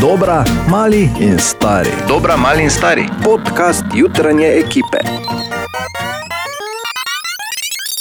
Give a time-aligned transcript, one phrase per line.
[0.00, 1.90] Dobra, mali in stari.
[2.08, 3.04] Dobra, mali in stari.
[3.24, 4.98] Podcast jutranje ekipe.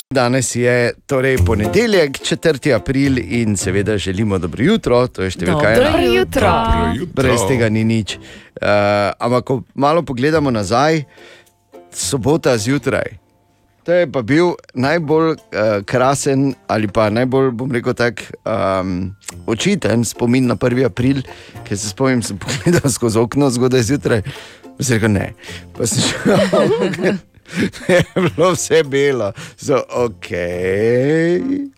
[0.10, 2.76] Danes je torej ponedeljek, 4.
[2.76, 5.84] april in seveda želimo dobro jutro, to je številka ena.
[5.84, 6.54] Dobro jutro.
[7.14, 8.16] Brez tega ni nič.
[8.16, 11.04] Uh, ampak, ko malo pogledamo nazaj,
[11.91, 13.28] sobota zjutraj.
[13.90, 15.38] To je pa bil najbolj uh,
[15.86, 19.16] krasen ali pa najbolj, bom rekel, tak um,
[19.50, 20.86] očiten spomin na 1.
[20.86, 21.23] april,
[21.66, 24.22] ker se spomnim, sem pogledal skozi okno zgodaj zjutraj.
[24.77, 25.26] Pa sem rekel, ne.
[25.73, 27.18] Pa sem šel.
[27.90, 30.30] Je bilo vse belo, so ok,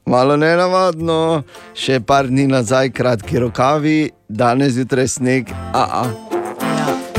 [0.04, 5.56] malo nenavadno, še par dni nazaj, kratki rokavi, danes zjutraj sneg.
[5.72, 6.32] A -a.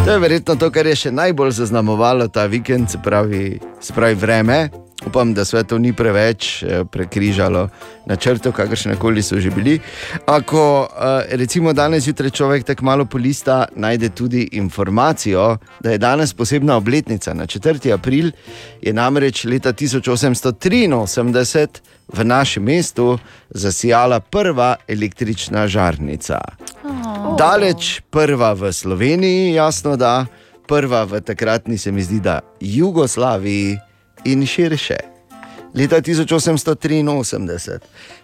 [0.05, 4.15] To je verjetno to, kar je še najbolj zaznamovalo ta vikend, se pravi, se pravi
[4.15, 4.82] vreme.
[5.07, 7.69] Upam, da svetov ni preveč eh, prekrižalo
[8.07, 9.81] načrtov, kakršne koli so že bili.
[10.27, 16.35] Ako eh, recimo danes zjutraj človek tako malo polista, najde tudi informacijo, da je danes
[16.35, 17.35] posebna obletnica.
[17.35, 17.93] Na 4.
[17.95, 18.31] april
[18.83, 21.69] je namreč leta 1883
[22.13, 23.19] v našem mestu
[23.51, 26.39] zasijala prva električna žarnica.
[27.39, 30.27] Daleč prva v Sloveniji, jasno da,
[30.69, 33.79] prva v takratni se mi zdi, da Jugoslaviji
[34.25, 34.97] in širše.
[35.75, 37.79] Leta 1883.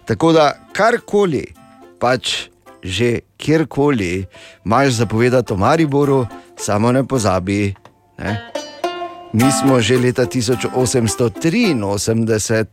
[0.04, 1.46] Tako da karkoli,
[1.98, 2.48] pač
[2.82, 4.26] že kjerkoli
[4.64, 6.26] imaš zapovedati o Mariboru,
[6.56, 7.74] samo ne pozabi.
[8.18, 8.50] Ne?
[9.32, 12.64] Mi smo že leta 1883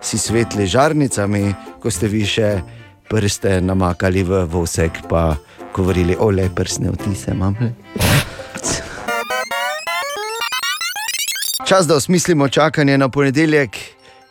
[0.00, 2.62] si svetli žarnicami, ko ste vi še
[3.08, 5.36] prste namakali v vosek, pa
[5.74, 7.56] govorili o le prsne vtise, imamo.
[11.66, 13.76] Čas, da osmislimo čakanje na ponedeljek,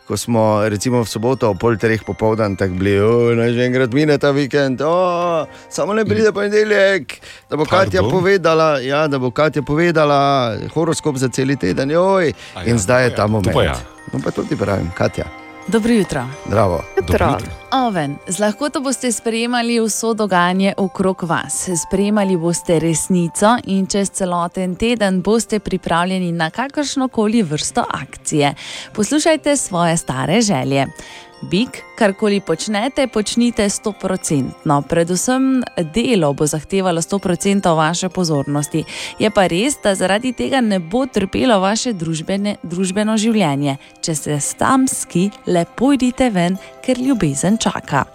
[0.08, 2.96] ko smo recimo v soboto ob pol treh popoldan tako bili,
[3.36, 7.12] da že enkrat mine ta vikend, o, samo ne pride ponedeljek,
[7.50, 8.10] da bo Katja Pardon?
[8.10, 12.32] povedala, ja, da bo Katja povedala horoskop za cel teden, joj.
[12.54, 13.56] A In ja, zdaj je ta moment.
[13.64, 13.76] ja.
[14.12, 15.24] No, pa to ti pravim, Katja,
[15.68, 16.26] Dobro jutro.
[16.46, 16.82] zdravo.
[16.96, 17.50] Dobro jutro.
[17.72, 21.68] Oven, z lahkoto boste sprejemali vso dogajanje okrog vas.
[21.86, 28.54] Sprejemali boste resnico in čez celoten teden boste pripravljeni na kakršno koli vrsto akcije.
[28.92, 30.86] Poslušajte svoje stare želje.
[31.42, 34.82] Bik, karkoli počnete, počnite 100%.
[34.88, 38.84] Predvsem delo bo zahtevalo 100% vaše pozornosti.
[39.18, 43.76] Je pa res, da zaradi tega ne bo trpelo vaše družbene, družbeno življenje.
[44.00, 48.06] Če ste stamski, le pojdite ven, ker ljubezen čaka.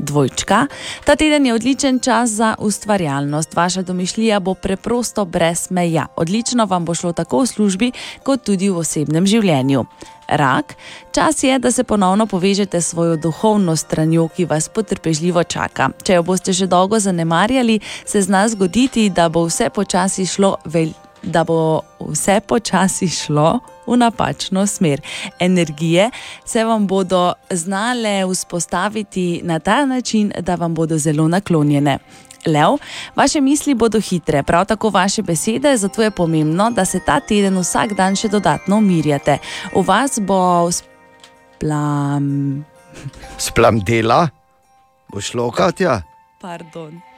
[0.00, 0.66] Dvojčka.
[1.04, 3.54] Ta teden je odličen čas za ustvarjalnost.
[3.54, 6.06] Vaša domišljija bo preprosto brez meja.
[6.16, 9.84] Odlično vam bo šlo tako v službi, kot tudi v osebnem življenju.
[10.30, 10.76] Rak.
[11.12, 15.90] Čas je, da se ponovno povežete s svojo duhovno stranjo, ki vas potrpežljivo čaka.
[16.02, 20.94] Če jo boste že dolgo zanemarjali, se zna zgoditi, da bo vse počasi šlo vel
[21.22, 25.00] da bo vse počasi šlo v napačno smer.
[25.38, 26.10] Energije
[26.44, 31.98] se vam bodo znale vzpostaviti na ta način, da vam bodo zelo naklonjene.
[32.46, 32.78] Lev,
[33.16, 37.58] vaše misli bodo hitre, prav tako vaše besede, zato je pomembno, da se ta teden
[37.58, 39.38] vsak dan še dodatno umirjate.
[39.74, 42.64] V vas bo splam.
[43.38, 44.28] Splam dela,
[45.12, 46.00] bo šlo, Katja.
[46.40, 47.09] Pardon.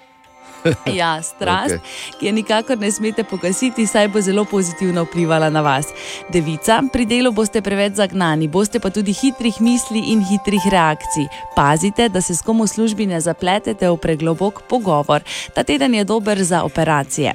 [1.00, 2.18] Ja, strast, okay.
[2.18, 5.86] ki je nikakor ne smete pogasiti, saj bo zelo pozitivno vplivala na vas.
[6.32, 11.28] Devica, pri delu boste preveč zagnani, boste pa tudi hitrih misli in hitrih reakcij.
[11.56, 15.22] Pazite, da se s kom v službi ne zapletete v preglobok pogovor.
[15.54, 17.32] Ta teden je dober za operacije.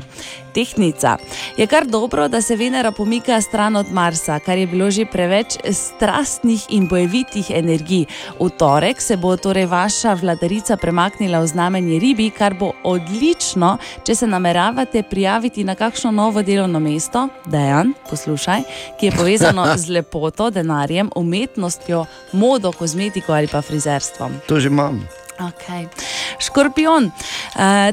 [0.58, 1.18] Tehnica.
[1.58, 5.58] Je kar dobro, da se Venera pomika stran od Marsa, kar je bilo že preveč
[5.72, 8.06] strastnih in bojevitih energij.
[8.40, 13.17] V torek se bo torej vaša vladarica premaknila v znamenje ribi, kar bo odlično,
[14.06, 18.62] če se nameravate prijaviti na kakšno novo delovno mesto, dejan, poslušaj,
[19.00, 24.42] ki je povezano z lepoto, denarjem, umetnostjo, modo, kozmetiko ali pa frizerstvom.
[24.48, 25.08] To že imam.
[25.38, 25.88] Okay.
[26.40, 27.12] Škorpion, uh,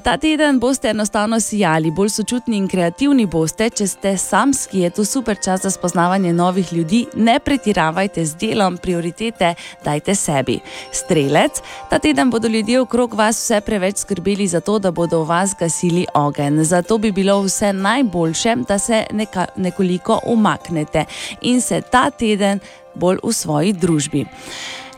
[0.03, 3.69] ta teden boste enostavno sijali, bolj sočutni in kreativni boste.
[3.71, 7.05] Če ste samski, je to super čas za spoznavanje novih ljudi.
[7.17, 9.55] Ne pretiravajte z delom, prioritete
[9.85, 10.59] dajte sebi.
[10.93, 11.61] Strelec,
[11.91, 15.53] ta teden bodo ljudje okrog vas vse preveč skrbeli za to, da bodo v vas
[15.59, 16.63] gasili ogenj.
[16.65, 21.05] Zato bi bilo vse najboljše, da se neka, nekoliko umaknete
[21.41, 22.61] in se ta teden
[22.95, 24.25] bolj v svoji družbi.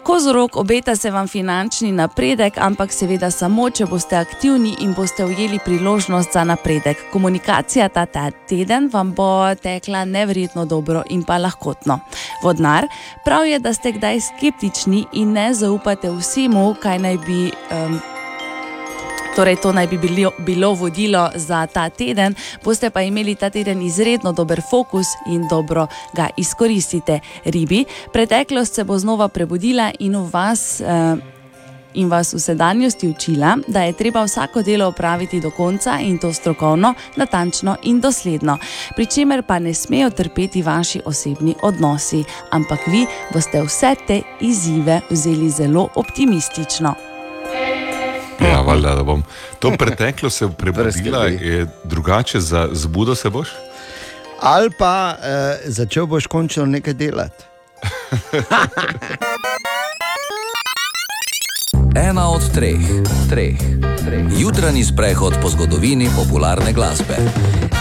[0.07, 5.59] Kozorog obeta se vam finančni napredek, ampak seveda samo, če boste aktivni in boste ujeli
[5.65, 7.03] priložnost za napredek.
[7.13, 11.99] Komunikacija ta, ta teden vam bo tekla neverjetno dobro in pa lahkotno.
[12.43, 12.87] Vodnar,
[13.25, 17.51] prav je, da ste kdaj skeptični in ne zaupate vsemu, kaj naj bi.
[17.75, 18.16] Um,
[19.37, 22.35] Torej, to naj bi bilo, bilo vodilo za ta teden,
[22.65, 25.87] boste pa imeli ta teden izredno dober fokus in dobro
[26.17, 27.21] ga izkoristite.
[27.45, 30.81] Ribi, preteklost se bo znova prebudila in v vas.
[30.81, 31.19] Uh,
[31.97, 36.33] In vas v sedanjosti učila, da je treba vsako delo opraviti do konca in to
[36.33, 38.59] strokovno, natančno in dosledno,
[38.97, 45.01] pri čemer pa ne smejo trpeti vaši osebni odnosi, ampak vi boste vse te izzive
[45.11, 46.95] vzeli zelo optimistično.
[48.41, 49.23] Ja, valjda, da bom.
[49.59, 51.47] To preteklo se prebudila, Preskrbi.
[51.49, 53.49] je drugače za zbudo se boš?
[54.41, 57.45] Ali pa eh, začel boš končno nekaj delati.
[61.97, 62.77] Ena od treh,
[63.31, 63.57] treh.
[64.41, 67.17] Jutranji sprehod po zgodovini popularne glasbe.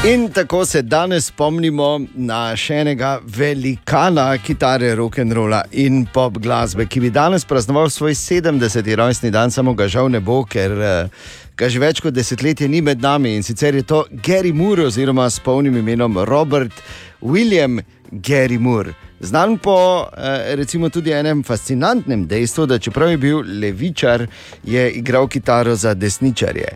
[0.08, 7.04] In tako se danes spomnimo na še enega velikana kitare, rock'n'rolla in pop glasbe, ki
[7.04, 8.96] bi danes praznoval svoj 70.
[8.96, 11.26] rojstni dan, samo ga žal ne bo, ker eh,
[11.60, 15.28] ga že več kot desetletje ni med nami in sicer je to Gary Moore, oziroma
[15.30, 16.72] s polnim imenom Robert
[17.20, 17.82] William
[18.12, 18.96] Gary Moore.
[19.20, 24.28] Znan po eh, recimo tudi enem fascinantnem dejstvu, da čeprav je bil levičar,
[24.64, 26.68] je igral kitaro za desničarje.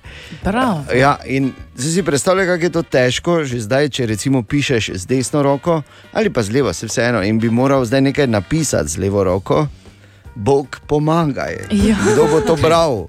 [0.44, 0.78] Prav.
[0.96, 5.06] Ja, in zdaj si predstavljaj, kako je to težko, že zdaj, če recimo pišeš z
[5.06, 5.82] desno roko
[6.14, 9.68] ali pa z levo, se vseeno, in bi moral zdaj nekaj napisati z levo roko.
[10.36, 11.68] Bog pomagaj.
[11.72, 11.98] Ja.
[12.14, 13.08] Kdo bo to bral?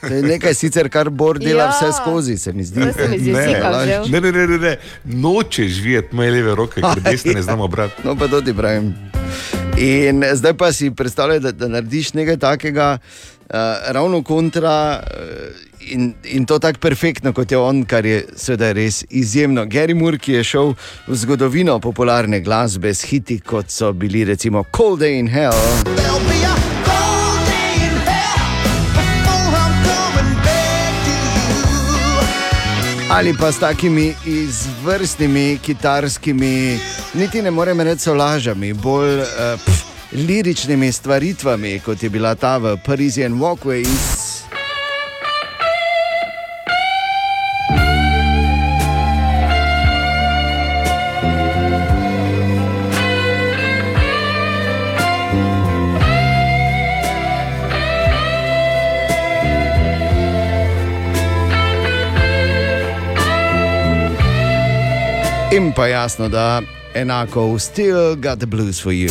[0.00, 1.70] To je nekaj sicer, kar Bor dela Ja.
[1.70, 2.80] vse skozi, se mi zdi.
[2.92, 3.46] Se mi zdi Ne.
[4.10, 4.76] Ne, ne, ne, ne, ne.
[5.04, 8.02] nočeš videti moje leve roke, ker desne ne znamo brati.
[8.04, 8.94] No, pa to ti pravim.
[9.76, 13.54] In zdaj pa si predstavljaj, da, da narediš nekaj takega, uh,
[13.88, 15.02] ravno kontra.
[15.02, 19.64] Uh, In, in to tako perfektno, kot je on, kar je seveda res izjemno.
[19.66, 20.74] Gary Moore, ki je šel
[21.08, 25.50] v zgodovino popularne glasbe s hiti, kot so bili recimo Cold Day in Hell.
[25.84, 26.71] There'll be a
[33.12, 36.78] Ali pa s takimi izvrstnimi kitarskimi,
[37.14, 39.26] niti ne morem reči solažami, bolj uh,
[39.64, 44.21] pf, liričnimi stvaritvami, kot je bila ta v Parisian Walkways.
[65.52, 66.62] In pa jasno, da
[66.94, 69.10] enako, still got the blues for you.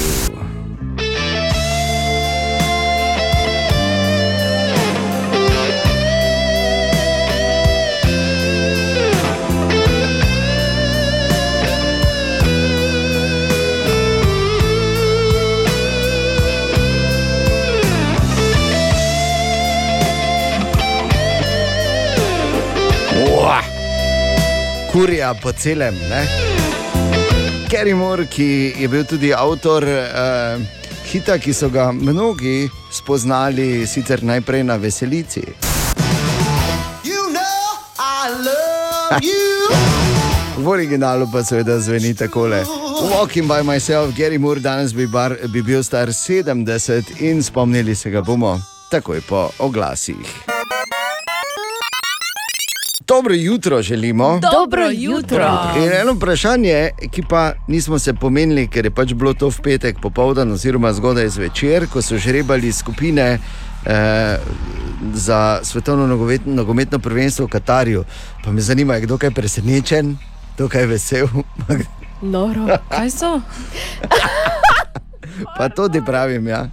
[24.92, 25.96] Kurja po celem.
[26.10, 26.28] Ne?
[27.70, 30.60] Kerry Moore, ki je bil tudi avtor uh,
[31.08, 35.44] hita, ki so ga mnogi spoznali, sicer najprej na veselici.
[37.08, 37.72] You know.
[40.62, 42.60] V originalu pa seveda zveni takole.
[43.16, 48.12] Walking by myself, Gary Moore danes bi, bar, bi bil star 70 in spomnili se
[48.12, 48.60] ga bomo
[48.92, 50.51] takoj po oglasih.
[53.12, 54.40] Dobro jutro želimo.
[54.52, 55.60] Dobro jutro.
[55.78, 59.98] In eno vprašanje, ki pa nismo se pomenili, ker je pač bilo to v petek
[60.02, 63.40] popoldan, oziroma zgodaj zvečer, ko so žrebali skupine
[63.86, 64.38] eh,
[65.14, 68.04] za svetovno nogometno, nogometno prvenstvo v Katarju.
[68.44, 70.18] Pa me zanima, je kdo kaj presenečen,
[70.56, 71.28] kdo kaj vesel.
[72.22, 72.78] Noro.
[72.90, 73.42] Kaj so?
[75.58, 76.48] Pa to ti pravim.
[76.48, 76.68] Ja.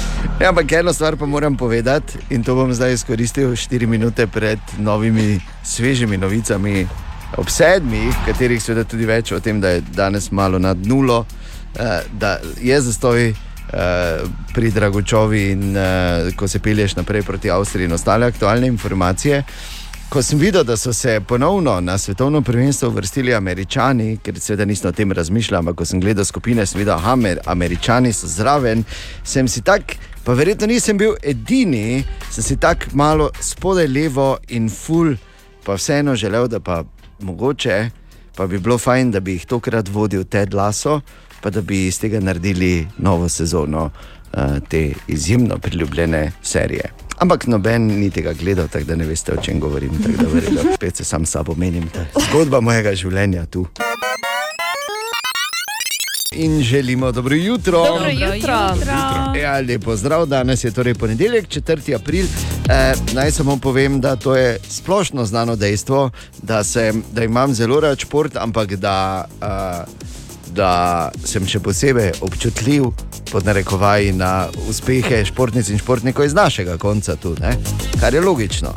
[0.40, 4.58] Ja, ampak eno stvar pa moram povedati, in to bom zdaj izkoristil 4 minute pred
[4.78, 6.86] novimi, svežimi novicami.
[7.36, 11.24] Ob sedmih, katerih seveda tudi več o tem, da je danes malo nad nulo,
[11.78, 13.34] eh, da je zastoj eh,
[14.54, 19.42] pri Dragočovi in eh, ko se pelješ naprej proti Avstriji in ostale aktualne informacije.
[20.08, 24.88] Ko sem videl, da so se ponovno na svetovno prvenstvo vrstili Američani, ker seveda nisem
[24.88, 28.84] o tem razmišljal, ampak ko sem gledal skupine, sem videl, da Amer, Američani so zraven,
[29.24, 32.02] sem si tak, pa verjetno nisem bil edini,
[32.34, 35.14] sem si tak malo spodaj levo in full,
[35.62, 36.82] pa vseeno želel, da pa
[37.22, 37.76] mogoče,
[38.34, 41.00] pa bi bilo fajn, da bi jih tokrat vodil Ted Lasso,
[41.40, 46.90] pa da bi iz tega naredili novo sezono uh, te izjemno priljubljene serije.
[47.18, 50.02] Ampak noben ni tega gledal, tako da ne veste, o čem govorim.
[50.02, 51.88] Tako da verjetno spet se sam sabo menim.
[51.88, 53.66] ta Zgodba mojega življenja tu.
[56.32, 57.86] In želimo dobro jutro.
[57.86, 58.58] Dobro jutro.
[59.40, 61.94] Ja, lepo zdrav, danes je torej ponedeljek, 4.
[61.94, 62.26] april.
[62.68, 66.10] Eh, naj samo povem, da to je splošno znano dejstvo,
[66.42, 69.84] da, sem, da imam zelo rad šport, ampak da, eh,
[70.50, 72.84] da sem še posebej občutljiv,
[73.32, 77.56] pod narekovaji, na uspehe športnic in športnikov iz našega konca, tu, ne?
[78.00, 78.74] kar je logično.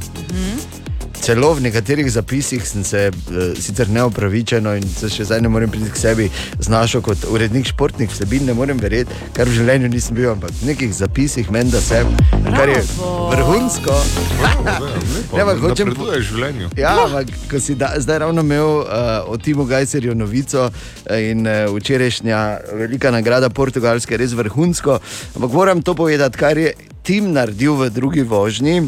[1.19, 5.69] Celo v nekaterih zapisih sem se uh, sicer neopravičeno in se še zdaj ne morem
[5.69, 6.27] priti k sebi
[6.63, 10.69] znašel kot urednik športnih vsebin, ne morem verjeti, kar v življenju nisem bil, ampak v
[10.71, 12.07] nekih zapisih meni, da sem,
[12.47, 13.29] kar je Bravo.
[13.33, 13.97] vrhunsko.
[15.29, 16.67] Ne, ampak hočem- Napreduješ v življenju.
[16.79, 20.69] Ja, ampak ko si da, zdaj ravno imel uh, o Timu Gajserju novico
[21.05, 22.39] eh, in uh, včerajšnja
[22.79, 24.97] velika nagrada Portugalske je res vrhunsko.
[25.35, 26.73] Ampak moram to povedati, kar je
[27.05, 28.81] Tim naredil v drugi vožnji.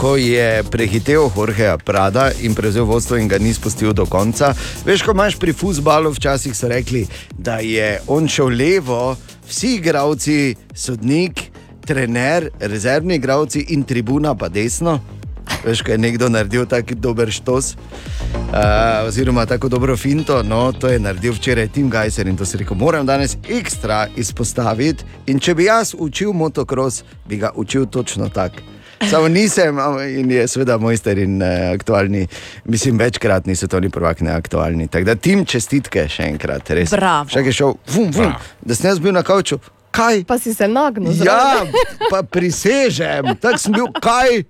[0.00, 4.54] Ko je prehitel Jorgeja Prada in prevzel vodstvo in ga ni spustil do konca.
[4.86, 7.04] Veš, ko imaš pri futbalu, včasih so rekli,
[7.36, 11.42] da je on šel levo, vsi igravci, sodnik,
[11.84, 15.02] trener, rezervni igravci in tribuna pa desno.
[15.66, 20.88] Veš, ko je nekdo naredil tako dober štos, uh, oziroma tako dobro finto, no, to
[20.88, 25.04] je naredil včeraj Tim Gajser in to si rekel, moram danes ekstra izpostaviti.
[25.26, 28.79] In če bi jaz učil motocross, bi ga učil točno tako.
[29.08, 29.78] Samo nisem
[30.18, 32.26] in je seveda mojster in uh, aktualni,
[32.64, 34.88] mislim, večkratni svetovni prvak, ne aktualni.
[34.88, 36.92] Tako da tim čestitke še enkrat, res.
[36.92, 37.28] Bravo.
[37.32, 39.58] Še je šel, vum, vum, da sem jaz bil na kavču.
[39.90, 40.24] Kaj?
[40.28, 41.16] Pa si se nagnil.
[41.24, 41.64] Ja,
[42.10, 44.42] pa prisežem, tako sem bil, kaj.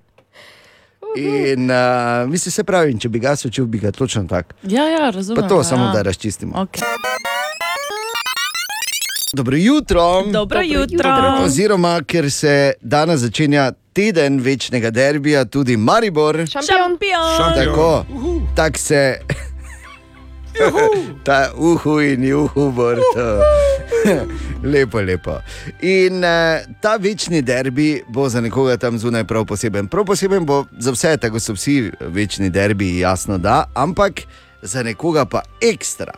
[1.16, 4.54] In uh, mislim, se pravi, če bi ga učil, bi ga točno tako.
[4.62, 5.42] Ja, ja, razumem.
[5.42, 5.64] Pa to ja.
[5.64, 6.54] samo da razčistimo.
[6.54, 6.82] Okay.
[9.32, 10.22] Dobro jutro.
[10.32, 11.10] Dobro jutro.
[11.44, 16.36] Oziroma, ker se danes začenja teden večnega derbija, tudi Maribor.
[16.36, 16.98] Šampion.
[17.36, 17.54] Šampion.
[17.54, 18.04] Tako,
[18.56, 19.18] tak se.
[21.24, 22.74] Ta uhu in juhu,
[23.14, 23.40] to.
[24.62, 25.38] lepo, lepo.
[25.82, 29.88] In uh, ta večni derbi bo za nekoga tam zunaj prav poseben.
[29.88, 34.20] Prav poseben bo za vse, tako so vsi večni derbi, jasno da, ampak
[34.62, 36.12] za nekoga pa ekstra.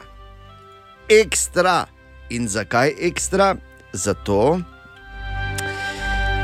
[1.09, 1.87] Ekstra.
[2.31, 3.57] In zakaj ekstra?
[3.93, 4.61] Zato,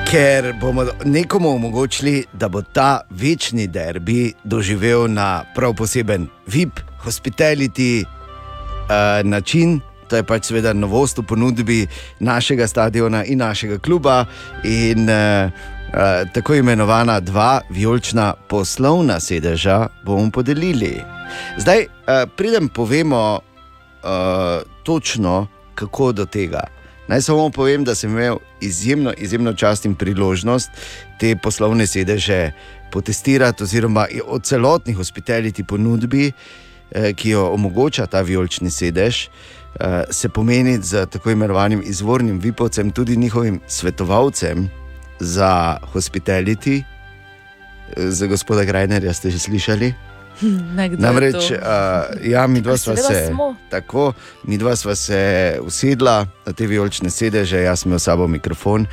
[0.09, 8.05] ker bomo nekomu omogočili, da bo ta večni derbi doživel na prav poseben VIP, hospitality
[8.05, 9.81] uh, način.
[10.09, 11.87] To je pač seveda novost v ponudbi
[12.21, 14.25] našega stadiona in našega kluba,
[14.65, 15.51] in uh,
[15.93, 21.03] uh, tako imenovana dva vijolična poslovna sedeža bomo podelili.
[21.59, 24.11] Zdaj, uh, pridem, povemo uh,
[24.83, 26.78] točno, kako do tega.
[27.09, 30.71] Naj samo povem, da sem imel izjemno, izjemno čast in priložnost
[31.21, 32.53] te poslovne sedeže
[32.93, 36.33] potestirati, oziroma od celotnih hospitality ponudbi,
[36.93, 42.91] eh, ki jo omogoča ta vijolični sedež, eh, se pomeni z tako imenovanim izvornim vipovcem,
[42.91, 44.69] tudi njihovim svetovalcem
[45.21, 46.83] za hospitality.
[47.97, 50.08] Eh, Za gospoda Grajnerja ste že slišali?
[50.79, 51.59] Nekdo Namreč, uh,
[52.25, 53.57] ja, mi dva sva se, smo.
[53.71, 54.13] tako,
[54.45, 58.87] mi dva sva se usedla na te vijolične sedeže, jaz sem imel s sabo mikrofon.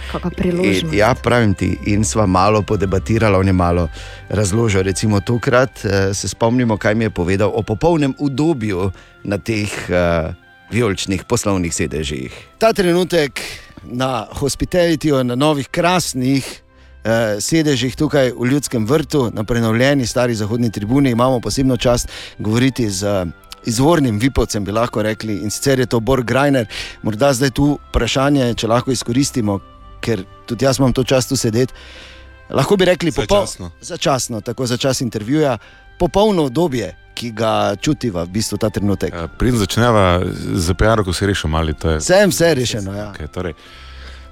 [0.43, 3.89] In, ja, pravim ti, in sva malo podebatirala, on je malo
[4.29, 4.83] razložil.
[4.83, 8.91] Recimo, tokrat uh, se spomnimo, kaj mi je povedal o popolnem udobju
[9.23, 10.33] na teh uh,
[10.71, 12.33] vijoličnih poslovnih sedežih.
[12.57, 13.41] Ta trenutek
[13.83, 16.64] na hospitalityju, na novih krasnih
[17.05, 22.07] eh, sedežih tukaj v Ljudskem vrtu, na prenovljeni stari zahodni tribuni, imamo posebno čast
[22.39, 23.25] govoriti z eh,
[23.65, 26.67] izvornim vipovcem, bi lahko rekli, in sicer je to Borg Grajner.
[27.01, 29.59] Morda zdaj tu vprašanje, če lahko izkoristimo,
[30.01, 31.73] ker tudi jaz imam to čast tu sedeti.
[32.49, 33.71] Lahko bi rekli popol- Začasno.
[33.81, 35.57] začasno, tako za čas intervjuja,
[35.99, 39.13] popolno obdobje, ki ga čutiva v bistvu ta trenutek.
[39.13, 40.21] Ja, Preden začneva
[40.53, 42.93] z PR-om, ko se rešimo mali, to je Vsem vse je rešeno.
[42.93, 43.13] Ja.
[43.13, 43.53] Okay, torej.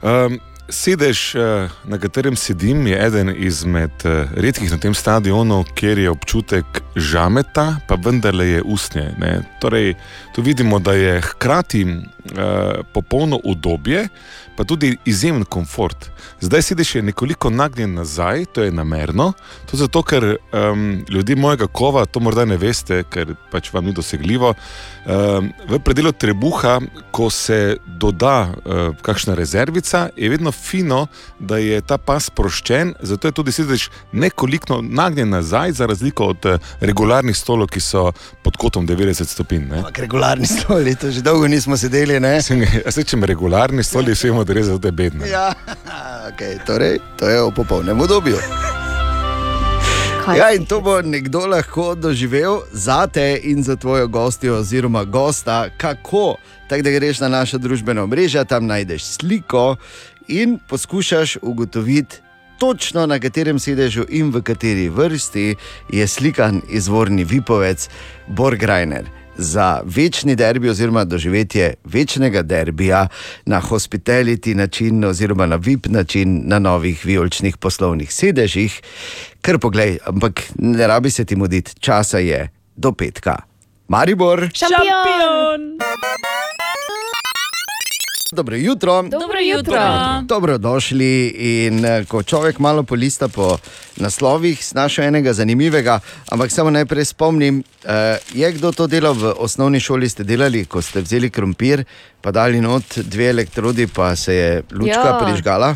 [0.03, 0.37] um,
[0.69, 6.09] sedež, eh, na katerem sedim, je eden izmed eh, redkih na tem stadionu, kjer je
[6.09, 6.65] občutek
[6.95, 9.11] žameta, pa vendarle je usnje.
[9.17, 9.41] Ne?
[9.61, 9.95] Torej,
[10.33, 11.99] tu vidimo, da je hkrati uh,
[12.93, 14.07] popolno udobje,
[14.55, 16.09] pa tudi izjemen komfort.
[16.41, 19.33] Zdaj sedež je nekoliko nagnjen nazaj, to je namerno,
[19.71, 23.93] to zato, ker um, ljudje mojega kova to morda ne veste, ker pač vam ni
[23.93, 24.53] dosegljivo.
[25.05, 26.79] Um, v predelu trebuha,
[27.11, 31.07] ko se doda uh, kakšna rezervica, je vedno fino,
[31.39, 36.45] da je ta pas sproščen, zato je tudi sedež nekoliko nagnjen nazaj, za razliko od
[36.45, 38.11] uh, regularnih stolov, ki so
[38.43, 39.69] pod kotom 90 stopinj.
[40.23, 42.15] Regularni stoli, to že dolgo nismo sedeli.
[42.19, 42.39] Ne?
[42.85, 45.27] Jaz rečem regularni stoli, vsi vemo, da res za te bedne.
[45.27, 45.51] Ja,
[46.31, 48.39] okay, torej, to je v popolnem obdobju.
[50.23, 55.03] Kaj Ja, in to bo nekdo lahko doživel za te in za tvojo gostjo, oziroma
[55.03, 56.37] gosta, kako.
[56.71, 59.75] Tako da greš na naša družbena omrežja, tam najdeš sliko
[60.31, 62.23] in poskušaš ugotoviti.
[62.63, 65.55] Točno na katerem sedežu in v kateri vrsti
[65.91, 67.89] je slikan izvorni vipovec
[68.27, 73.07] Borgrajner za večni derbi oziroma doživetje večnega derbija
[73.45, 78.81] na hospitality način oziroma na VIP način na novih vijoličnih poslovnih sedežih.
[79.41, 83.35] Ker poglej, ampak ne rabi se ti muditi, časa je do petka.
[83.87, 85.77] Maribor, Šampion!
[88.33, 89.01] Dobro jutro.
[89.03, 89.79] Dobro jutro.
[90.23, 91.27] Dobrodošli.
[91.67, 93.57] In eh, ko človek malo polista po
[93.97, 95.99] naslovih, znašel enega zanimivega,
[96.29, 100.81] ampak samo najprej spomnim, eh, je kdo to delal v osnovni šoli, ste delali, ko
[100.81, 101.83] ste vzeli krompir,
[102.21, 105.19] pa dali not dve elektrodi, pa se je lučka Ja.
[105.21, 105.75] prižgala,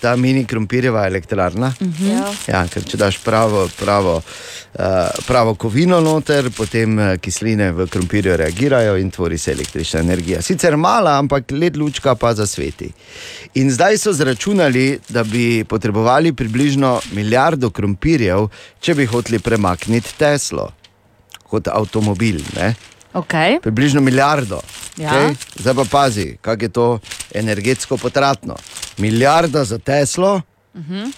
[0.00, 1.72] ta mini krompirjeva elektrarna.
[2.00, 2.24] Ja.
[2.46, 4.84] Ja, ker če daš pravo, pravo, uh,
[5.26, 10.42] pravo kovino noter, potem eh, kisline v krompirju reagirajo in tvori se električna energija.
[10.42, 12.90] Sicer mala, ampak led lučka pa zasveti.
[13.54, 18.48] In zdaj so zračunali, da bi potrebovali približno milijardo krompirjev,
[18.80, 20.70] če bi hoteli premakniti Teslo
[21.46, 22.40] kot avtomobil.
[22.56, 22.74] Ne?
[23.16, 23.60] Okay.
[23.60, 24.60] Približno milijardo.
[24.96, 25.10] Ja.
[25.10, 25.34] Okay?
[25.56, 26.98] Zdaj pa pazi, kako je to
[27.34, 28.56] energetsko potratno.
[28.98, 30.42] Milijarda za Teslo,
[30.74, 31.12] uh -huh.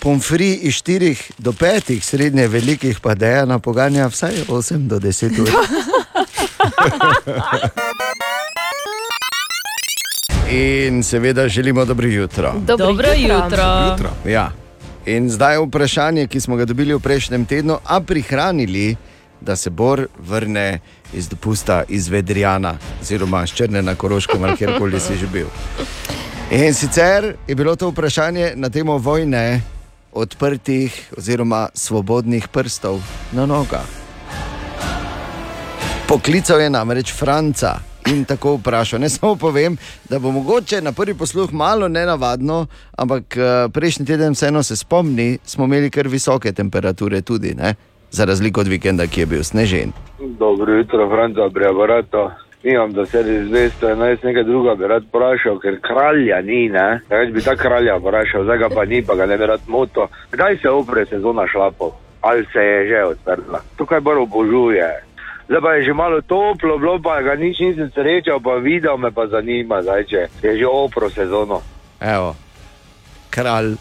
[0.00, 5.48] pomfri iz 4 do 5, srednje velikih pa dejana poganja vsaj 8 do 10 ur.
[10.50, 12.52] In seveda želimo dobro jutro.
[12.66, 13.90] Dobro, Dobro jutro.
[13.90, 14.10] Jutro.
[14.26, 14.52] Ja.
[15.06, 18.96] In zdaj je vprašanje, ki smo ga dobili v prejšnjem tednu, a prihranili,
[19.40, 20.80] da se Bor vrne
[21.12, 25.46] iz dopusta iz Vedrijana, oziroma iz Črne na Koroškem ali kjerkoli si že bil.
[26.50, 29.62] In sicer je bilo to vprašanje na temo vojne
[30.12, 33.00] odprtih oziroma svobodnih prstov
[33.32, 33.86] na nogah.
[36.08, 39.00] Poklical je namreč Franca in tako vprašal.
[39.00, 39.76] Ne samo povem,
[40.08, 42.66] da bo mogoče na prvi posluh malo nenavadno,
[42.98, 47.74] ampak eh, prejšnji teden vseeno se spomni, smo imeli kar visoke temperature tudi, ne?
[48.12, 49.92] Za razliko od vikenda, ki je bil snežen.
[50.38, 52.30] Dobro jutro, Franca, Breabarato.
[52.64, 57.00] Nimam da se res 211 nekaj druga bi rad vprašal, ker kralja ni, ne?
[57.10, 60.06] Več bi ta kralja vprašal, zdaj ga pa ni, pa ga ne bi rad moto.
[60.30, 61.96] Kdaj se opre sezona šlapov?
[62.20, 63.60] Ali se je že odprla?
[63.76, 64.86] Tukaj bolj obožuje.
[65.48, 69.10] Zdaj pa je že malo toplo, bilo pa ga nič nisem srečal, pa videl me
[69.10, 71.58] pa zanima, zdaj če je že opro sezono.
[71.98, 72.36] Evo,
[73.30, 73.74] kralj.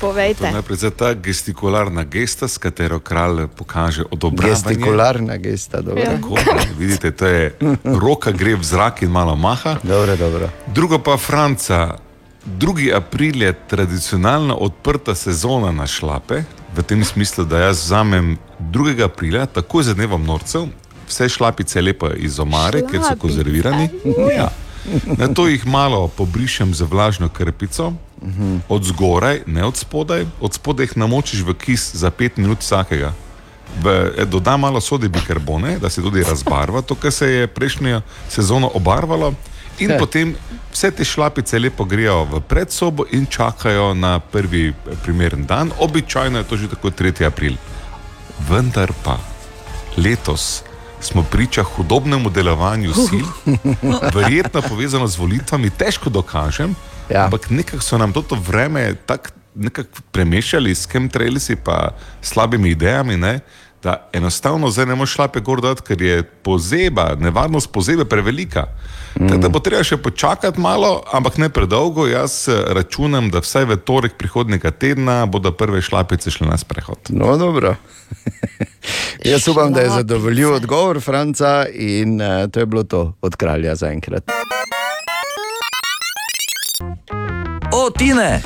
[0.00, 0.52] Povejte.
[0.52, 4.54] najprej za ta gestikularna gesta, s katero kralj pokaže odobravanje.
[4.54, 6.02] Gestikularna gesta, dobro.
[6.02, 6.16] Ja.
[6.16, 6.36] Tako,
[6.78, 7.58] vidite, to je
[8.04, 9.76] roka gre v zrak in malo maha.
[9.82, 10.50] Dobro, dobro.
[10.66, 11.98] Drugo pa Franca.
[12.46, 12.94] 2.
[12.96, 16.42] april je tradicionalno odprta sezona na šlape,
[16.76, 19.04] v tem smislu, da jaz vzamem 2.
[19.04, 20.68] aprila, takoj za dnevom norcev,
[21.08, 23.88] vse šlapice lepo iz omare, ker so konzervirani.
[24.36, 24.48] Ja.
[25.18, 27.92] Na to jih malo pobrišem z vlažno krpico,
[28.68, 33.12] od zgoraj, ne od spodaj, od spodaj jih namočiš v kis za 5 minut vsakega.
[33.82, 38.02] V, eh, dodam malo sode bikarbone, da se tudi razbarva to, kar se je prejšnjo
[38.28, 39.34] sezono obarvalo.
[39.78, 39.98] In He.
[39.98, 40.34] potem
[40.72, 45.70] vse te šlapice lepo grejo v predsobo in čakajo na prvi eh, primeren dan.
[45.78, 47.26] Običajno je to že tako 3.
[47.26, 47.54] april.
[48.48, 49.18] Vendar pa
[49.96, 50.62] letos
[51.00, 53.26] smo priča hudobnemu delovanju sil,
[54.18, 56.74] verjetno povezano z volitvami, težko dokažem,
[57.10, 57.16] Ja.
[57.16, 57.24] ja.
[57.24, 59.30] ampak nekako so nam to vreme tako
[60.12, 61.90] premešali s chemtrailsi pa
[62.22, 63.16] slabimi idejami.
[63.16, 63.40] Ne?
[63.82, 68.66] Da enostavno zdaj ne moreš šlape gor dati, ker je pozeba, nevarnost pozebe prevelika.
[69.20, 69.28] Mm.
[69.28, 72.06] Tako da bo treba še počakati malo, ampak ne predolgo.
[72.06, 77.10] Jaz eh, računam, da vsaj v torek prihodnega tedna bodo prve šlapice šle na sprehod.
[77.10, 77.76] No, dobro.
[79.30, 80.02] Jaz upam, da je Šlapice.
[80.02, 84.30] zadovoljil odgovor Franca in uh, to je bilo to od kralja zaenkrat.
[87.72, 88.42] O, Tine!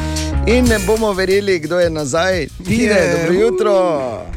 [0.47, 2.47] In ne bomo verjeli, kdo je nazaj.
[2.65, 3.75] Tine, dobro jutro.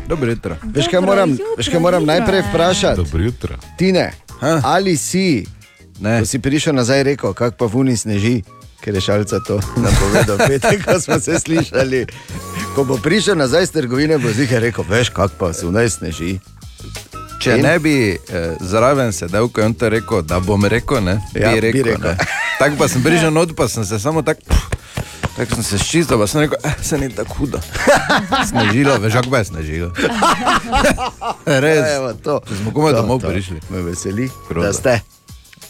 [0.07, 0.55] Dobro jutro.
[0.65, 2.97] Veš, kaj moram, veš, kaj moram najprej vprašati?
[2.97, 3.55] Dobro jutro.
[3.77, 4.61] Tine, Ha?
[4.63, 5.45] ali si,
[5.99, 6.19] Ne.
[6.19, 8.43] ko si prišel nazaj, rekel, kako pa vuni sneži,
[8.81, 12.05] ker je šalca to napovedal, petek, ko smo se slišali.
[12.75, 16.39] Ko bo prišel nazaj iz trgovine, bo zihar rekel, veš, kako pa zunaj sneži.
[17.45, 17.61] Če In?
[17.61, 18.17] ne bi eh,
[18.59, 21.83] zraven sedel, ko je on to rekel, da bom rekel, ne, Ja, bi bi rekel.
[21.85, 22.09] rekel.
[22.11, 22.17] ne.
[22.57, 24.41] Tako pa sem prišel not, pa sem se samo tako.
[25.35, 27.59] Tako sem se ščistil, pa sem rekel, eh, se ni tako hudo.
[28.49, 29.89] Snežilo, veš, kako je snežilo.
[31.61, 31.83] Res.
[31.91, 32.39] Evo, to.
[32.53, 33.29] Smo komaj domov to.
[33.29, 33.59] prišli.
[33.69, 34.67] Me veseli, Groza.
[34.67, 34.93] da ste.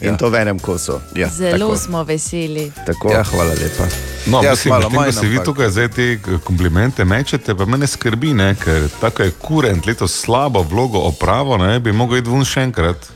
[0.02, 0.18] In Ja.
[0.18, 1.00] to v enem kosu.
[1.16, 1.78] Ja, Zelo tako.
[1.78, 2.72] smo veseli.
[2.86, 3.12] Tako.
[3.12, 3.84] Ja, hvala lepa.
[4.26, 6.06] No, Jaz mislim, medtem, manj, ko se vi tukaj zdaj te
[6.40, 11.58] komplimente mečete, pa me ne skrbi, ne, ker tako je kurent letos slabo vlogo opravo,
[11.58, 13.08] ne, bi mogel iti ven še enkrat.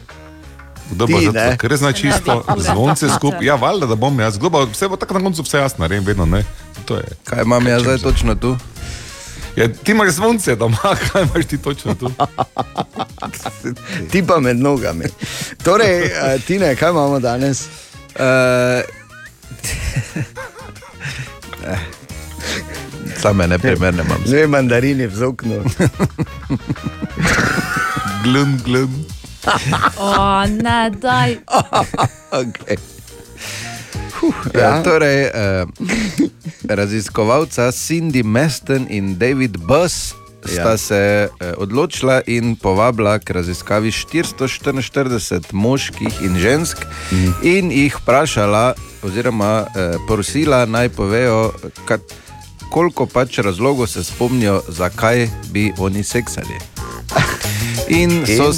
[0.89, 1.43] Kdo Ti, pa za ne?
[1.45, 3.43] to, ker zna čisto zvonce skupaj.
[3.43, 6.05] Ja, valjda, da bom jaz, kdo pa vse bo tako na koncu vse jasno, naredim
[6.05, 6.43] vedno, ne.
[6.85, 7.05] To je.
[7.23, 8.55] Kaj imam jaz zdaj točno tu?
[9.59, 10.77] Ja, ti imaš zvonce doma,
[11.11, 12.11] kaj imaš ti točno tu?
[14.11, 15.05] Ti pa med nogami.
[15.63, 16.11] Torej,
[16.47, 17.67] Tine, kaj imamo danes?
[18.15, 18.19] Uh,
[23.21, 24.23] Same neprimerne imam.
[24.25, 25.63] Dve mandarini v oknu.
[28.23, 29.05] Glum, glum.
[29.97, 31.37] O, ne, daj.
[32.31, 32.77] Okay.
[34.53, 34.59] Ja.
[34.61, 34.83] Ja.
[34.83, 35.65] Torej, eh,
[36.67, 40.13] raziskovalca Cindy Meston in David Buss
[40.45, 40.77] sta Ja.
[40.77, 46.77] se eh, odločila in povabila k raziskavi 444 moških in žensk
[47.11, 47.31] Mhm.
[47.43, 51.53] in jih vprašala, oziroma eh, prosila, naj povejo,
[51.85, 52.01] kat,
[52.69, 56.55] koliko pač razlogov se spomnijo, zakaj bi oni seksali.
[57.87, 58.53] In so In?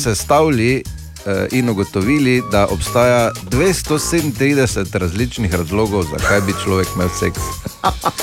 [1.26, 7.42] Eh, in ugotovili, da obstaja 237 različnih razlogov, zakaj bi človek imel seks.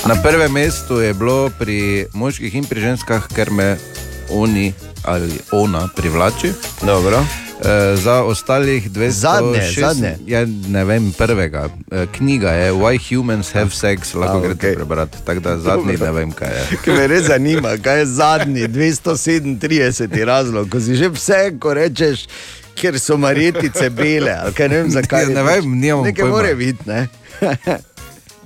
[0.05, 3.77] Na prvem mestu je bilo pri moških in pri ženskah, ker me
[4.29, 6.51] oni ali ona privlači.
[6.81, 7.23] Dobro.
[7.59, 9.09] Eh, za ostalih 200.
[9.11, 10.17] Zadnje, zadnje.
[10.27, 11.69] Ja, ne vem, prvega.
[11.91, 14.75] Eh, knjiga je Why Humans Have Sex, lahko A, greste okej.
[14.75, 15.17] prebrati.
[15.25, 16.05] Tako da zadnji Dobro.
[16.05, 16.77] ne vem, kaj je.
[16.83, 22.27] Ker me res zanima, kaj je zadnji 237 razlog, ko si že vse, ko rečeš,
[22.79, 24.35] ker so marjetice bele.
[24.59, 25.23] ne vem, zakaj.
[25.23, 26.35] Ja, ne vem, nimam Nekaj pojma.
[26.35, 27.07] more biti, ne?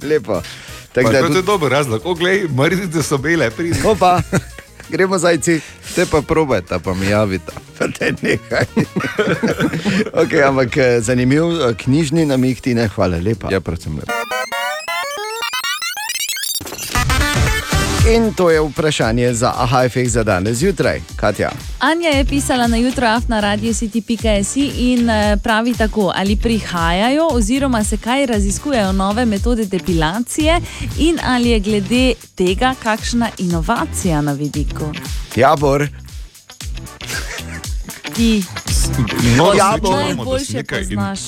[0.04, 0.34] Lepo.
[0.34, 0.42] Pa,
[0.94, 2.02] Tako da to je tudi, dober razlog.
[2.06, 3.80] Oglej, maritice so bele, pridi.
[3.86, 4.22] opa,
[4.90, 5.60] gremo zajci.
[5.96, 7.52] Te pa probajte, pa mi javite.
[7.80, 8.66] Pa te nekaj.
[10.22, 13.50] okay, ampak eh, zanimiv eh, knjižni namig ti ne, hvala lepa.
[13.52, 14.33] Ja, predvsem lepo.
[18.06, 21.52] In to je vprašanje za aha efekt za danes zjutraj, Katja.
[21.80, 24.62] Anja je pisala na jutro na radio city.si
[24.92, 30.60] in eh, pravi tako, ali prihajajo oziroma se kaj raziskujejo nove metode depilacije
[30.98, 34.92] in ali je glede tega kakšna inovacija na vidiku.
[35.36, 35.88] Jabor,
[38.16, 38.44] Ti
[39.38, 41.20] No, Ja, se najboljše nekaj in- poznaš.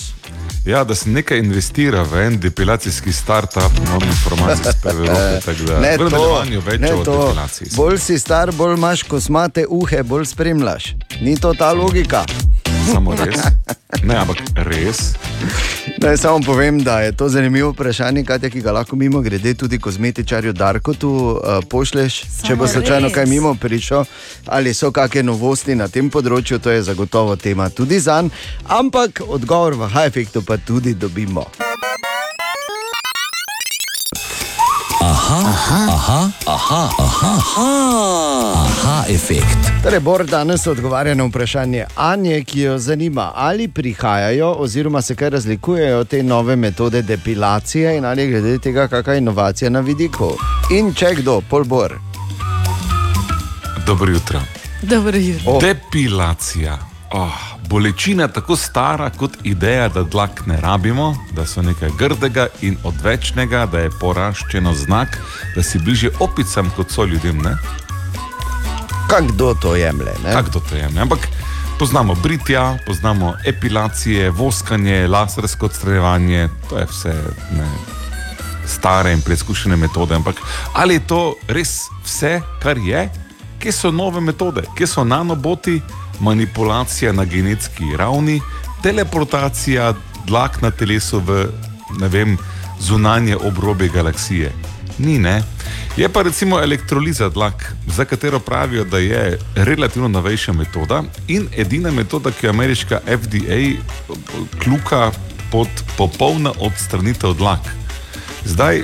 [0.65, 5.39] Ja, da se nekaj investira v en depilacijski startup, nove informacije iz Evrope.
[5.45, 7.25] tako da ne v to, nadaljevanju več ne o to.
[7.27, 7.67] depilaciji.
[7.75, 10.95] Bolj si star, bolj imaš kosmate uhe, bolj spremljaš.
[11.21, 12.25] Ni to ta logika.
[12.91, 13.41] Samo res.
[14.03, 15.13] Ne, ampak res.
[15.97, 19.79] Naj samo povem, da je to zanimivo vprašanje, Katja, ki ga lahko mimo grede tudi
[19.79, 24.05] kozmetičarju Darko tu uh, pošleš, če Samo bo slučajno kaj mimo prišel,
[24.45, 28.29] ali so kakšne novosti na tem področju, to je zagotovo tema tudi za njega,
[28.67, 31.47] ampak odgovor v high-efektu pa tudi dobimo.
[35.05, 35.39] Aha,
[35.87, 37.33] aha, aha, aha,
[38.55, 39.67] aha, efekt.
[39.83, 45.29] Torej, Bor danes odgovarja na vprašanje Anje, ki jo zanima, ali prihajajo oziroma se kaj
[45.29, 50.31] razlikujejo te nove metode depilacije in ali je glede tega kakšna inovacija na vidiku.
[50.71, 51.93] In če kdo, pol Bor.
[53.85, 54.41] Dobro jutro.
[54.81, 55.51] Dobro jutro.
[55.51, 55.61] Oh.
[55.61, 56.79] Depilacija.
[57.11, 62.77] Oh, bolečina tako stara kot ideja, da dlak ne rabimo, da so nekaj grdega in
[62.83, 65.17] odvečnega, da je poraščeno znak,
[65.55, 67.37] da si bliže opicam kot so ljudem.
[67.37, 67.57] Ne?
[69.09, 70.13] Kako kdo to jemlje?
[70.23, 70.33] ne?
[70.33, 70.89] Kako to to je?
[70.89, 71.01] ne?
[71.01, 71.27] Ampak
[71.79, 77.13] poznamo britja, poznamo epilacije, voskanje, lasersko odstranjevanje, to je vse
[77.57, 77.69] ne,
[78.67, 80.15] stare in preizkušene metode.
[80.15, 80.35] Ampak
[80.73, 83.09] ali je to res vse, kar je?
[83.59, 85.81] Kje so nove metode, kje so nanoboti,
[86.19, 88.41] manipulacija na genetski ravni,
[88.83, 89.93] teleportacija
[90.27, 91.47] dlak na telesu v
[92.09, 92.37] vem,
[92.79, 94.51] zunanje obrobje galaksije?
[94.97, 95.43] Ni ne.
[95.97, 101.91] Je pa recimo elektroliza dlak, za katero pravijo, da je relativno novejša metoda in edina
[101.91, 103.61] metoda, ki jo ameriška FDA
[104.59, 105.11] kljuka
[105.51, 107.59] pod popolna odstranitev dlak.
[108.45, 108.83] Zdaj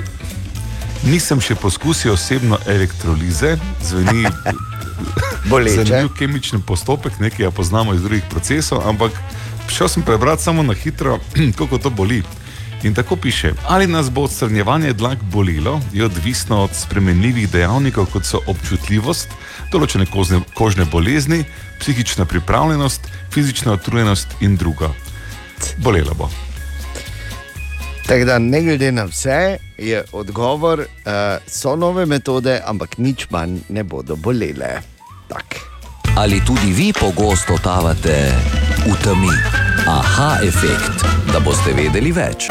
[1.04, 4.24] nisem še poskusil osebno elektrolize, zveni
[5.50, 5.84] Boleče.
[5.84, 9.12] zanimiv kemični postopek, nekaj ga poznamo iz drugih procesov, ampak
[9.68, 11.18] šel sem prebrati samo na hitro,
[11.58, 12.22] kako to boli.
[12.82, 18.26] In tako piše, ali nas bo odstranjevanje dlak bolelo, je odvisno od spremenljivih dejavnikov, kot
[18.26, 19.30] so občutljivost,
[19.70, 21.44] določene kožne, kožne bolezni,
[21.80, 24.90] psihična pripravljenost, fizična utrujenost in drugo.
[25.78, 26.30] Bolelo bo.
[28.06, 31.12] Tako da, ne glede na vse, je odgovor, uh,
[31.46, 34.91] so nove metode, ampak nič manj ne bodo bolele.
[35.32, 35.56] Tak.
[36.16, 38.32] Ali tudi vi pogosto totavate
[38.84, 39.32] v temi?
[39.88, 42.50] Aha, efekt, da boste vedeli več.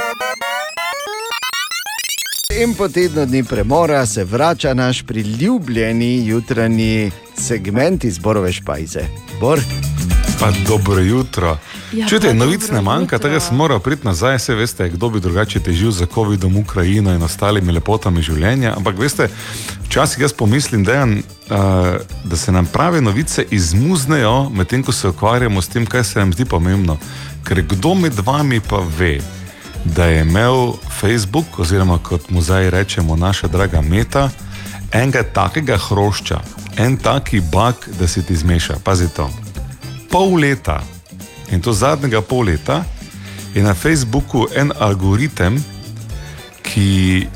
[2.62, 9.06] In po tednu dni premora se vrača naš priljubljeni jutranji segment izborove špajze.
[9.39, 9.62] Bor,
[10.41, 11.58] Pa dobro jutro.
[11.92, 15.60] Ja, Čujte, novic ne manjka, tega sem moral priti nazaj, se veste, kdo bi drugače
[15.60, 18.72] težil za COVID-om, Ukrajino in ostalimi lepotami življenja.
[18.78, 19.28] Ampak veste,
[19.90, 25.62] včasih jaz pomislim, dejan, uh, da se nam prave novice izmuznejo, medtem ko se ukvarjamo
[25.62, 26.96] s tem, kaj se nam zdi pomembno.
[27.44, 29.18] Ker kdo med vami pa ve,
[29.84, 34.30] da je imel Facebook, oziroma kot mu zdaj rečemo, naša draga Meta,
[34.94, 36.40] enega takega hrošča,
[36.80, 38.80] en taki bug, da se ti zmeša.
[38.84, 39.28] Pazi to.
[40.12, 40.80] Pol leta,
[41.52, 42.84] in to zadnjega pol leta,
[43.54, 45.64] je na Facebooku en algoritem,
[46.64, 47.28] ki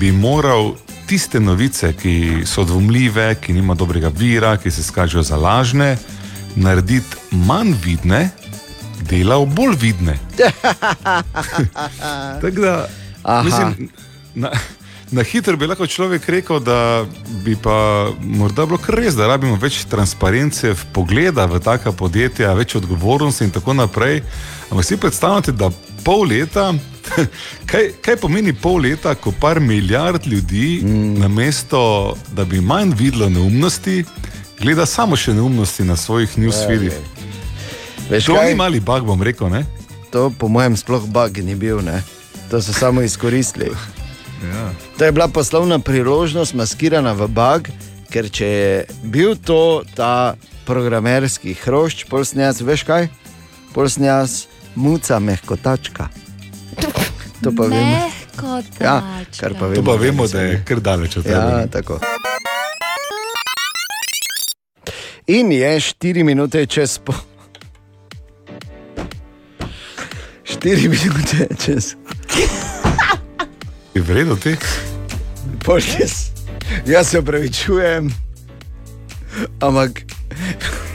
[0.00, 0.74] bi moral
[1.06, 5.96] tiste novice, ki so dvomljive, ki nima dobrega vira, ki se skažejo za lažne,
[6.56, 8.30] narediti manj vidne,
[9.08, 10.18] delal bolj vidne.
[12.42, 12.88] Tako da,
[13.22, 13.42] Aha.
[13.42, 13.88] mislim,
[14.34, 14.50] na,
[15.10, 17.06] na hitro bi lahko človek rekel, da
[17.44, 22.74] bi pa morda bilo kar res, da rabimo več transparence, pogleda v taka podjetja, več
[22.74, 24.22] odgovornosti in tako naprej.
[24.70, 25.70] Ampak si predstavljate, da
[26.04, 26.72] pol leta.
[27.70, 31.20] Kaj, kaj pomeni pol leta, ko par milijard ljudi, mm.
[31.22, 34.00] na mesto, da bi manj videlo neumnosti,
[34.58, 36.98] gleda samo še neumnosti na svojih newsfeedih?
[38.10, 38.50] To kaj?
[38.50, 39.50] ni mali bug, bom rekel.
[39.54, 39.62] Ne?
[40.10, 42.02] To po mojem sploh bug ni bil, ne?
[42.50, 43.70] to so samo izkoristili.
[44.42, 44.70] Ja.
[44.98, 47.68] To je bila poslovna priložnost, maskirana v bug,
[48.12, 53.08] ker če je bil to ta programerski hrošč, polsnjaz, veš kaj?
[53.74, 56.08] Polsnjaz, muca mehkotačka.
[57.42, 58.10] To pa vemo.
[58.80, 59.02] Ja,
[59.40, 59.84] kar pa To vemo.
[59.86, 61.36] pa vemo, da je kar daleč od tega.
[61.60, 62.00] Ja, tako.
[65.26, 67.12] In je 4 minute čez po.
[70.44, 71.94] 4 minute čez
[73.96, 74.52] Je vredno ti?
[75.58, 76.32] pol šest.
[76.86, 78.10] Jaz se upravičujem,
[79.60, 80.02] ampak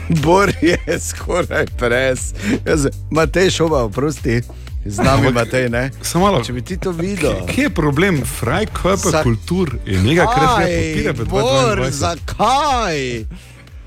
[0.08, 2.30] Bor je skoraj pres.
[2.62, 4.42] Jaz, Matej šova, oprosti,
[4.84, 5.90] z nami Ampak- Matej, ne?
[6.02, 6.44] Samo malo.
[6.44, 7.42] Če bi ti to videl.
[7.46, 8.22] Kje je problem?
[8.30, 11.42] Fraj, kaj pa Sa- kultur je nekaj, kar se podpira v Bor,
[11.76, 11.90] 2022.
[11.90, 13.24] zakaj?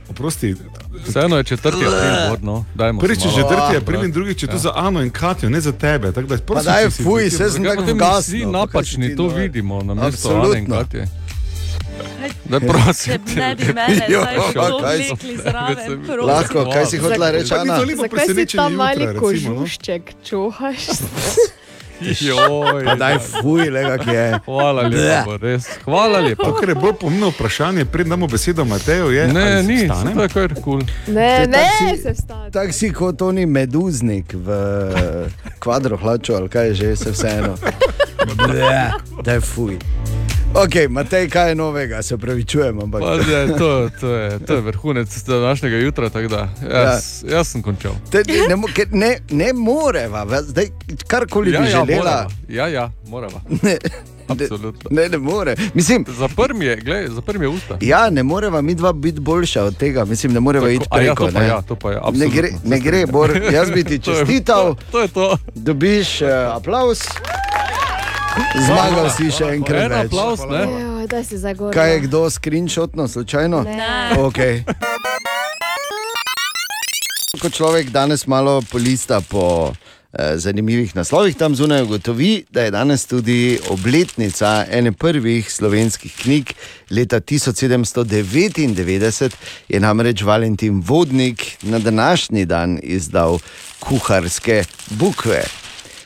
[0.07, 0.55] Oprosti,
[1.05, 2.65] Vseeno je četrti april, vodno.
[2.75, 5.71] Dajmo prvič je četrti april in drugič je to za Ano in Katjo, ne za
[5.73, 6.11] tebe.
[6.11, 8.19] Tako da Pa prosim, daj, če si fuj, se tako potem gasno.
[8.19, 9.33] vsi kaj si napačni to nor?
[9.35, 10.65] vidimo na mesto Ane in.
[10.67, 11.07] Katje?
[12.45, 13.13] Da prosim.
[13.25, 16.03] Če ne bi mene Jo, zdaj to kaj si- vlekli zraven, Veselim.
[16.03, 16.25] prosim.
[16.27, 17.75] Lahko, kaj si hotela reči, Pa ni Ana?
[17.75, 19.59] to lepo Zakaj si presenečenje tam mali jutra, recimo, no?
[19.59, 20.81] kožušček čuhaš?
[22.01, 24.39] Joj, Pa daj, fuj, lega, ki je.
[24.45, 25.67] Hvala lepa, res.
[25.83, 26.43] Hvala lepa.
[26.43, 30.29] To, kar je bolj pomembno vprašanje, preden damo besedo Mateju, je, Ne, ni, to je
[30.29, 30.81] kar kul.
[31.07, 32.51] Ne, je ne, tak si- se vstane.
[32.51, 34.47] Tak si kot oni meduznik v
[35.59, 37.55] kvadro hlaču, ali kaj je že, se vseeno.
[39.23, 39.77] Da je fuj.
[40.55, 43.01] Ok, Matej, kaj je novega, se pravičujem, ampak.
[43.01, 47.61] Pa, ne, to, to, je, to je vrhunec današnjega jutra, tako da jaz, jaz sem
[47.61, 47.91] končal.
[48.11, 48.55] Te, ne,
[48.91, 50.65] ne, ne moreva, zdaj
[51.07, 51.87] karkoli Ja, bi ja, želela.
[51.97, 52.29] morava.
[52.49, 53.41] ja, ja, morava.
[54.27, 54.89] Ne, Absolutno.
[54.91, 55.55] ne, ne more.
[55.73, 57.77] Mislim, Zapr mi je, gledaj, zapr mi je usta.
[57.81, 61.15] ja, ne moreva mi dva biti boljša od tega, mislim, ne moreva iti ja, preko.
[61.17, 61.47] to pa ne.
[61.47, 62.69] ja, to pa ja, ne gre, absolutno.
[62.69, 65.37] ne gre, Bor, jaz bi ti To je- čestital, To, to je to.
[65.55, 67.01] dobiš uh, aplaus.
[68.35, 69.87] Zmagal si še enkrat.
[69.87, 70.11] En več.
[70.11, 70.63] aplaus, ne?
[71.39, 71.71] Zagor.
[71.73, 73.63] Kaj je kdo screenshotno, slučajno?
[73.63, 73.77] Ne.
[74.27, 74.63] Okay.
[77.41, 79.75] Ko človek danes malo polista po eh,
[80.39, 86.53] zanimivih naslovih, tam zunaj ugotovi, da je danes tudi obletnica ene prvih slovenskih knjig
[86.89, 89.31] leta 1799,
[89.69, 93.39] je namreč Valentin Vodnik na današnji dan izdal
[93.79, 95.64] kuharske bukve.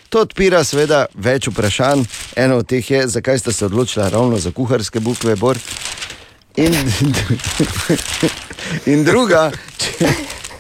[0.10, 2.04] To odpira seveda več vprašanj.
[2.36, 5.58] Eno od teh je, zakaj ste se odločili ravno za kuharske bukve, Bor.
[6.58, 6.74] In,
[8.92, 10.10] in druga, če,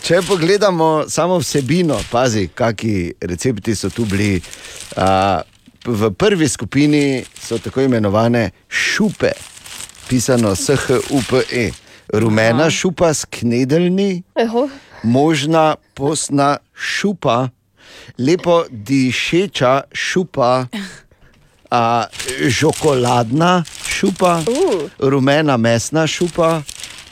[0.05, 4.37] če pogledamo samo vsebino, pazi, kakšni recepti so tu bili.
[4.95, 5.41] A,
[5.85, 9.31] v prvi skupini so tako imenovane šupe,
[10.09, 11.71] pisano S-H-U-P-E.
[12.13, 12.69] Rumena Aha.
[12.69, 14.69] šupa s knedeljni, Eho,
[15.03, 17.49] možna posna šupa,
[18.17, 20.67] lepo dišeča šupa,
[21.71, 22.05] a,
[22.47, 24.89] žokoladna šupa, Uh.
[24.99, 26.61] rumena mesna šupa,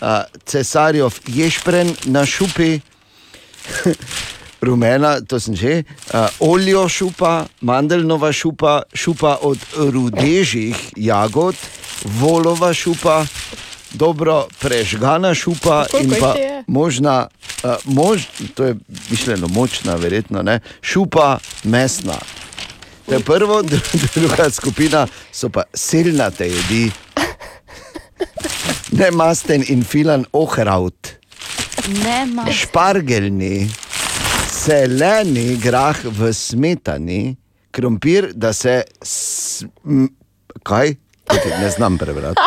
[0.01, 2.79] a, cesarjev ješpren na šupi.
[4.61, 11.55] Rumena, to sem že, uh, oljo šupa, mandeljnova šupa, šupa od rudežih jagod,
[12.03, 13.25] volova šupa,
[13.97, 16.35] dobro prežgana šupa Koliko in pa
[16.67, 17.27] možna,
[17.63, 18.75] uh, mož, to je
[19.09, 22.17] mišljeno močna, verjetno ne, šupa mesna.
[23.05, 26.91] To je prvo, dru- druga skupina so pa silnate jedi.
[28.91, 31.07] Ne masten in filan ohraut,
[32.51, 33.69] špargeljni,
[34.65, 37.35] zeleni grah v smetani,
[37.71, 38.83] krompir, da se.
[40.63, 40.95] Kaj?
[41.29, 42.41] Tudi Ne znam prebrati.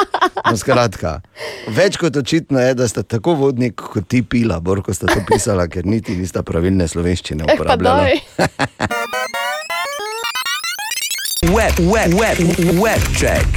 [0.50, 1.20] No, skratka,
[1.68, 5.68] več kot očitno je, da sta tako vodnik kot ti pila, Borko sta to pisala,
[5.68, 8.08] ker niti nista pravilne slovenščine Eh, uporabljala.
[11.40, 12.38] Web, web, web,
[12.82, 13.48] web check.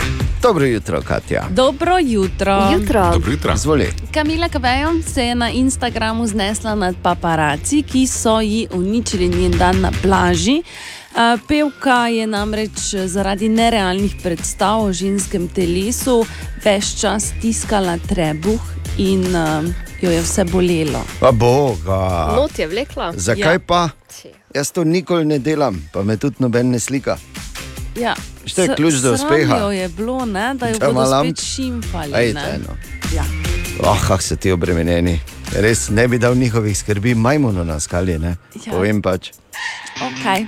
[0.42, 1.48] Dobro jutro, Katja.
[1.50, 2.72] Dobro jutro.
[2.74, 3.12] Jutro.
[3.12, 3.58] Dobro jutro.
[3.58, 3.88] Zvoli.
[4.14, 9.82] Kamila Kavejo se je na Instagramu znesla nad paparaci, ki so ji uničili njen dan
[9.82, 10.64] na plaži.
[11.16, 16.24] A, Pevka je namreč zaradi nerealnih predstav o ženskem telesu
[16.60, 18.62] več čas stiskala trebuh
[18.98, 19.62] in uh,
[20.02, 21.04] jo je vse bolelo.
[21.20, 22.34] Pa boga.
[22.36, 23.12] Not je vlekla.
[23.14, 23.60] Zakaj Ja.
[23.60, 23.90] pa?
[24.54, 27.18] Jaz to nikoli ne delam, pa me tudi noben ne slika.
[27.96, 29.56] Ja, Što je ključ do uspeha?
[29.72, 32.14] je bilo, ne, da jo Da bodo malam- spet šimfali.
[32.14, 32.60] Ajde, ne.
[32.60, 32.74] no.
[33.16, 33.24] Ja.
[33.82, 35.20] Oh, kak so ti obremenjeni.
[35.54, 38.36] Res ne bi dal njihovih skrbi majmunu na skali, ne?
[38.58, 38.72] Ja.
[38.72, 39.30] Povem pač.
[39.96, 40.46] Okay.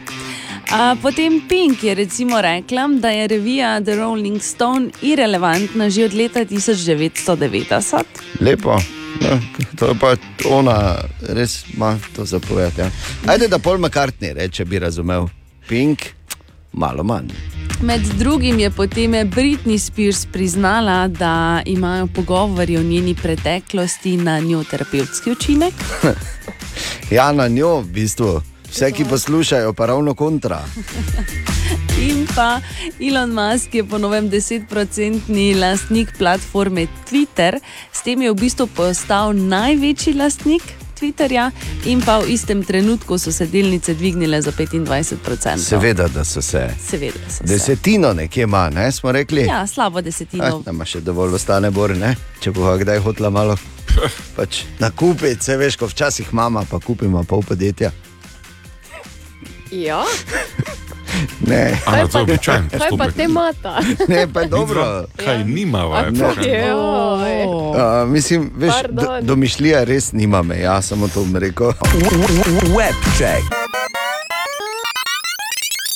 [0.71, 6.13] A, potem Pink je recimo rekla, da je revija The Rolling Stone irrelevantna že od
[6.13, 8.04] leta 1990.
[8.39, 8.80] Lepo.
[9.21, 9.39] No,
[9.80, 10.15] to je pa
[10.49, 10.95] ona,
[11.30, 12.82] res ima to zapovedati.
[12.82, 12.89] Ja.
[13.28, 15.28] Ajde, da Paul McCartney reče, bi razumel.
[15.67, 15.99] Pink,
[16.73, 17.32] malo manj.
[17.82, 24.63] Med drugim je potem Britney Spears priznala, da imajo pogovori o njeni preteklosti na njo
[24.63, 25.73] terapevtski učinek.
[27.12, 28.41] Ja, na njo, v bistvu.
[28.69, 30.63] Vse, ki poslušajo, pa ravno kontra.
[32.10, 32.62] In pa
[32.99, 37.60] Elon Musk je po novem 10-odstotni lastnik platforme Twitter,
[37.91, 40.63] s tem je v bistvu postal največji lastnik
[40.95, 41.51] Twitterja,
[41.86, 45.58] in pa v istem trenutku so se delnice dvignile za 25%.
[45.58, 46.69] Seveda, da so se.
[46.88, 47.54] Seveda so se.
[47.54, 49.41] Desetino nekje ima, ne smo rekli.
[49.41, 50.62] Ja, slabo desetino.
[50.65, 52.15] da ima še dovolj ostane bor, ne?
[52.39, 53.58] če bo kdaj hotla malo.
[54.38, 57.91] Pač nakupiti, se veš, ko včasih mama, pa kupimo pol podjetja.
[59.75, 60.03] Ja,
[61.41, 63.79] Ne, Ana, kaj to je običajen kaj pa te mata?
[64.07, 65.05] ne pa je dobro.
[65.15, 66.49] Kaj nimava, je A, vprašanje.
[66.49, 67.43] joj.
[67.45, 71.67] Uh, mislim, veš, do, domišljija res nima me, jaz samo to bom rekel.
[72.77, 73.43] Web check.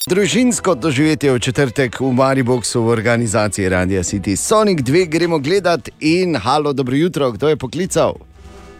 [0.07, 4.35] Družinsko doživetje v četrtek v Mariboku v organizaciji Radia City.
[4.35, 8.13] Sonic 2 gremo gledat in halo, dobro jutro, kdo je poklical?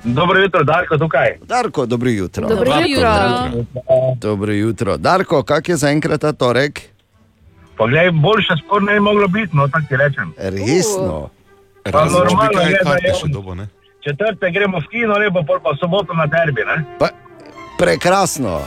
[0.03, 1.37] Dobro jutro, Darko tukaj.
[1.41, 2.47] Darko, dobro jutro.
[2.47, 3.09] Dobro Dobro jutro.
[3.57, 4.15] jutro.
[4.21, 4.97] Dobro jutro.
[4.97, 6.81] Darko, kak je zaenkrat ta torek?
[7.77, 10.33] Poglej, boljše spor ne bi moglo biti, no tako ti rečem.
[10.37, 11.29] Resno.
[11.85, 13.67] Bi normalno kaj je, da karte še dobo, ne?
[14.03, 16.63] Četrte gremo v kino, lepo pol pa v soboto na derbi.
[16.67, 16.83] Ne?
[16.99, 17.09] Pa,
[17.77, 18.61] prekrasno.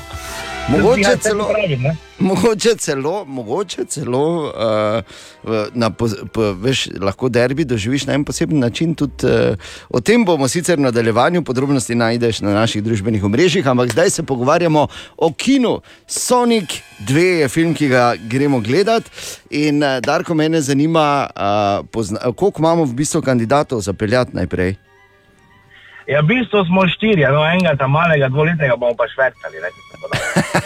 [0.68, 1.82] Mogoče celo, pravim,
[2.18, 5.02] mogoče celo, mogoče celo uh,
[5.74, 8.94] na, po, po, veš, lahko derbi doživiš na en poseben način.
[8.94, 9.56] Tudi, uh,
[9.88, 14.22] o tem bomo sicer v nadaljevanju, podrobnosti najdeš na naših družbenih omrežjih, ampak zdaj se
[14.22, 15.80] pogovarjamo o kinu.
[16.06, 19.10] Sonic 2 je film, ki ga gremo gledati.
[19.50, 24.91] In uh, Darko, mene zanima, uh, pozna, koliko imamo v bistvu kandidatov za peljati najprej.
[26.06, 29.60] Ja, v bistvu smo štirje, no enega tam malega, dvoletnega bomo pa švrtali.
[29.62, 30.14] dalo.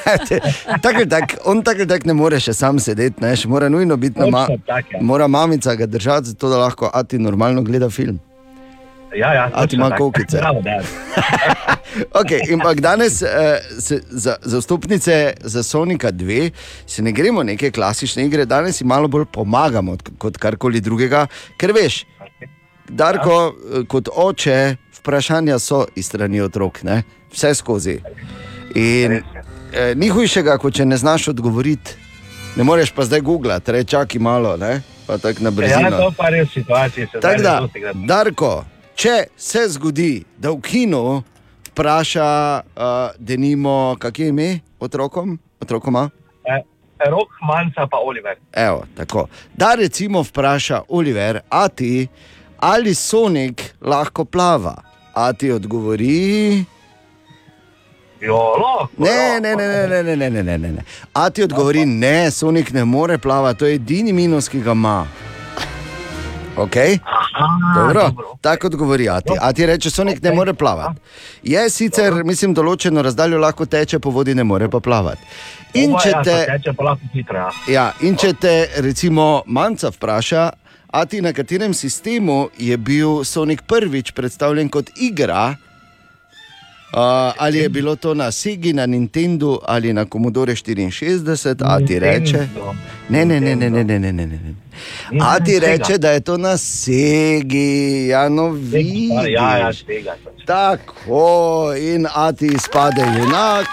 [0.84, 4.20] tak, tak, on tako tako ne more še sam sedeti, ne, še mora nujno biti
[4.20, 5.02] na Točno tako, ja.
[5.02, 8.18] Mora mamica ga držati, zato da lahko Ati normalno gleda film.
[9.16, 10.10] Ja, ja, A ti točno ima tako.
[10.10, 10.38] kokice?
[10.38, 10.62] Bravo.
[11.96, 13.28] Okay, ampak danes eh,
[13.80, 16.50] se, za, za vstopnice za Sonika 2
[16.86, 21.24] se ne gremo neke klasične igre, danes si malo bolj pomagamo kot karkoli drugega,
[21.56, 22.02] ker veš,
[22.88, 27.02] Darko, eh, kot oče, vprašanja so iz strani otrok, ne?
[27.32, 28.00] vse skozi.
[28.74, 31.94] In eh, ni hujšega, kot če ne znaš odgovoriti.
[32.56, 34.80] Ne moreš pa zdaj googlati, reči, čakaj malo, ne?
[35.06, 35.90] pa tako na Ja, brzino.
[35.90, 37.60] to pa res situacije se zdaj da.
[37.94, 38.64] Darko,
[38.94, 41.22] če se zgodi, da v kinu
[41.68, 42.30] vpraša,
[42.76, 42.82] uh,
[43.18, 44.48] da nimo, kak je ime
[44.80, 46.10] otrokom, otrokoma.
[46.44, 46.62] Eh,
[47.06, 48.34] Rok, Manca pa Oliver.
[48.52, 49.28] Evo, tako.
[49.54, 52.08] Da recimo vpraša Oliver, a ti
[52.58, 54.85] ali Sonik lahko plava.
[55.16, 56.64] A ti odgovori.
[58.20, 58.88] Jo, lahko.
[58.98, 60.82] Ne, ne, ne, ne, ne, ne, ne, ne, ne, ne.
[61.12, 65.06] A ti odgovori, ne, Sonik ne more plavati, to je edini minus, ki ga ima.
[66.56, 66.98] Okay?
[67.74, 68.10] Dobro,
[68.40, 69.32] tako odgovori Ati.
[69.40, 71.00] Ati reče, Sonik ne more plavati.
[71.42, 75.20] Je sicer, mislim, določeno razdaljo lahko teče po vodi, ne more pa plavati.
[75.74, 76.36] In če ja, te.
[77.32, 77.48] Ja.
[77.68, 80.50] ja, in če te recimo manjca vpraša,
[80.96, 85.54] Ati, na katerem sistemu je bil Sonik prvič predstavljen kot igra,
[86.86, 87.02] Uh,
[87.36, 92.48] ali je bilo to na Sigi, na Nintendu ali na Commodore 64, a ti reče?
[93.08, 94.26] Ne, ne, ne, ne, ne, ne, ne, ne.
[94.26, 94.54] ne.
[95.20, 99.10] A ti reče, da je to na Segi, ja, no vidiš.
[99.28, 100.16] Ja, ja, tega.
[100.46, 103.66] Tako, in a ti izpade junak,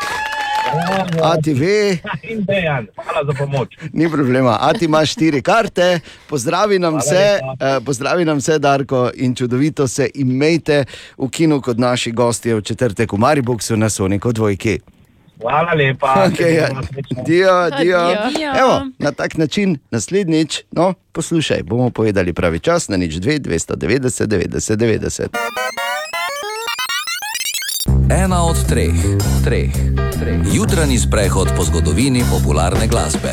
[1.24, 1.98] a ti ve.
[2.24, 3.70] In dejan, hvala za pomoč.
[3.94, 6.00] Ni problema, a ti imaš štiri karte,
[6.30, 7.78] pozdravi nam Hvala vse, lepa.
[7.78, 10.86] eh, pozdravi nam vse, Darko, in čudovito se imejte
[11.18, 14.80] v kinu kot naši gostje v četrtek v Mariboku na Soniku dvojki.
[15.42, 16.28] Hvala lepa.
[16.28, 16.70] Okay, ja.
[17.26, 18.00] Dio, dio.
[18.60, 24.26] Evo, na tak način naslednjič, no, poslušaj, bomo povedali pravi čas na nič 2, 290,
[24.28, 25.28] 90, 90.
[28.10, 28.92] Ena od treh,
[29.44, 29.72] treh,
[30.20, 30.40] treh.
[30.54, 33.32] Jutranji sprehod po zgodovini popularne glasbe.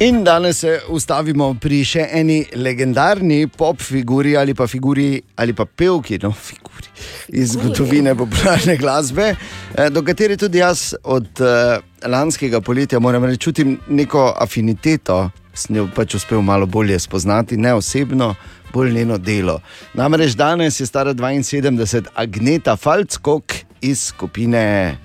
[0.00, 5.66] In danes se ustavimo pri še eni legendarni pop figuri ali pa figuri ali pa
[5.66, 6.94] pevki, no, figuri
[7.28, 13.38] iz zgodovine popularne glasbe, eh, do katere tudi jaz od uh, lanskega poletja moram reči,
[13.38, 18.34] čutim neko afiniteto, sem jo pač uspel malo bolje spoznati, ne osebno,
[18.72, 19.60] bolj njeno delo.
[19.94, 23.44] Namreč danes je stara 72, Agneta Falckok
[23.80, 24.96] iz skupine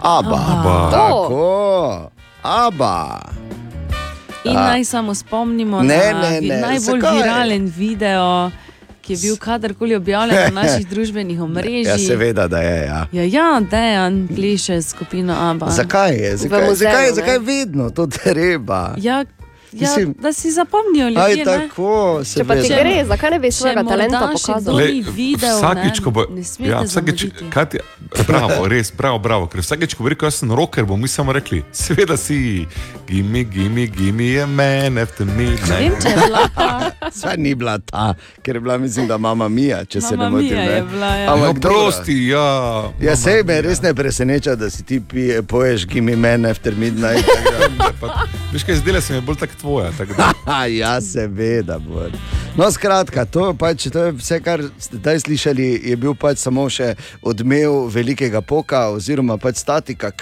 [0.00, 0.40] Abba.
[0.48, 0.90] Abba.
[0.90, 2.10] Tako,
[2.42, 3.18] Abba.
[4.44, 4.60] In A.
[4.62, 7.16] naj samo spomnimo Ne, na ne, ne, najbolj zakaj?
[7.16, 8.50] viralen video,
[9.02, 11.86] ki je bil kadarkoli objavljen na naših družbenih omrežjih.
[11.86, 12.86] Ja, seveda, da je.
[12.86, 13.06] Ja.
[13.12, 15.70] Ja, ja, dejan pleše s skupino Abba.
[15.70, 16.36] Zakaj je?
[16.36, 18.94] Zakaj, zakaj, zakaj vedno to treba?
[18.96, 19.24] Ja,
[19.72, 21.36] ja, Mislim- da si zapomnijo Aj ljudje.
[21.38, 21.68] ne.
[21.68, 24.76] tako, Če pa ti gre, zakaj ne bi svojega talenta pokazal?
[24.76, 27.78] ni videl, vsakič, ko bo, ne ja, vsakič, ti,
[28.26, 31.32] bravo, res, bravo, bravo, ker vsakič, ko bo rekel, jaz sem roker, bomo mi samo
[31.32, 32.66] rekli, seveda si,
[33.08, 35.80] gimi, gimi, gimi je meni, after Ne midnight.
[35.80, 36.90] vem, če je bila ta.
[37.12, 40.52] Saj ni bila ta, ker je bila, mislim, da mama Mija, če se ne motim.
[40.52, 40.84] Ja.
[41.28, 42.90] Ampak No, prosti, ja.
[43.00, 47.24] Ja, sej me res ne preseneča, da si ti pije, poješ gimi mene after midnight.
[48.00, 49.92] Pa, Veš kaj, zdela se mi je bolj tak tvoja.
[50.80, 51.78] Ja, seveda.
[51.78, 52.10] Bor.
[52.56, 56.66] No, skratka, to, pač, to je vse, kar ste zdaj slišali, je bil pač samo
[56.68, 56.92] še
[57.24, 60.12] odmev velikega poka oziroma pač statika.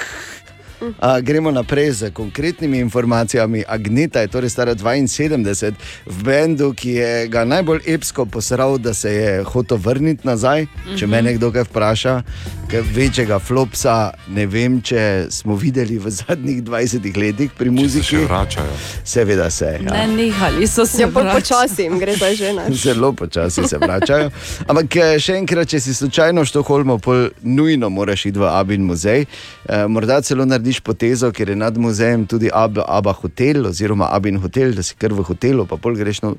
[0.99, 3.64] A, gremo naprej z konkretnimi informacijami.
[3.68, 5.72] Agneta je torej stara 72
[6.07, 10.66] v bendu, ki je ga najbolj epsko posral, da se je hotel vrniti nazaj.
[10.97, 12.14] Če me nekdo kaj vpraša,
[12.70, 18.07] ker večjega flopsa ne vem, če smo videli v zadnjih 20 letih pri se muziki.
[18.07, 18.76] še vračajo.
[19.05, 19.78] Seveda se.
[19.85, 19.93] Ja.
[19.93, 21.03] Ne, nehali so se.
[21.03, 21.41] Ja, pa vračati.
[21.41, 22.74] počasi jim gre zdaj že naš.
[22.85, 24.31] Zelo počasi se vračajo.
[24.66, 28.85] Ampak eh, še enkrat, če si slučajno v Štokholmu, pol nujno moraš iti v Abin
[28.87, 29.26] muzej.
[29.68, 34.38] E, morda celo narediš potezo, ker je nad muzejem tudi Ab, Abba hotel oziroma Abin
[34.38, 36.36] hotel, da si kar v hotelu, pa pol greš no.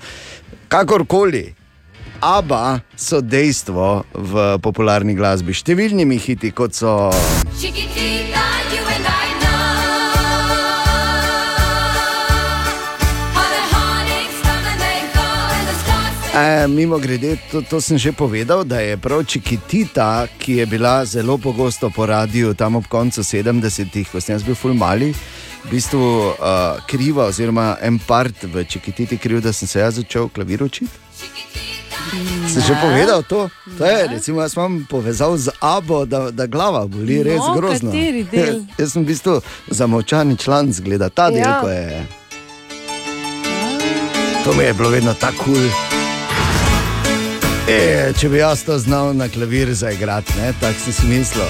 [0.69, 1.53] Kakorkoli.
[2.21, 7.11] Aba so dejstvo v popularni glasbi, številnimi hiti, kot so.
[7.57, 8.40] Chiquitita,
[16.41, 21.05] E, mimo grede, to, to sem že povedal, da je prav Čikitita, ki je bila
[21.05, 25.13] zelo pogosto po radiju tam ob koncu 70-ih, ko sem jaz bil ful mali.
[25.61, 26.33] V bistvu uh,
[26.87, 30.89] kriva, oziroma en part v Čikititi kriv, da sem se jaz začel klavir učiti.
[32.49, 33.45] Sem že povedal to?
[33.77, 37.91] to je, recimo, jaz imam povezal z Abo, da, da glava boli, res No, grozno.
[37.91, 38.65] kateri del?
[38.79, 39.37] Jaz sem v bistvu
[39.69, 41.61] zamočani član, zgleda ta del, Ja.
[41.61, 42.01] ko je.
[44.41, 45.53] To mi je bilo vedno tako kul.
[45.53, 46.00] Cool.
[47.71, 51.45] E, če bi jaz to znal na klavir zaigrati, ne, tako sem si mislil.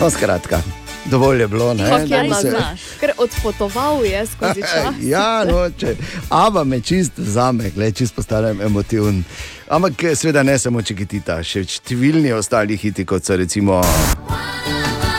[0.00, 0.60] No, skratka,
[1.04, 2.50] dovolj je bilo, ne, Kako da bi se.
[2.50, 2.76] nazaj?
[3.00, 4.94] Ker odpotoval je skozi čas.
[5.00, 5.94] Ja, no, če,
[6.28, 9.24] aba me čist vzame, gled, čist postanem emotiven.
[9.68, 13.80] Ampak eh, seveda ne samo čekitita, še številni ostali hiti, kot so recimo.
[13.80, 15.11] us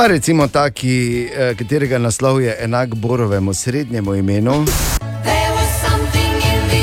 [0.00, 4.64] Pa recimo ta, ki, eh, katerega naslov je enak Borovemu srednjemu imenu.
[5.24, 6.80] There was something in the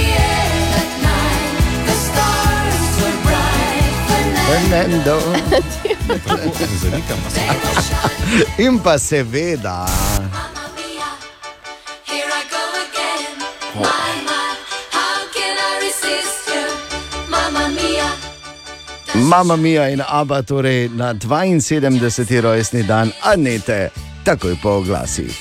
[19.25, 22.41] Mama Mija in Abba, torej na 72.
[22.41, 23.89] rojstni dan Anete,
[24.23, 25.31] takoj po oglasih.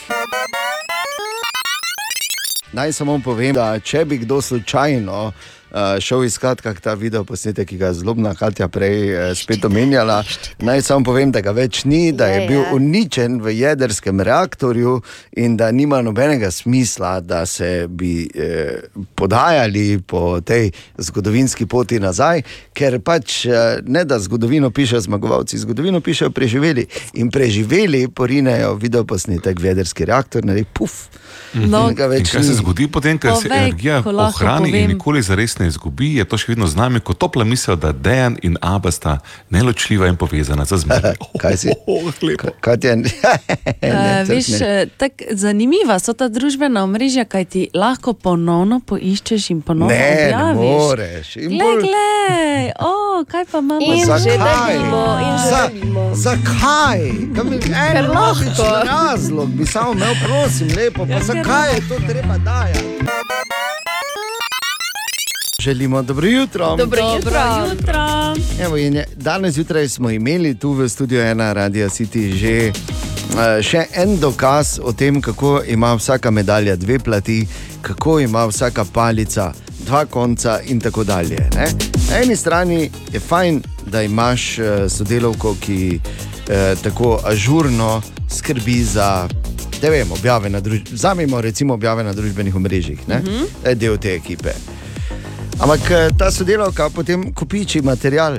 [2.73, 5.33] Naj samo povem, da če bi kdo slučajno
[5.77, 9.65] uh, šel iskat kak ta video posnetek, ki ga je zlobna Katja prej uh, spet
[9.65, 10.23] omenjala.
[10.65, 12.73] Naj samo povem, da ga več ni, da je Je, bil je.
[12.73, 15.03] uničen v jedrskem reaktorju
[15.37, 18.81] in da nima nobenega smisla, da se bi eh,
[19.15, 23.53] podajali po tej zgodovinski poti nazaj, ker pač eh,
[23.87, 30.45] ne da zgodovino pišejo zmagovalci, zgodovino pišejo preživeli in preživeli porinejo videoposnetek v jedrski reaktor,
[30.45, 31.09] naredi puf.
[31.55, 34.75] No, Tega In kaj se zgodi potem, ker se energija ohrani povem.
[34.75, 37.93] in nikoli zares ne izgubi, je to še vedno z nami kot topla misel, da
[37.93, 39.19] Dejan in Abba sta
[39.51, 41.15] neločljiva in povezana za zmeraj.
[41.43, 41.69] Kaj si?
[41.87, 42.49] Oh, lepo.
[42.61, 43.11] Katja, ne,
[43.79, 43.93] Uh,
[44.25, 49.89] veš, eh, tak, zanimiva so ta družbena omrežja, kaj ti lahko ponovno poiščeš in ponovno
[49.89, 50.57] ne, ne objaviš.
[50.79, 51.29] moreš.
[51.37, 52.95] In Glej, bolj- glej, oh,
[53.25, 56.03] kaj pa imamo In že delimo, in že Za- delimo.
[56.17, 57.01] Zakaj?
[57.01, 58.67] Je- En lahko.
[58.83, 61.07] razlog bi samo imel, prosim, lepo.
[61.07, 63.26] Pa Ja, zakaj je to treba dajati?
[65.61, 66.77] Želimo dobro jutro.
[66.77, 67.41] Dobro jutro.
[67.71, 68.35] jutro.
[68.61, 73.63] Evo, in je- danes zjutraj smo imeli tu v studiu ena Radio City že uh,
[73.63, 77.47] še en dokaz o tem, kako ima vsaka medalja dve plati,
[77.83, 81.49] kako ima vsaka palica dva konca in tako dalje.
[81.55, 81.67] Ne?
[82.11, 89.29] Na eni strani je fajn, da imaš uh, sodelavko, ki uh, tako ažurno skrbi za.
[89.83, 93.69] Ne vem, objave na družbenih, vzamemo recimo objave na družbenih omrežjih, uh -huh.
[93.69, 94.51] je del te ekipe.
[95.57, 98.39] Ampak eh, ta sodelavka potem kopiči material.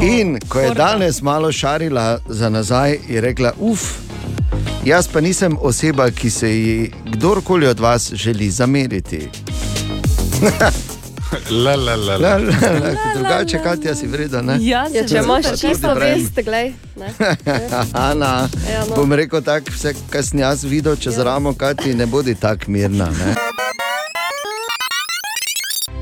[0.00, 3.80] In ko je danes malo šarila za nazaj, je rekla: Uf,
[4.84, 6.76] jaz pa nisem oseba, ki se ji
[7.06, 9.28] kdorkoli od vas želi zameriti.
[11.50, 12.36] La, la, la, La, la.
[12.36, 14.42] la, la, drugače, Katja, si vredna.
[14.42, 14.56] Ne?
[14.60, 16.72] Ja, Ja, če imaš čisto vest, glej.
[16.96, 17.08] ne.
[17.94, 18.96] Ana, Ja, no.
[18.96, 21.24] bom rekel tako, vse, kar sem jaz videl čez ja.
[21.24, 23.08] ramo, kaj ti ne bodi tako mirna.
[23.08, 23.34] Ne?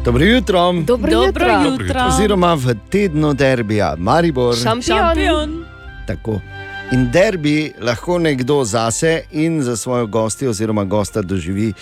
[0.05, 0.73] Dobro jutro.
[0.73, 1.71] Dobro Dobro jutro.
[1.71, 2.01] jutro.
[2.09, 4.57] Oziroma v tednu derbija, Maribor.
[4.57, 4.99] Šampion.
[4.99, 5.65] Šampion.
[6.07, 6.41] Tako.
[6.93, 11.73] In derbi lahko nekdo zase in za svojo gostjo oziroma gosta doživi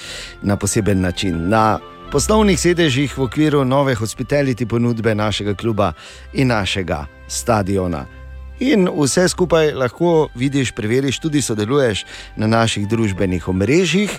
[0.42, 1.48] na poseben način.
[1.48, 1.78] Na
[2.12, 5.92] poslovnih sedežih v okviru nove hospitality ponudbe našega kluba
[6.32, 8.04] in našega stadiona.
[8.60, 12.04] In vse skupaj lahko vidiš, preveriš, tudi sodeluješ
[12.36, 14.10] na naših družbenih omrežjih.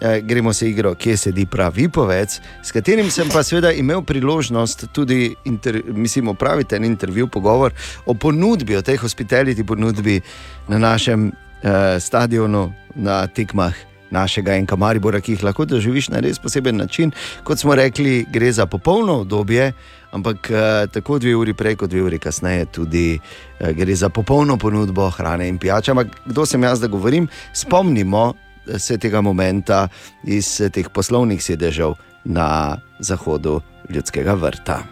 [0.00, 4.86] Eh, Gremo se igro, kje sedi pravi povec, s katerim sem pa seveda imel priložnost
[4.92, 7.72] tudi inter, mislim, opraviti en intervju, pogovor
[8.06, 10.20] o ponudbi, o tej hospitality ponudbi
[10.68, 11.32] na našem
[11.62, 13.74] eh, stadionu, na tekmah
[14.10, 17.12] našega enka Maribora, ki jih lahko doživiš na res poseben način.
[17.44, 19.72] Kot smo rekli, gre za popolno obdobje,
[20.12, 24.56] ampak eh, tako dve uri prej, kot dve uri kasneje, tudi eh, gre za popolno
[24.58, 25.90] ponudbo hrane in pijače.
[25.90, 27.28] Ampak kdo sem jaz, da govorim?
[27.52, 28.32] Spomnimo
[28.78, 29.88] se tega momenta
[30.24, 31.94] iz eh, teh poslovnih sedežev
[32.24, 34.82] na zahodu ljudskega vrta.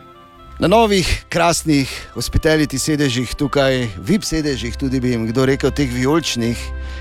[0.59, 6.59] Na novih, krasnih hospitality sedežih, tukaj, VIP sedežih, tudi bi jim kdo rekel, teh vijoličnih,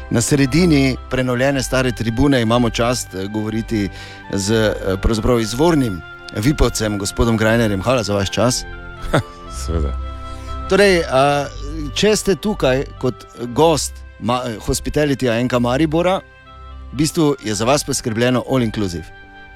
[0.09, 3.89] na sredini prenovljene stare tribune imamo čast eh, govoriti
[4.33, 6.01] z eh, pravzaprav izvornim
[6.37, 7.81] vipovcem, gospodom Grajnerjem.
[7.81, 8.63] Hvala za vaš čas.
[9.65, 9.97] Seveda.
[10.69, 11.01] Torej,
[11.95, 13.91] če ste tukaj kot gost
[14.23, 16.21] ma, hospitality enka Maribora,
[16.91, 19.05] v bistvu je za vas poskrbljeno all inclusive.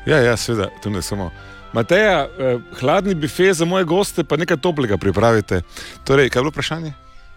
[0.06, 1.32] Ja, ja, seveda, to ne samo.
[1.74, 5.62] Mateja, eh, hladni bife za moje goste, pa nekaj toplega pripravite.
[6.04, 6.94] Torej, kaj je bilo vprašanje?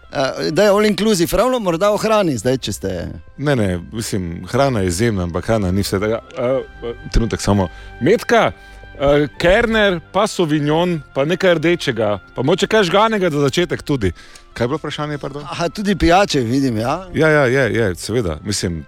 [0.09, 3.07] Uh, da je all inclusive, ravno morda o hrani, zdaj če ste.
[3.37, 5.99] Ne, ne, mislim, hrana je izjemna, ampak hrana ni vse.
[5.99, 6.19] tega.
[6.33, 7.67] Uh, trenutek samo.
[8.01, 8.51] Metka,
[8.99, 14.11] uh, kerner, pa sovignon, pa nekaj rdečega, pa moče kaj žganega za začetek tudi.
[14.53, 15.17] Kaj je bilo vprašanje?
[15.17, 15.43] Pardon?
[15.43, 16.77] Aha, tudi pijače vidim.
[16.77, 17.07] Ja?
[17.13, 18.37] Ja, ja, je, je, seveda.
[18.43, 18.85] Mislim,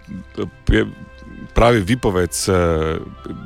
[0.70, 0.86] je,
[1.54, 2.54] pravi Vipovec eh,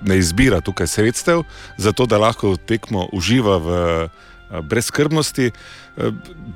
[0.06, 1.44] ne izbira tukaj sredstev,
[1.78, 4.10] zato da lahko tekmo uživa v eh,
[4.62, 5.46] brezskrbnosti.
[5.46, 5.85] Eh,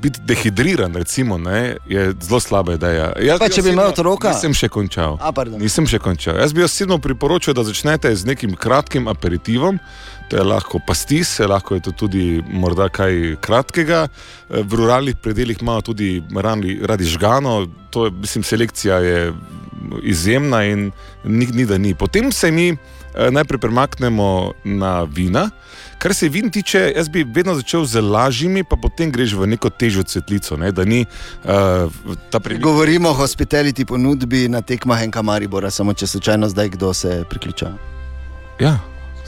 [0.02, 3.14] Biti dehidriran, recimo, ne, je zelo slaba ideja.
[3.24, 4.34] Jaz Pa če bi imel otroka?
[4.36, 5.16] Nisem še končal.
[5.20, 5.60] A, pardon.
[5.60, 6.40] Nisem še končal.
[6.40, 9.80] Jaz bi osebno priporočil, da začnete z nekim kratkim aperitivom.
[10.30, 14.08] To je lahko pastis, lahko je to tudi morda kaj kratkega.
[14.08, 19.34] Eh, V ruralnih predeljih imajo tudi radi, radi žgano, to je, mislim, selekcija je
[20.04, 20.92] izjemna in
[21.24, 21.96] ni, ni da ni.
[21.96, 22.78] Potem se mi eh,
[23.32, 25.50] najprej premaknemo na vina.
[26.00, 29.70] Kar se vin tiče, jaz bi vedno začel z lažjimi, pa potem greš v neko
[29.70, 30.56] težjo cvetlico.
[30.58, 31.92] Ne, da ni uh,
[32.32, 32.64] ta prilika.
[32.64, 37.74] Govorimo o hospitality ponudbi na tekmah enka Maribora, samo če slučajno zdaj kdo se priključa.
[38.60, 38.78] Ja.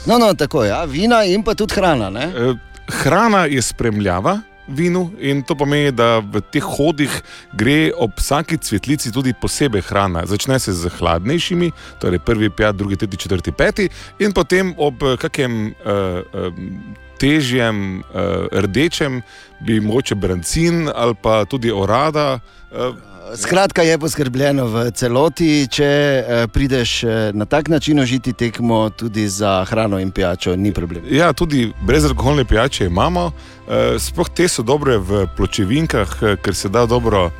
[0.06, 0.84] No, no, tako je, ja.
[0.84, 2.10] vina in pa tudi hrana.
[2.10, 2.24] Ne?
[2.24, 2.54] Eh,
[2.88, 7.12] Hrana je spremljava, vinu in to pomeni, da v teh hodih
[7.58, 10.26] gre ob vsaki cvetlici tudi posebej hrana.
[10.26, 13.88] Začne se z hladnejšimi, torej prvi, pet, drugi, tretji, četrti, peti
[14.18, 19.22] in potem ob eh, kakem uh, um, težjem, uh, rdečem,
[19.60, 22.40] bi mogoče brancin ali pa tudi orada.
[22.70, 28.90] Uh, Skratka, je poskrbljeno v celoti, če eh, prideš eh, na tak način užiti tekmo,
[28.90, 31.04] tudi za hrano in pijačo, ni problem.
[31.10, 36.86] Ja, tudi brezalkoholne pijače imamo, eh, sploh te so dobre v pločevinkah, ker se da
[36.86, 37.30] dobro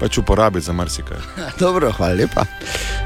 [0.00, 1.16] pač uporabiti za marsikaj.
[1.60, 2.44] Dobro, hvala lepa.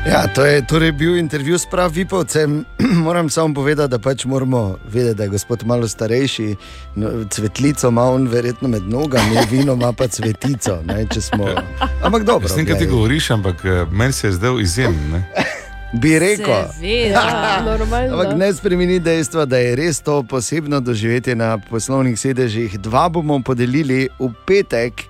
[0.06, 2.64] Ja, to je torej bil intervju s prav Vipovcem.
[3.06, 6.56] Moram samo povedati, da pač moramo vedeti, da je gospod malo starejši,
[6.94, 10.80] no, cvetlico ima on verjetno med nogami, vino ima pa cvetico.
[10.84, 11.48] Ne, če smo...
[12.06, 12.56] Ampak dobro.
[12.56, 15.22] Ne kaj ti govoriš, ampak eh, meni se je zdel izjemen.
[15.92, 16.68] Bi rekel.
[16.80, 18.20] Seveda, normalno.
[18.20, 22.78] Ampak ne spremeni dejstva, da je res to posebno doživetje na poslovnih sedežih.
[22.80, 25.06] Dva bomo podelili v petek.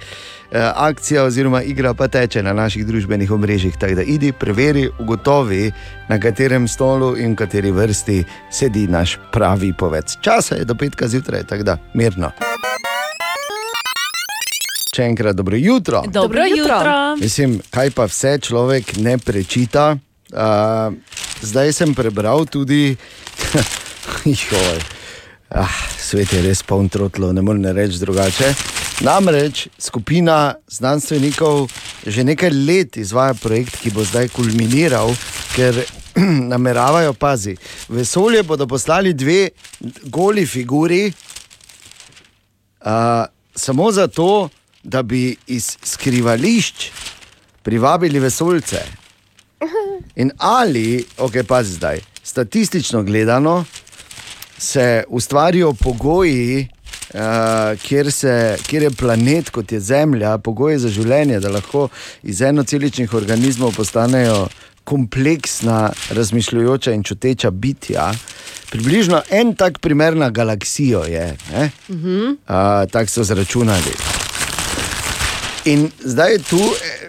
[0.53, 3.76] Eh, Akcija oziroma igra pa teče na naših družbenih omrežjih.
[3.76, 5.72] Tako da idi, preveri, ugotovi,
[6.09, 10.16] na katerem stolu in v kateri vrsti sedi naš pravi povec.
[10.20, 12.30] Časa je do petka zjutraj, tako da mirno.
[14.96, 16.03] Še enkrat dobro jutro.
[16.09, 16.80] Dobro jutro.
[17.20, 19.99] Mislim, kaj pa vse človek ne prečita.
[20.32, 20.96] Uh,
[21.44, 22.96] zdaj sem prebral tudi,
[24.49, 24.80] joj,
[25.53, 28.53] ah, svet je res poln trotlov, ne morem reči drugače.
[29.01, 31.70] Namreč skupina znanstvenikov
[32.07, 35.12] že nekaj let izvaja projekt, ki bo zdaj kulminiral,
[35.55, 35.76] ker
[36.53, 37.55] nameravajo, pazi,
[37.88, 39.51] v vesolje bodo poslali dve
[40.11, 41.12] goli figuri,
[42.82, 44.49] uh, samo zato,
[44.82, 46.90] da bi iz skrivališč
[47.62, 48.82] privabili vesoljce.
[50.22, 53.64] In ali, ok, pazi zdaj, statistično gledano,
[54.59, 56.68] se ustvarijo pogoji,
[57.14, 61.89] uh, kjer, se, kjer je planet, kot je Zemlja, pogoji za življenje, da lahko
[62.22, 64.49] iz enoceličnih organizmov postanejo
[64.89, 68.12] kompleksna, razmišljujoča in čuteča bitja.
[68.70, 71.70] Približno en tak primer na galaksijo je, ne?
[71.91, 72.24] Mhm.
[72.24, 73.97] uh, tako so zračunali.
[75.64, 77.09] In zdaj je tu, eh,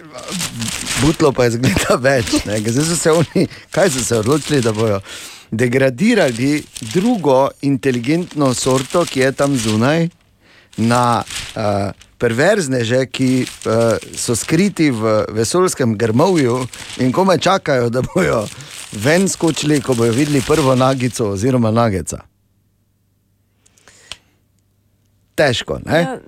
[1.00, 2.44] butlo pa je zgleda več.
[2.46, 5.00] ne, Zdaj so se oni, kaj so se odločili, da bodo
[5.50, 10.08] degradirali drugo inteligentno sorto, ki je tam zunaj,
[10.76, 16.66] na uh, perverzneže, ki uh, so skriti v vesoljskem grmovju
[16.98, 18.46] in kome čakajo, da bodo
[18.92, 22.22] ven skočili, ko bodo videli prvo nagico oziroma nageca.
[25.34, 26.00] Težko, ne?
[26.00, 26.18] Ja,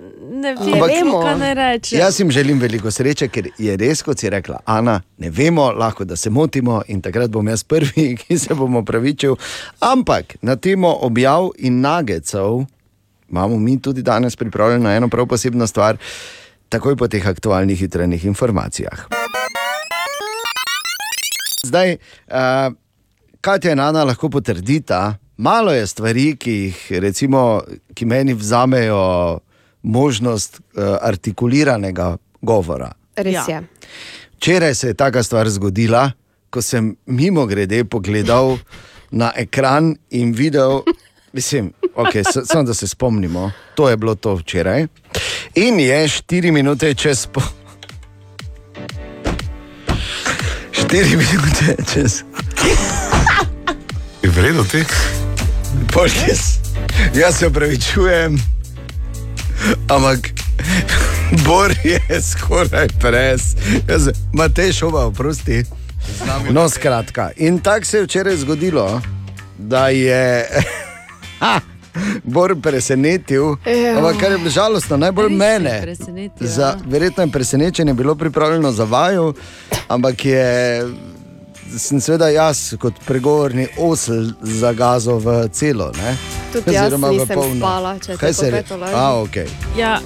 [0.43, 1.99] ne vem, Ampak- vemo, kaj naj rečem.
[2.01, 6.05] Jaz jim želim veliko sreče, ker je res, kot si rekla, Ana, ne vemo, lahko
[6.05, 9.37] da se motimo in takrat bom jaz prvi, ki se bom opravičil.
[9.81, 12.65] Ampak na temo objav in nagecev
[13.33, 15.97] imamo mi tudi danes pripravljeno eno prav posebno stvar,
[16.69, 19.07] takoj po teh aktualnih hitrenih informacijah.
[21.65, 21.97] Zdaj,
[22.29, 22.75] uh,
[23.41, 27.63] Katja in Ana lahko potrdita, malo je stvari, ki jih recimo,
[27.95, 29.01] ki meni vzamejo
[29.83, 32.93] možnost uh, artikuliranega govora.
[33.17, 33.45] Res Ja.
[33.49, 33.63] je.
[34.37, 36.11] Včeraj se je taka stvar zgodila,
[36.51, 38.59] ko sem mimo grede pogledal
[39.11, 40.81] na ekran in videl,
[41.33, 44.87] mislim, okay, samo da se spomnimo, to je bilo to včeraj.
[45.55, 47.41] In je 4 minute čez po.
[50.73, 52.23] 4 minute čez.
[54.23, 54.85] Je vredno ti?
[55.93, 56.41] Poljes.
[57.15, 58.39] Jaz se upravičujem,
[59.89, 60.19] ampak
[61.39, 63.43] Bor je skoraj pres.
[64.33, 65.65] Matej šova, oprosti.
[66.51, 67.31] No, skratka.
[67.37, 69.01] In tako se je včeraj zgodilo,
[69.59, 70.47] da je
[71.41, 71.61] ha,
[72.25, 73.99] Bor presenetil, Ja.
[73.99, 75.95] ampak kar je bilo žalostno, najbolj Res mene.
[76.41, 76.77] Za, ja.
[76.87, 79.35] verjetno je presenečenje bilo pripravljeno za vaju,
[79.89, 80.83] ampak je.
[81.73, 85.91] Sem seveda jaz, kot pregovorni osel, zagazal v celo.
[85.93, 86.17] Ne?
[86.53, 87.57] Tudi jaz Oziroma v nisem polno.
[87.57, 88.95] spala, če Kaj se re- popeto laže.
[88.95, 89.49] A, okay.
[89.73, 90.01] Ja,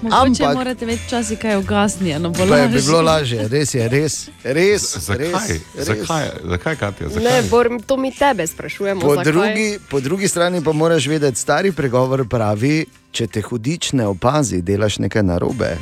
[0.00, 2.30] mogoče Ampak- morate imeti včasih kaj ugasnjeno.
[2.30, 2.44] bi
[2.80, 4.14] bilo lažje, res je, res.
[4.42, 5.18] res, Zakaj?
[5.18, 5.42] res,
[5.76, 5.86] res.
[5.86, 7.08] Zakaj, zakaj Katja?
[7.08, 7.22] Zakaj?
[7.22, 9.00] Ne, Bor, to mi tebe sprašujemo.
[9.00, 9.24] Po zakaj.
[9.26, 14.62] drugi, po drugi strani pa moraš vedeti, stari pregovor pravi, če te hudič ne opazi,
[14.62, 15.76] delaš nekaj narobe.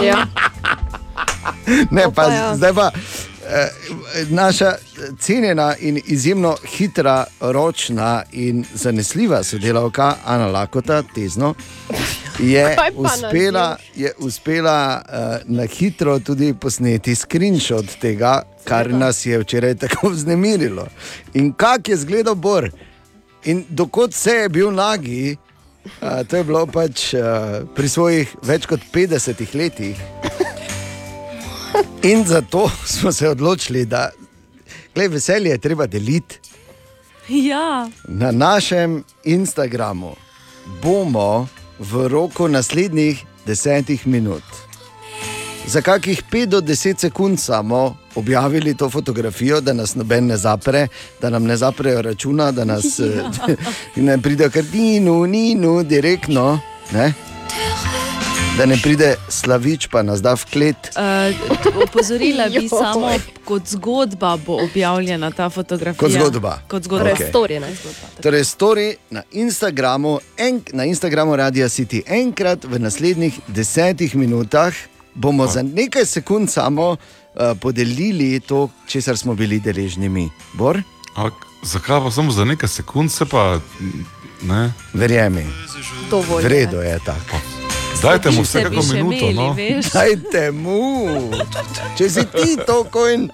[0.00, 0.26] Ja.
[1.90, 2.56] Ne, To pa pa, ja.
[2.56, 3.68] zdaj pa eh,
[4.30, 4.74] naša
[5.18, 11.54] cenjena in izjemno hitra, ročna in zanesljiva sodelavka Ana Lakota, tezno,
[12.38, 19.74] je uspela, je uspela uh, na hitro tudi posneti screenshot tega, kar nas je včeraj
[19.74, 20.86] tako vznemirilo.
[21.34, 22.70] In kak je zgledal Bor?
[23.44, 25.36] In dokot se je bil nagi,
[25.84, 27.20] uh, to je bilo pač uh,
[27.76, 29.96] pri svojih več kot 50 letih.
[32.02, 34.10] In zato smo se odločili, da
[34.94, 36.38] glej, veselje je treba deliti.
[37.28, 37.88] Ja.
[38.08, 40.14] Na našem Instagramu
[40.82, 44.42] bomo v roku naslednjih desetih minut,
[45.66, 50.88] za kakih 5 do 10 sekund samo objavili to fotografijo, da nas noben ne zapre,
[51.20, 53.30] da nam ne zaprejo računa, da nas Ja.
[53.48, 53.56] eh,
[53.96, 56.58] ne pride kar ninu, ninu, direktno.
[56.92, 57.12] Ne?
[58.60, 60.90] Da ne pride slavič, pa nas da v klet.
[60.92, 63.08] Uh, opozorila bi samo,
[63.44, 66.00] kot zgodba bo objavljena ta fotografija.
[66.00, 66.58] Kot zgodba.
[66.68, 67.14] Kot zgodba.
[67.14, 67.32] Okej.
[67.32, 68.08] Torej, story, ne zgodba.
[68.22, 74.76] Torej, story na Instagramu, en, na Instagramu Radia City enkrat v naslednjih desetih minutah
[75.14, 76.98] bomo za nekaj sekund samo uh,
[77.60, 80.28] podelili to, česar smo bili deležni mi.
[80.52, 80.82] Bor?
[81.16, 81.32] Ampak
[81.64, 83.56] zakaj pa samo za nekaj sekund, se pa
[84.42, 84.72] ne?
[84.92, 85.46] Verjemi,
[86.10, 86.44] Dovolj.
[86.44, 87.59] v redu je tako.
[88.02, 89.14] Dajte mu Bi se vsako bi še minuto.
[89.16, 89.52] imeli, No.
[89.52, 89.86] veš.
[89.90, 90.80] Dajte mu,
[91.94, 93.30] če si ti to kojn.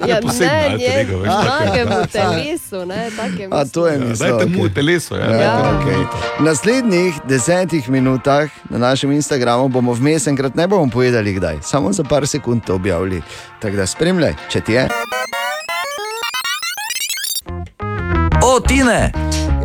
[0.00, 1.52] Ja, posebno ne, alter je ego, veš, tako.
[1.60, 3.48] nagemu telesu, ne, takem.
[3.50, 4.26] A to je Ja, misel.
[4.30, 4.72] Dajte mu okej.
[4.72, 5.14] teleso.
[5.14, 5.26] Ja.
[5.26, 5.52] Ja, Ja.
[5.74, 6.00] okay.
[6.38, 11.92] V naslednjih desetih minutah na našem Instagramu bomo vmes enkrat ne bomo povedali, kdaj, samo
[11.92, 13.20] za par sekund to objavili.
[13.60, 14.88] Tako da spremljaj, če ti je.
[18.42, 19.12] O, Tine!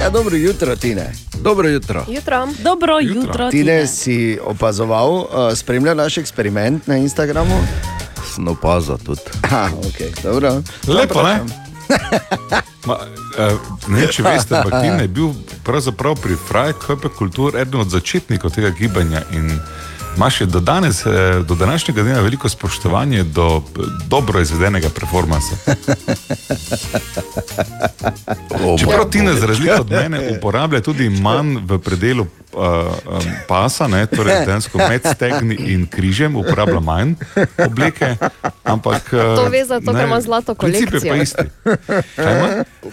[0.02, 1.14] Ja, dobro jutro, Tine.
[1.42, 2.06] Dobro jutro.
[2.08, 2.48] Jutro.
[2.64, 3.22] Dobro Jutro.
[3.22, 3.52] jutro.
[3.52, 7.54] Tine si opazoval, uh, spremljal naš eksperiment na Instagramu.
[8.36, 9.22] Sem opazil tudi.
[9.50, 10.62] Ha, okay, dobro.
[10.88, 11.40] Lepo, ne?
[12.88, 12.98] Ma,
[13.38, 13.54] eh,
[13.88, 15.30] ne, če veste, ampak Tina je bil
[15.64, 19.60] pravzaprav pri Frajkope kulturi eden od začetnikov tega gibanja in
[20.18, 21.10] ima še do danes, eh,
[21.48, 23.64] do današnjega dne veliko spoštovanje do
[24.08, 25.56] dobro izvedenega performansa.
[28.80, 34.06] Čeprav Tina, za razliko od mene, uporablja tudi manj v predelu uh, um, pasa, ne,
[34.06, 37.14] torej dejansko med stegni in križem, uporablja manj
[37.58, 38.16] obleke.
[38.64, 41.16] Ampak, uh, To ve zato, ker ima zlato Princip je pa kolekcijo.
[41.16, 41.44] isti.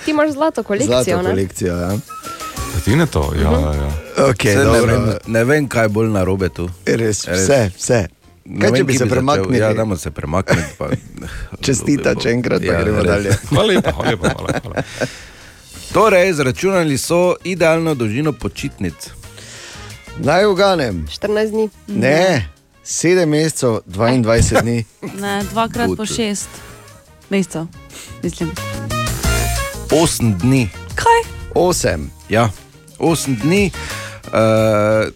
[0.04, 1.30] Ti imaš zlato kolekcijo, Zlato ne?
[1.30, 1.76] kolekcijo.
[1.76, 1.90] Ja.
[2.78, 3.90] Tine to, ja, ja.
[4.24, 6.68] Okay, Saj ne, dobro, vem, ne vem, kaj je bolj narobe tu.
[6.86, 7.40] res, Res.
[7.40, 8.00] vse, vse.
[8.46, 9.10] Ne Kaj, vem, če bi se začel.
[9.10, 9.58] premaknili?
[9.58, 10.72] Ja, dajmo se premakniti.
[10.78, 10.88] Pa...
[11.60, 13.06] Čestita, če enkrat, pa Ja, gremo res.
[13.06, 13.36] dalje.
[13.44, 14.28] Hvala lepa, hvala lepa.
[14.30, 14.82] Hvala, hvala.
[15.92, 19.10] Torej, izračunali so idealno dolžino počitnic.
[20.18, 21.06] Naj uganem.
[21.08, 21.68] 14 dni.
[21.88, 22.48] Ne,
[22.84, 24.84] 7 mesecev, 22 dni.
[25.22, 26.08] Ne, dvakrat po Gut.
[26.08, 26.48] šest
[27.30, 27.66] mesecev,
[28.22, 28.50] mislim.
[29.90, 30.68] 8 dni.
[30.94, 31.20] Kaj?
[31.54, 32.08] 8.
[32.28, 32.50] Ja,
[32.98, 33.70] 8 dni.
[34.28, 35.08] Uh,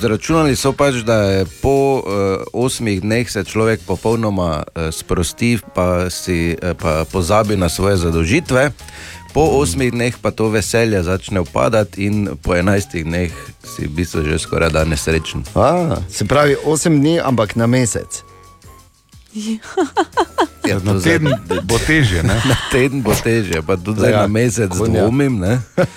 [0.00, 6.10] zračunali so pač, da je po uh, 8 dneh se človek popolnoma uh, sprosti, pa,
[6.10, 8.70] si, uh, pa pozabi na svoje zadožitve.
[9.30, 13.30] Po 8 dneh pa to veselje začne upadati, in po 11 dneh
[13.62, 15.46] si v bistvu že skoraj da nesrečen.
[15.54, 18.26] A, se pravi 8 dni, ampak na mesec.
[20.62, 21.32] Ja, Na to zdaj- teden
[21.64, 22.34] bo težje, ne?
[22.44, 25.02] Na teden bo težje, pa tudi Ja, na mesec konja.
[25.02, 25.38] dvomim.
[25.38, 25.58] ne.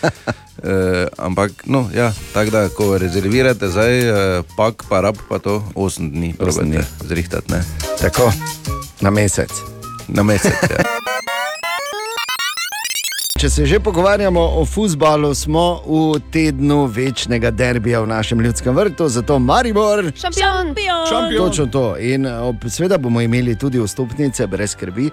[0.64, 0.72] E,
[1.18, 4.14] ampak, no, ja, tako da, ko rezervirate zdaj, e,
[4.56, 6.80] pak pa rab pa to 8 dni, Osem dni.
[6.80, 7.60] probate zrihtati, ne.
[8.00, 8.32] Tako,
[9.02, 9.52] na mesec.
[10.08, 10.56] Na mesec.
[10.64, 10.80] Ja.
[13.44, 19.10] Če se že pogovarjamo o futbalu, smo v tednu večnega derbija v našem ljudskem vrtu,
[19.12, 20.00] zato Maribor.
[20.16, 20.72] Šampion.
[21.10, 21.50] Šampion.
[21.50, 21.98] Točno to.
[22.00, 25.10] In ob, seveda bomo imeli tudi vstopnice, brez skrbi.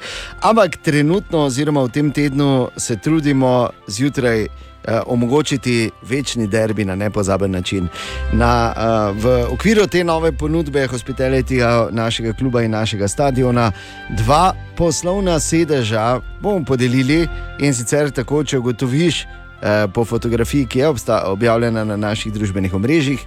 [0.47, 4.47] Ampak trenutno, oziroma v tem tednu, se trudimo zjutraj.
[4.85, 7.89] Eh, Omogočiti večni derbi na nepozaben način.
[8.33, 13.73] Na, uh, v okviru te nove ponudbe hospitalitija našega kluba in našega stadiona
[14.17, 17.29] dva poslovna sedeža bomo podelili
[17.59, 20.93] in sicer tako, če ugotoviš eh, po fotografiji, ki je
[21.25, 23.21] objavljena na naših družbenih omrežjih,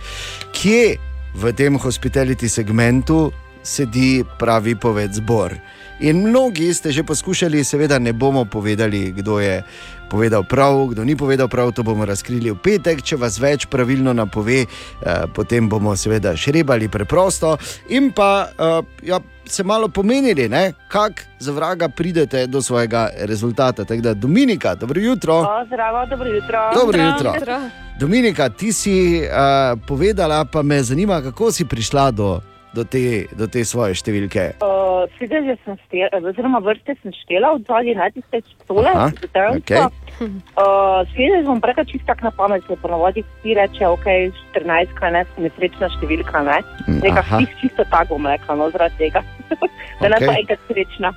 [0.51, 0.97] kje
[1.35, 3.31] v tem hospitality segmentu
[3.63, 5.55] sedi pravi poved zbor.
[5.99, 9.63] In mnogi ste že poskušali, seveda ne bomo povedali, kdo je
[10.09, 13.01] povedal prav, kdo ni povedal prav, to bomo razkrili v petek.
[13.01, 14.67] Če vas več pravilno napove, eh,
[15.33, 17.57] potem bomo seveda šrebali preprosto
[17.89, 20.49] in pa eh, ja, se malo pomenili,
[20.87, 23.85] kako za vraga pridete do svojega rezultata.
[23.85, 25.43] Tako da, Dominika, dobro jutro.
[25.67, 26.59] Zdravo, dobro jutro.
[26.75, 27.35] Dobro Zdravo.
[27.35, 27.83] jutro.
[27.99, 32.41] Dominika, ti si uh, povedala, pa me zanima, kako si prišla do,
[32.73, 34.45] do, te, do te svoje številke.
[34.63, 39.83] Uh, Sedeže sem štela, oziroma vrste sem štela od 2011 stole, Aha, veteransko.
[40.23, 44.07] Uh, Sedež bom prekaj čist tak na pamet, se ponovadi ti reče, ok,
[44.57, 46.57] 14, kaj ne, nesrečna številka, ne.
[46.87, 47.43] Mm, Neka aha.
[47.43, 49.23] čist, čisto tako bom rekla, no, zaradi tega.
[50.01, 50.27] da ne Okej.
[50.27, 51.13] pa enkrat srečna.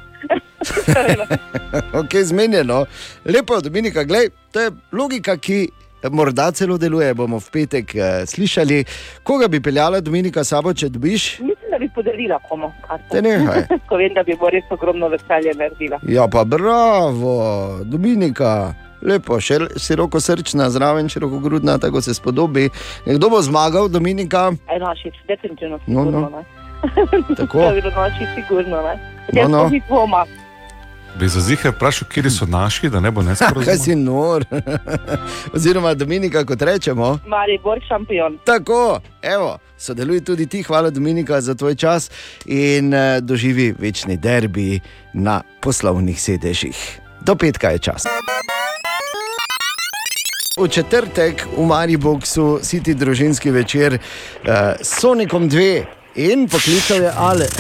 [2.01, 2.85] ok, zmenjeno.
[3.25, 5.69] Lepo, Dominika, gledaj, to je logika, ki
[6.05, 7.15] morda celo deluje.
[7.15, 8.85] Bomo v petek uh, slišali,
[9.23, 11.39] koga bi peljala Dominika sabo, če dobiš.
[11.41, 12.73] Mislim, da bi podarila komu.
[12.89, 13.05] karto.
[13.11, 13.67] Te nehaj.
[13.89, 16.01] Ko vem, da bi bo res ogromno veselje naredila.
[16.09, 17.37] Ja, pa bravo,
[17.85, 18.75] Dominika.
[19.03, 22.71] Lepo, še široko srčna, zraven široko grudna, tako se spodobi.
[23.07, 24.53] Kdo bo zmagal, Dominika?
[24.67, 26.21] Aj naši, definitivno No, sigurno.
[26.21, 26.31] no.
[26.31, 26.45] ne.
[27.37, 27.59] Tako.
[27.59, 28.77] To je bilo naši sigurno.
[28.79, 28.95] Ne?
[29.33, 29.71] No, Jaz no.
[29.89, 30.25] dvoma.
[31.21, 33.85] Bi za zihar vprašal, kje so naši, da ne bo Kaj nesporazum.
[33.85, 34.45] si nor?
[35.55, 37.19] Oziroma, Dominika, kot rečemo.
[37.27, 38.39] Maribor šampion.
[38.45, 42.11] Tako, evo, sodeluj tudi ti, hvala Dominika za tvoj čas
[42.47, 44.81] in uh, doživi večni derbi
[45.13, 47.01] na poslovnih sedežih.
[47.21, 48.05] Do petka je čas.
[50.61, 54.49] V četrtek v Mariboku si ti družinski večer uh,
[54.81, 57.47] s Sonikom 2 in poklical je Ale.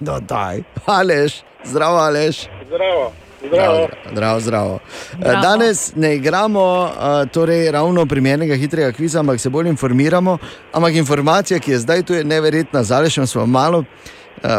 [0.00, 2.46] No, daj, Aleš, zdravo, Aleš.
[2.68, 3.12] Zdravo.
[3.48, 4.40] Zdravo, zdravo.
[4.40, 4.78] zdravo.
[5.18, 5.42] Zdravo.
[5.42, 10.38] Danes ne igramo uh, torej ravno primernega hitrega kviza, ampak se bolj informiramo.
[10.72, 12.82] Ampak informacija, ki je zdaj tu, je neverjetna.
[12.82, 13.84] Zalešem smo malo, uh,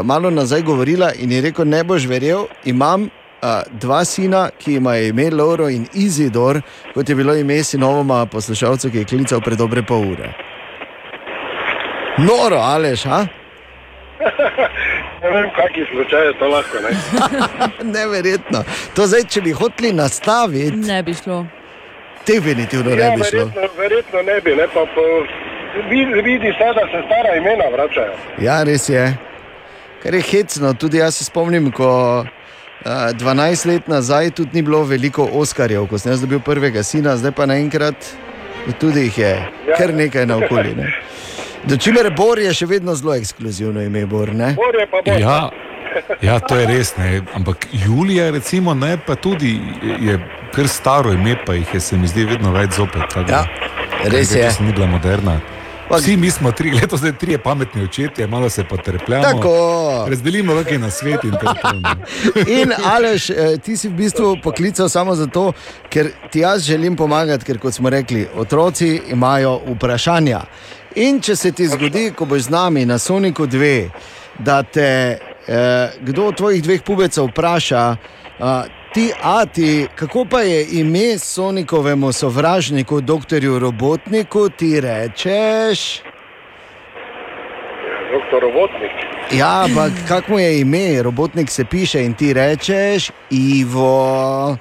[0.04, 3.10] malo nazaj govorila in je rekel: Ne boš verjel, imam
[3.72, 6.62] dva sina, ki ima ime Lauro in Izidor,
[6.94, 10.34] kot je bilo ime sinovoma poslušalca, ki je klical pred dobre pol ure.
[12.18, 13.26] Noro, Aleš, a?
[15.24, 16.78] Ne vem, kakšni slučaji to lahko.
[16.80, 16.92] Ne?
[17.98, 18.64] Neverjetno.
[18.96, 21.46] To zdaj, če bi hoteli nastaviti, ne bi šlo.
[22.28, 23.40] Definitivno ne Ja, bi šlo.
[23.40, 25.04] verjetno, verjetno ne bi, ne pa po,
[25.90, 28.16] vidi, vidi se, da se stara imena vračajo.
[28.40, 29.06] Ja, res je.
[30.04, 31.90] Kar je hecno, tudi jaz se spomnim, ko
[32.20, 32.28] uh,
[32.86, 37.32] 12 let nazaj tudi ni bilo veliko Oskarjev, ko sem jaz dobil prvega sina, zdaj
[37.32, 38.14] pa naenkrat
[38.80, 39.34] tudi jih je
[39.68, 39.76] Ja.
[39.78, 40.76] kar nekaj na okolju.
[41.64, 44.34] Dočimer Bor je še vedno zelo ekskluzivno ime, Bor.
[44.36, 44.54] Ne?
[44.56, 45.22] Bor je pa bolj.
[45.22, 45.50] Ja,
[46.22, 46.96] ja, to je res.
[46.98, 47.22] Ne.
[47.36, 49.60] Ampak Julija, recimo, ne, pa tudi
[50.00, 50.20] je
[50.56, 53.10] kar staro ime, pa jih je se mi zdi vedno več zopet.
[53.14, 53.46] tako Ja,
[54.06, 54.50] res je.
[54.64, 55.40] Ni bila moderna.
[55.90, 59.24] Vsi mi smo tri, letos zdaj tri pametni očetje, malo se potrpljamo.
[59.24, 60.06] Tako.
[60.10, 62.54] Razdelimo roke na svet in tako naprej.
[62.62, 65.52] In Aleš, eh, ti si v bistvu poklical samo zato,
[65.90, 70.42] ker ti jaz želim pomagati, ker kot smo rekli, otroci imajo vprašanja.
[70.96, 73.90] In če se ti zgodi, ko boš z nami na Soniku 2,
[74.40, 78.64] da te eh, kdo od tvojih dveh pubecev vpraša, eh,
[78.94, 86.02] ti, a ti, kako pa je ime Sonikovemu sovražniku, doktorju Robotniku, ti rečeš.
[88.12, 88.92] Doktor Robotnik.
[89.32, 94.58] Ja, ampak kako mu je ime, robotnik se piše in ti rečeš Ivo.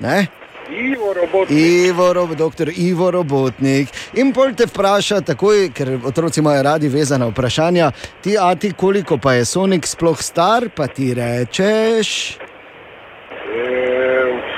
[0.00, 0.26] Ne?
[0.70, 1.58] Ivo Robotnik.
[1.58, 3.88] Ivo, rob, doktor Ivo Robotnik.
[4.14, 7.90] In pol te vpraša, takoj, ker otroci imajo radi vezana vprašanja,
[8.22, 12.38] ti, a ti koliko pa je Sonik sploh star, pa ti rečeš.
[12.38, 13.66] E,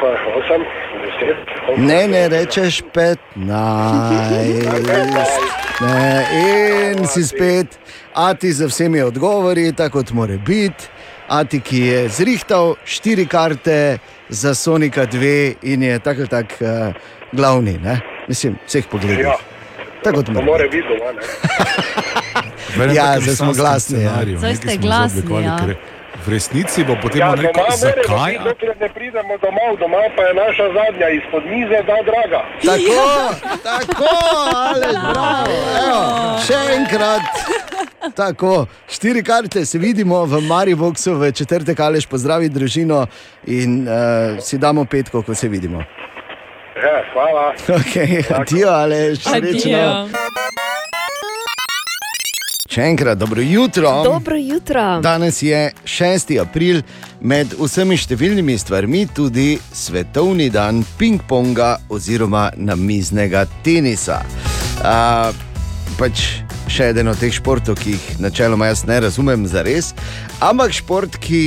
[0.01, 0.63] pa osem,
[1.03, 1.37] deset.
[1.79, 3.47] Ne, ne rečeš 15.
[5.81, 7.79] Ne, in si spet,
[8.15, 10.93] a ti z vsemi odgovori, tako kot mora biti.
[11.29, 13.99] A ti, ki je zrihtal štiri karte
[14.33, 16.95] za Sonika 2 in je tako ali tako uh,
[17.33, 18.01] glavni, ne?
[18.29, 19.25] mislim, vseh pogledov.
[19.25, 19.37] Ja.
[20.05, 20.45] Tako kot mora.
[20.47, 21.21] more biti doma,
[22.95, 24.15] Ja, zdaj smo glasni, ja.
[24.39, 25.59] Zdaj ste glasni, ja.
[26.23, 28.39] V resnici bo potem Ja, ja, rekel, zakaj?
[28.45, 32.41] dokler ne pridemo domov, doma pa je naša zadnja izpod mize, da draga.
[32.63, 33.03] Tako,
[33.63, 34.13] tako,
[34.67, 35.57] ali bravo.
[35.87, 36.03] Evo,
[36.47, 37.23] še enkrat.
[38.15, 43.07] Tako, štiri karte se vidimo v Mariboku v četrtek, ali pozdravi družino
[43.47, 45.83] in uh, si damo petko, ko se vidimo.
[46.83, 47.55] Ja, hvala.
[47.69, 50.09] Okay, adijo, ali srečno.
[52.73, 53.91] Še enkrat, dobro jutro.
[54.05, 55.01] Dobro jutro.
[55.05, 56.31] Danes je 6.
[56.41, 56.79] april,
[57.21, 64.23] med vsemi številnimi stvarmi tudi svetovni dan ping-ponga oziroma namiznega tenisa.
[64.81, 65.37] Uh,
[66.01, 66.25] pač
[66.73, 69.93] še eden od teh športov, ki jih načeloma jaz ne razumem za res,
[70.41, 71.45] ampak šport, ki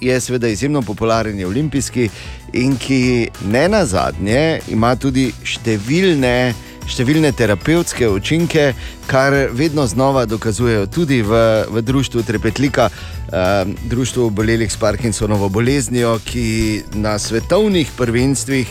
[0.00, 2.08] je seveda izjemno popularen, je olimpijski
[2.56, 6.36] in ki ne na zadnje ima tudi številne
[6.88, 8.72] številne terapevtske učinke,
[9.06, 16.18] kar vedno znova dokazujejo tudi v, v društvu Trepetlika, eh, društvu obolelih s Parkinsonovo boleznijo,
[16.24, 18.66] ki na svetovnih prvenstvih,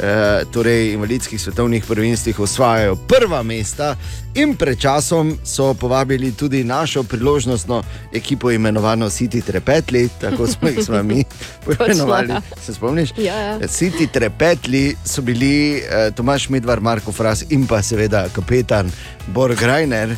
[0.00, 3.96] eh, torej invalidskih svetovnih prvenstvih, osvajajo prva mesta.
[4.34, 10.78] In pred časom so povabili tudi našo priložnostno ekipo, imenovano City Trepetli, tako smo jih
[10.84, 11.24] s vami
[11.64, 12.34] poimenovali.
[12.62, 13.12] Se spomniš?
[13.16, 13.58] Ja, ja.
[13.58, 18.90] City Trepetli so bili eh, Tomaš Medvar, Marko Fras in pa seveda kapetan
[19.26, 20.16] Bor Grajner.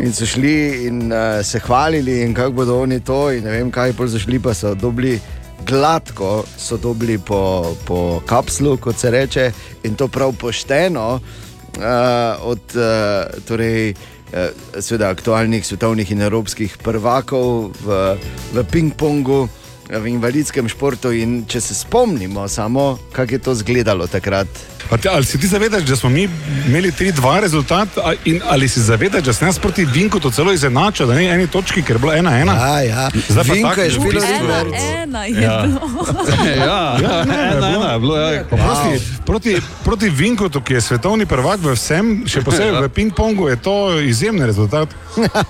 [0.00, 3.70] In so šli in uh, se hvalili, in kako bodo oni to, in ne vem
[3.70, 5.20] kaj, pol so šli, pa so dobili
[5.66, 9.52] gladko so dobili po, po kapslu, kot se reče,
[9.84, 11.20] in to prav pošteno
[12.40, 12.82] od uh,
[13.44, 18.16] torej, uh, aktualnih svetovnih in evropskih prvakov v,
[18.52, 19.48] v ping-pongu.
[19.92, 24.46] V invalidskem športu, in če se spomnimo, samo kako je to izgledalo takrat.
[24.92, 26.28] Te- Ali si ti zavedaš, da smo mi
[26.66, 27.88] imeli 3-2 rezultat,
[28.24, 31.46] in ali si zavedaš, da se nas proti Vinku to celo izenača, da ni eni
[31.46, 32.46] točki, ker je bilo 1-1?
[32.48, 33.10] Ja, ja.
[33.28, 33.92] Zdaj pa Vinko je je
[35.36, 35.62] Ja.
[35.62, 36.06] bilo.
[36.56, 38.44] ja, Ja, ne, ena, ena je bilo, ja.
[38.44, 38.92] Pa Proti,
[39.26, 39.52] proti,
[39.84, 42.80] proti Vinkotu, ki je svetovni prvak v vsem, še posebej Ja.
[42.80, 44.88] v ping-pongu, je to izjemen rezultat.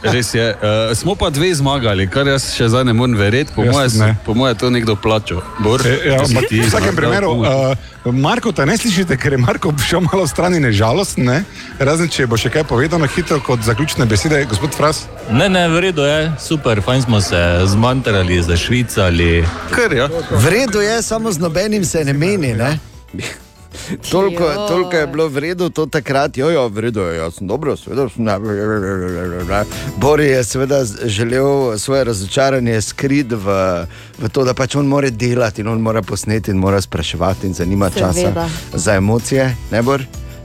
[0.02, 0.50] Res je.
[0.52, 3.52] Uh, smo pa dve zmagali, kar jaz še zdaj ne morem verjeti.
[3.54, 4.16] Po mojem.
[4.30, 5.42] Po moje je to nekdo plačal.
[5.58, 7.74] Bor, E, ja, ma- ti v vsakem primeru, ja,
[8.06, 11.42] uh, Marko, ta ne slišite, ker je Marko šel malo stran in je žalosten, ne?
[11.82, 15.02] razen če bo še kaj povedano hitro kot zaključne besede, gospod Fras.
[15.34, 19.42] Ne, ne, v redu je, super, fajn smo se zmantrali, zašvicali.
[19.74, 20.06] Kar ja.
[20.30, 22.54] V redu je, samo z nobenim se ne meni.
[22.54, 22.78] Ne?
[24.10, 27.46] Toliko, toliko je bilo v redu to takrat, jo, jo, v redu je, jaz sem
[27.46, 28.28] dobro, seveda sem.
[29.96, 33.58] Bori je seveda želel svoje razočaranje skriti v,
[34.18, 37.54] v to, da pač on mora delati in on mora posneti in mora spraševati in
[37.54, 39.56] zanima časa za emocije.
[39.70, 40.04] Ne bor?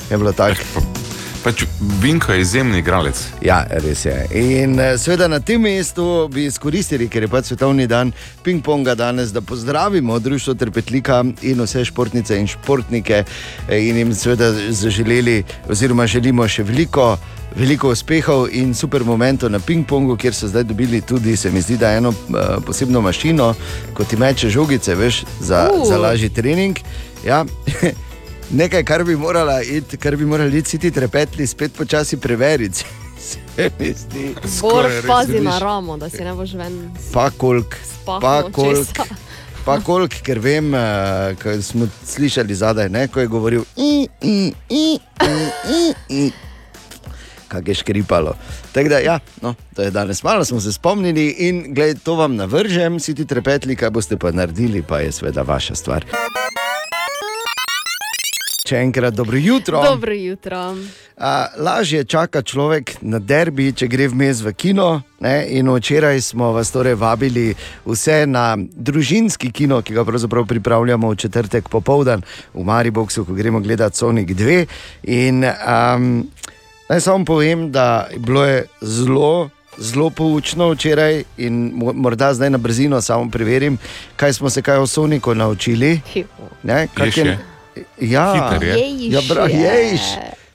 [0.10, 1.05] Je bilo tako.
[1.46, 1.62] Pač
[2.02, 3.20] Vinko je izjemni igralec.
[3.46, 4.16] Ja, res je.
[4.34, 8.10] In eh, seveda na tem mestu bi izkoristili, ker je pač svetovni dan
[8.42, 14.50] ping-ponga danes, da pozdravimo Društvo Trpetlika in vse športnice in športnike eh, in jim seveda
[14.74, 17.14] zaželeli, oziroma želimo še veliko.
[17.56, 21.78] Veliko uspehov in super momentov na ping-pongu, kjer so zdaj dobili tudi, se mi zdi,
[21.80, 23.54] da eno uh, posebno mašino,
[23.96, 25.86] kot ti meče žogice, veš, za, uh.
[25.88, 26.82] za lažji trening.
[27.24, 27.46] Ja.
[28.52, 32.86] Nekaj, kar bi morala iti, kar bi morali iti, ti trepetli, spet počasi preveriti.
[34.58, 36.92] Skoraj pazi na ramo, da si ne boš ven.
[37.14, 39.04] Pa kolik, Spahnil pa kolik, česa.
[39.66, 44.54] pa kolik, ker vem, uh, ko smo slišali zadaj, ne, ko je govoril, "I, i,
[44.70, 46.32] i, i, i, i."
[47.48, 48.36] kako je škripalo.
[48.72, 52.36] Tako da, ja, no, to je danes malo, smo se spomnili in gled, to vam
[52.36, 56.06] navržem, si ti trepetli, kaj boste pa naredili, pa je seveda vaša stvar.
[58.66, 59.78] Še enkrat dobro jutro.
[59.84, 60.74] Dobro jutro.
[61.18, 65.04] A, lažje čaka človek na derbi, če gre vmes v kino.
[65.22, 65.46] Ne?
[65.54, 67.54] In včeraj smo vas torej vabili
[67.86, 73.62] vse na družinski kino, ki ga pravzaprav pripravljamo v četrtek popoldan v Mariboku, ko gremo
[73.62, 74.66] gledati Sonic 2.
[75.04, 76.26] In um,
[76.90, 79.50] naj samo povem, da je bilo je zelo.
[79.78, 83.76] Zelo poučno včeraj in mo- morda zdaj na brzino samo preverim,
[84.16, 86.00] kaj smo se kaj o Soniku naučili.
[86.64, 87.55] Ne, kak Ješ je.
[88.00, 88.74] Ja, Hiter je.
[88.76, 89.60] Jejš ja, bra, je.
[89.60, 90.02] jejš.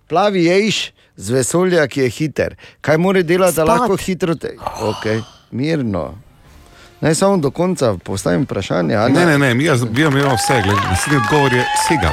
[0.06, 0.78] Plavi jejš
[1.16, 2.50] z vesolja, ki je hiter.
[2.80, 3.78] Kaj mora delati, da Spat.
[3.78, 4.54] lahko hitro te.
[4.80, 6.14] Okay, mirno.
[7.00, 8.96] Naj samo do konca postavim vprašanje.
[9.08, 12.12] Ne, ne, ne, mi jaz- mi imamo vse, gledaj, naslednji odgovor je Sega.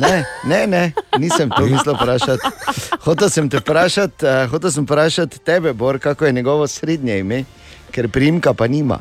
[0.00, 0.14] Ne,
[0.44, 0.82] ne, ne,
[1.18, 2.42] nisem to mislil vprašati.
[3.00, 7.44] Hotel sem te vprašati, uh, hotel sem vprašati tebe, Bor, kako je njegovo srednje ime,
[7.90, 8.98] ker primka pa nima.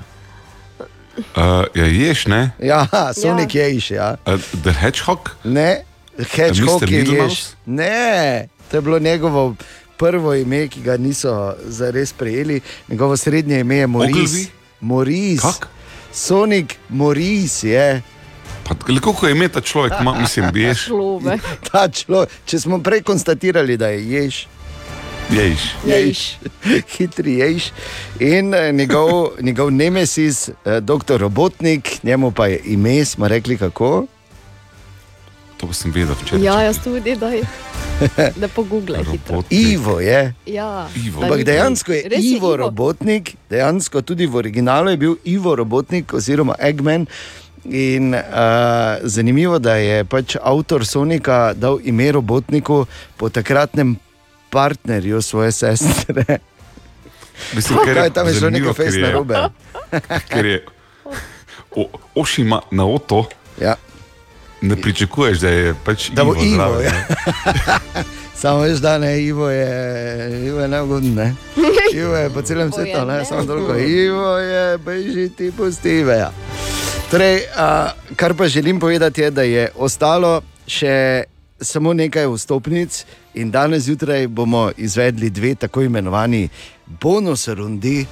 [1.17, 2.51] Uh, ja, ješ, ne?
[2.59, 3.67] Ja, Sonic ja.
[3.67, 4.15] ješ, ja.
[4.25, 5.31] Uh, The Hedgehog?
[5.43, 5.83] Ne,
[6.17, 7.43] Hedgehog je ješ.
[7.65, 9.55] Ne, to je bilo njegovo
[9.97, 12.61] prvo ime, ki ga niso zares prejeli.
[12.87, 14.47] Njegovo srednje ime je Moris.
[14.79, 15.41] Moris.
[16.13, 18.01] Sonic Moris je.
[18.63, 20.85] Pa, koliko je ime ta človek, ima, mislim, ješ?
[20.85, 21.41] Človek.
[21.71, 24.47] Ta človek, če smo prej konstatirali, da je ješ.
[25.31, 25.61] Ješ.
[25.85, 26.37] Ješ.
[26.97, 27.71] Hitri ješ.
[28.19, 34.05] In eh, njegov, njegov nemesis, eh, doktor Robotnik, njemu pa je ime, smo rekli kako.
[35.57, 36.43] To sem vedel včeraj.
[36.43, 37.41] Ja, jaz tudi, daj.
[38.41, 39.43] Da pogooglej hitro.
[39.49, 40.33] Ivo je.
[40.45, 41.19] Ja, Ivo.
[41.19, 46.13] da Ampak dejansko je Res Ivo Robotnik, dejansko tudi v originalu je bil Ivo Robotnik
[46.13, 47.05] oziroma Eggman.
[47.65, 48.21] In uh,
[49.03, 52.85] zanimivo, da je pač avtor Sonika dal ime robotniku
[53.17, 53.95] po takratnem
[54.55, 56.23] partnerju svoje sestre.
[57.51, 59.35] Mislim, ker tam je šlo zanimivo, nekaj fejs na robe?
[60.31, 60.59] Ker je
[61.75, 61.83] o,
[62.15, 63.25] Ošima na oto.
[63.59, 63.75] Ja.
[64.61, 66.55] Ne pričakuješ, da je pač Da Ivo Ivo.
[66.55, 66.93] zraven, Ja.
[68.41, 69.67] Samo veš, da ne, Ivo je,
[70.47, 71.13] Ivo je neugoden.
[71.13, 71.35] Ne?
[71.99, 73.75] Ivo je po celem svetu, ne samo toliko.
[73.75, 76.17] Ivo je, beži ti pustive.
[76.17, 76.31] Ja.
[77.11, 81.23] Torej, a, kar pa želim povedati, je, da je ostalo še
[81.61, 86.49] samo nekaj vstopnic, in danes zjutraj bomo izvedli dve tako imenovani
[86.85, 88.05] bonus rundi.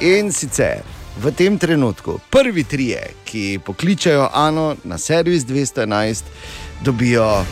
[0.00, 0.82] In sicer
[1.22, 6.22] v tem trenutku prvi trije, ki pokličejo Ano na servis 211,
[6.84, 7.44] dobijo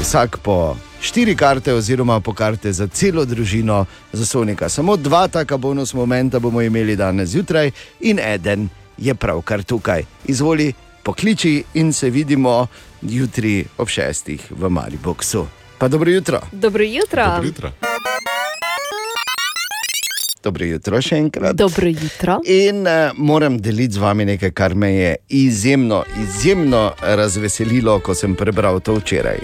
[0.00, 4.68] vsak po štiri karte, oziroma po karte za celo družino za Sonika.
[4.68, 10.04] Samo dva taka bonus momenta bomo imeli danes zjutraj, in eden je pravkar tukaj.
[10.24, 12.66] Izvoli, pokliči in se vidimo
[13.02, 15.46] jutri ob šestih v Mariboku.
[15.78, 16.40] Pa dobro jutro.
[16.52, 17.24] Dobro jutro.
[17.24, 17.72] Dobro jutro.
[20.42, 21.56] Dobro jutro še enkrat.
[21.56, 22.38] Dobro jutro.
[22.48, 28.34] In uh, moram deliti z vami nekaj, kar me je izjemno, izjemno razveselilo, ko sem
[28.36, 29.42] prebral to včeraj.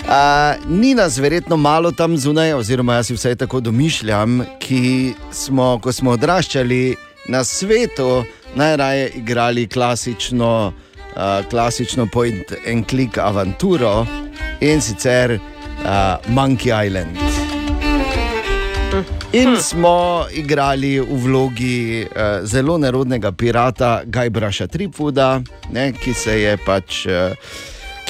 [0.00, 5.78] Uh, ni nas verjetno malo tam zunaj, oziroma jaz si vsaj tako domišljam, ki smo,
[5.82, 6.94] ko smo odraščali
[7.28, 8.22] na svetu,
[8.54, 10.72] najraje igrali klasično,
[11.16, 14.06] uh, klasično point and click avanturo
[14.60, 17.16] in sicer uh, Monkey Island.
[19.32, 25.40] In smo igrali v vlogi uh, zelo nerodnega pirata Gajbraša Tripuda,
[25.72, 27.06] ne, ki se je pač.
[27.06, 27.34] Uh,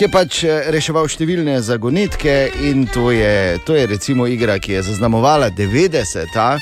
[0.01, 0.37] Ki je pač
[0.73, 2.33] reševal številne zagonetke,
[2.65, 6.55] in to je, to je recimo igra, ki je zaznamovala 90-ta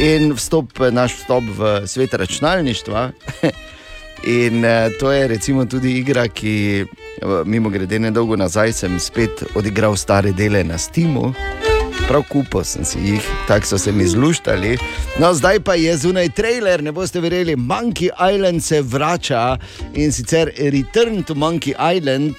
[0.00, 3.02] in vstop, naš vstop v svet računalništva.
[4.26, 6.84] In eh, to je recimo tudi igra, ki,
[7.44, 11.32] mimo grede, ne dolgo nazaj sem spet odigral stare dele na Steamu.
[12.08, 14.78] Prav kupo sem si jih, tako so se mi zluštali.
[15.20, 19.58] No, zdaj pa je zunaj trailer, ne boste verjeli, Monkey Island se vrača
[19.94, 22.34] in sicer Return to Monkey Island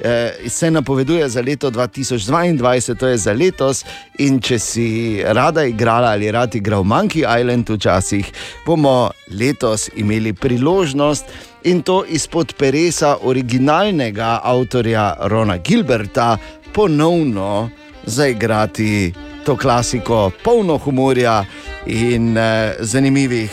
[0.00, 3.84] eh, se napoveduje za leto 2022, to je za letos.
[4.18, 4.88] In če si
[5.24, 8.28] rada igrala ali rad igral Monkey Island včasih,
[8.66, 11.24] bomo letos imeli priložnost.
[11.64, 16.36] In to izpod peresa originalnega avtorja Rona Gilberta,
[16.72, 17.70] ponovno
[18.06, 19.12] zaigrati
[19.44, 21.44] to klasiko, polno humorja
[21.86, 23.52] in eh, zanimivih,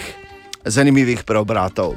[0.65, 1.95] zanimivih preobratov.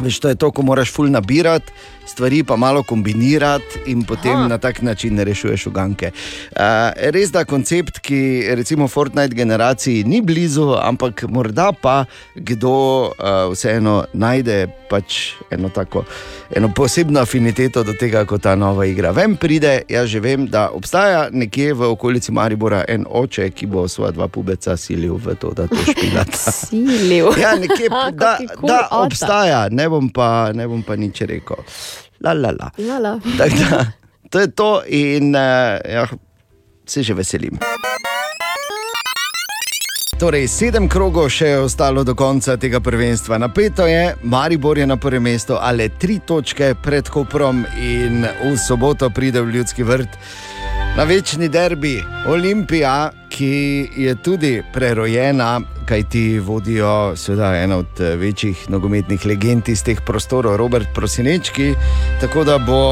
[0.00, 1.72] Veš, to je to, ko moraš ful nabirati,
[2.10, 4.48] stvari pa malo kombinirati in potem Aha.
[4.48, 6.10] na tak način rešuješ uganke.
[6.10, 12.04] Uh, res da koncept, ki recimo Fortnite generaciji ni blizu, ampak morda pa
[12.34, 12.74] kdo
[13.06, 16.04] uh, vseeno najde pač eno tako.
[16.50, 19.12] Eno posebno afiniteto do tega, kot ta nova igra.
[19.14, 23.86] Vem, pride, jaz že vem, da obstaja nekje v okolici Maribora en oče, ki bo
[23.88, 26.50] svoja dva pubeca silil v to, da to špilata.
[26.70, 27.30] Silil.
[27.38, 29.02] Ja, nekje, da, da ata.
[29.04, 31.62] obstaja, ne bom, pa, ne bom pa nič rekel.
[32.20, 32.70] La, la, la.
[32.78, 33.20] Lala.
[33.38, 33.86] Tak Da,
[34.30, 36.06] to je to, in uh, ja,
[36.86, 37.58] se že veselim.
[40.20, 43.38] Torej, sedem krogov še je ostalo do konca tega prvenstva.
[43.40, 49.08] Napeto je, Maribor je na prvem mestu, ale tri točke pred Koprom in v soboto
[49.10, 50.20] pride v Ljudski vrt
[50.96, 55.60] na večni derbi Olimpija, ki je tudi prerojena,
[55.90, 61.74] kaj ti vodijo, seveda, ena od eh, večjih nogometnih legend iz teh prostorov, Robert Prosinečki,
[62.20, 62.82] tako da bo,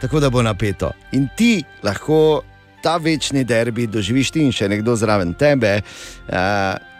[0.00, 0.90] tako da bo napeto.
[1.12, 2.42] In ti lahko
[2.82, 6.34] ta večni derbi doživiš ti in še nekdo zraven tebe uh,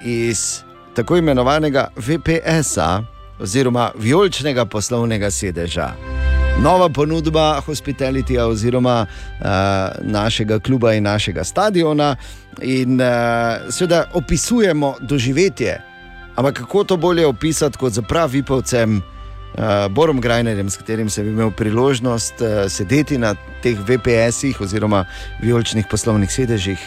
[0.06, 0.62] iz
[0.94, 3.02] tako imenovanega VPS-a
[3.40, 5.90] oziroma vijoličnega poslovnega sedeža.
[6.62, 9.46] Nova ponudba hospitalitija oziroma uh,
[10.02, 12.16] našega kluba in našega stadiona,
[12.62, 13.06] in uh,
[13.70, 15.80] seveda opisujemo doživetje.
[16.36, 19.13] Ampak kako to bolje opisati kot za pravi Vipovcem, uh,
[19.90, 25.04] Borom Grajnerjem, s katerim sem imel priložnost uh, sedeti na teh VPS-ih oziroma
[25.42, 26.78] vijoličnih poslovnih sedežih.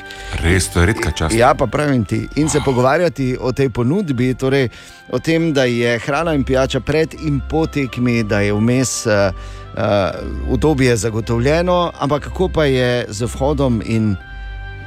[0.44, 1.36] Res, to je redka čast.
[1.36, 2.28] Ja, pa pravim ti.
[2.36, 4.70] In se pogovarjati o tej ponudbi, torej
[5.10, 9.32] o tem, da je hrana in pijača pred in po tekmi, da je vmes uh,
[9.78, 14.16] uh, udobje zagotovljeno, ampak kako pa je z vhodom in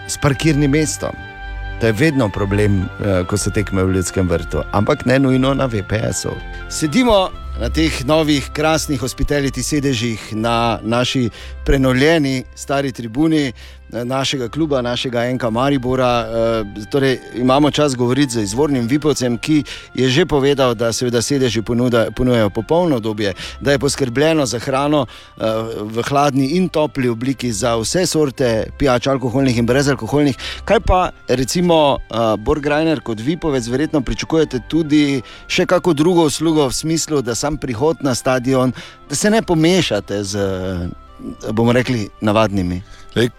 [0.06, 1.16] s parkirnim mestom.
[1.80, 5.64] To je vedno problem, eh, ko se tekme v ljudskem vrtu, ampak ne nujno na
[5.64, 6.34] VPS-u.
[6.68, 11.28] Sedimo na teh novih, krasnih hospitality sedežih na naši
[11.64, 13.52] prenovljeni stari tribuni
[13.92, 16.26] našega kluba, našega Enka Maribora.
[16.26, 19.64] Eh, Torej, imamo čas govoriti z izvornim Vipovcem, ki
[19.94, 25.06] je že povedal, da seveda sedeži ponuda- ponujajo popolno obdobje, da je poskrbljeno za hrano
[25.06, 25.42] eh,
[25.82, 30.36] v hladni in topli obliki za vse sorte pijač, alkoholnih in brezalkoholnih.
[30.64, 36.68] Kaj pa recimo uh, Borg Reiner kot Vipovec, verjetno pričakujete tudi še kako drugo uslugo
[36.68, 38.72] v smislu, da sam prihod na stadion,
[39.08, 42.82] da se ne pomešate z, eh, bomo rekli, navadnimi.
[43.16, 43.30] Lej,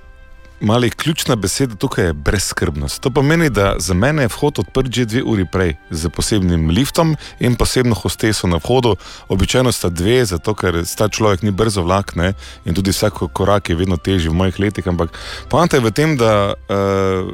[0.62, 3.02] Mali, ključna beseda tukaj je brezskrbnost.
[3.02, 7.16] To pomeni, da za mene je vhod odprt že dve uri prej z posebnim liftom
[7.40, 8.96] in posebno hosteso na vhodu.
[9.28, 12.34] Običajno sta dve, zato ker sta človek ni brzo vlak ne?
[12.66, 14.88] in tudi vsak korak je vedno težji v mojih letih.
[14.88, 15.18] Ampak
[15.50, 17.34] poanta je v tem, da uh,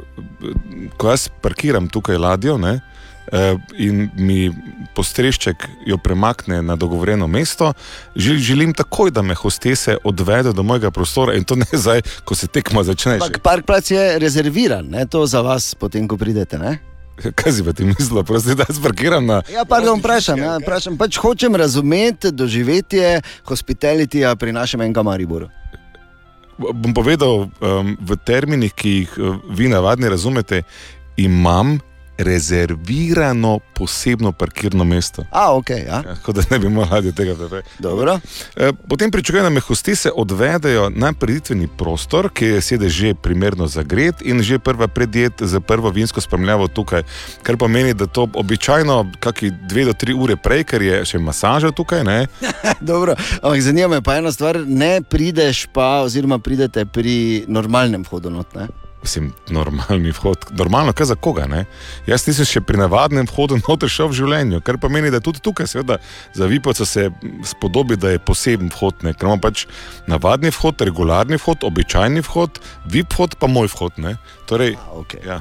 [0.96, 2.80] ko jaz parkiram tukaj ladjo ne?
[3.28, 4.48] Uh, in mi
[4.96, 7.72] postrešček jo premakne na dogovorjeno mesto,
[8.16, 12.34] žel, želim takoj, da me hostese odvede do mojega prostora in to ne zdaj, ko
[12.34, 13.18] se tekma začne.
[13.20, 15.06] Ampak parkplac je rezerviran, ne?
[15.06, 16.58] to za vas, potem ko pridete.
[16.58, 16.78] Ne?
[17.38, 19.42] Kaj si pa ti mislil, prosti, da jaz parkiram na.
[19.52, 20.98] Ja, pardon, vprašam, ja, vprašam.
[20.98, 25.48] Pač hočem razumeti doživetje hospitalitija pri našem enega Mariboru.
[26.58, 30.62] Bom povedal um, v terminih, ki jih uh, vi navadni razumete,
[31.16, 31.78] imam
[32.18, 35.24] rezervirano posebno parkirno mesto.
[35.30, 36.02] A, ok, ja.
[36.02, 37.34] Tako da ne bi mogli tega.
[37.78, 38.18] Dobro.
[38.56, 43.66] E, Potem pričakujem, da me hostese odvedejo na preditveni prostor, ki je sedaj že primerno
[43.66, 47.02] zagret in že prva predjed za prvo vinsko spremljavo tukaj.
[47.42, 51.70] Kar pomeni, da to običajno, kakšne dve do tri ure prej, ker je še masaža
[51.70, 52.02] tukaj,
[53.42, 58.54] ampak zanima me pa ena stvar, ne prideš pa, oziroma pridete pri normalnem vhodu not,
[58.54, 58.68] ne?
[59.08, 60.36] Mislim, normalni vhod.
[60.50, 61.46] Normalno, kaj za koga?
[61.46, 61.62] Ne?
[62.06, 65.64] Jaz nisem še pri navadnem vhodu noter šel v življenju, kar pomeni, da tudi tukaj,
[65.70, 65.96] seveda,
[66.36, 67.06] za Vipovca se
[67.40, 69.00] spodobi, da je poseben vhod.
[69.06, 69.14] Ne?
[69.16, 69.64] Ker imamo pač
[70.12, 73.96] navadni vhod, regularni vhod, običajni vhod, VIP vhod, pa moj vhod.
[74.04, 74.18] Ne?
[74.44, 75.24] Torej, okay.
[75.24, 75.40] ja.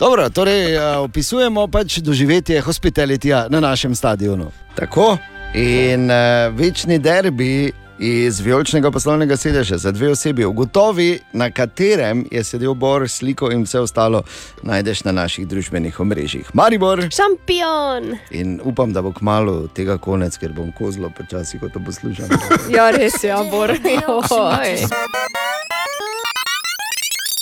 [0.00, 4.48] Dobro, torej uh, opisujemo pač doživetje hospitalitija na našem stadionu.
[4.80, 5.18] Tako.
[5.52, 12.44] In uh, večni derbi iz vijoličnega poslovnega sedeža za dve osebi, ugotovi, na katerem je
[12.44, 14.22] sedel Bor, sliko in vse ostalo,
[14.62, 16.50] najdeš na naših družbenih omrežjih.
[16.54, 16.98] Maribor.
[17.00, 18.16] Šampion!
[18.30, 22.28] In upam, da bo kmalo tega konec, ker bom kozlo počasi, ko to poslušam.
[22.76, 23.70] Ja, res je, Bor.
[24.30, 24.74] Oj.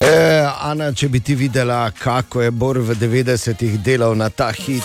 [0.00, 4.82] E, Ana, če bi ti videla, kako je Bor v 90-ih delal na ta hit.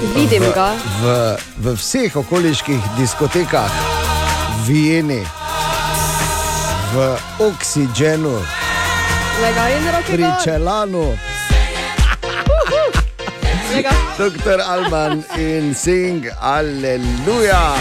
[0.00, 0.72] Vidim v, ga.
[1.00, 1.04] V,
[1.60, 5.20] v vseh okoliških diskotekah, v Vieni,
[6.90, 6.96] v
[7.44, 8.40] Oxygenu,
[9.44, 10.08] Lega in roke.
[10.08, 11.12] pri Čelanu,
[13.76, 13.92] Lega.
[14.16, 14.64] Dr.
[14.64, 17.76] Alban in Sing, aleluja.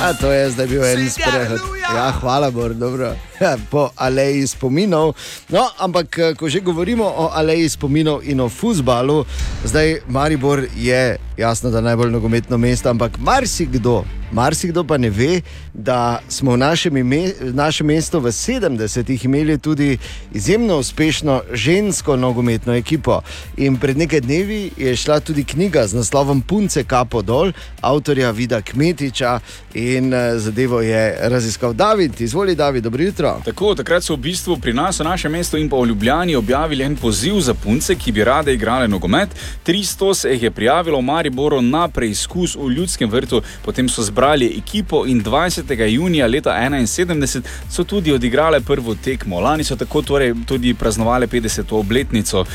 [0.00, 1.79] A to je zdaj bil en sprehod.
[1.94, 3.14] Ja, hvala, Bor, dobro.
[3.40, 5.14] Ja, po aleji spominov.
[5.48, 9.24] No, ampak eh, ko že govorimo o aleji spominov in o futbalu,
[9.64, 15.40] zdaj Maribor je jasno, da najbolj nogometno mesto, ampak marsikdo, marsikdo pa ne ve,
[15.74, 19.98] da smo v našem, ime, v našem mestu v 70-ih imeli tudi
[20.34, 23.20] izjemno uspešno žensko nogometno ekipo.
[23.56, 28.60] In pred nekaj dnevi je šla tudi knjiga z naslovom Punce Kapo dol, avtorja Vida
[28.62, 29.40] Kmetiča
[29.74, 32.20] in eh, zadevo je raziskal David.
[32.20, 33.40] Izvoli, David, dobro jutro.
[33.44, 36.84] Tako, takrat so v bistvu pri nas v našem mestu in pa v Ljubljani objavili
[36.84, 39.28] en poziv za punce, ki bi rade igrale nogomet.
[39.66, 44.58] 300 se jih je prijavilo v Mariboru na preizkus v Ljudskem vrtu, potem so zbrali
[44.58, 45.84] ekipo in 20.
[45.88, 49.40] junija leta 1971 so tudi odigrale prvo tekmo.
[49.40, 51.74] Lani so tako torej tudi praznovali 50.
[51.74, 52.40] obletnico.
[52.40, 52.46] Uh,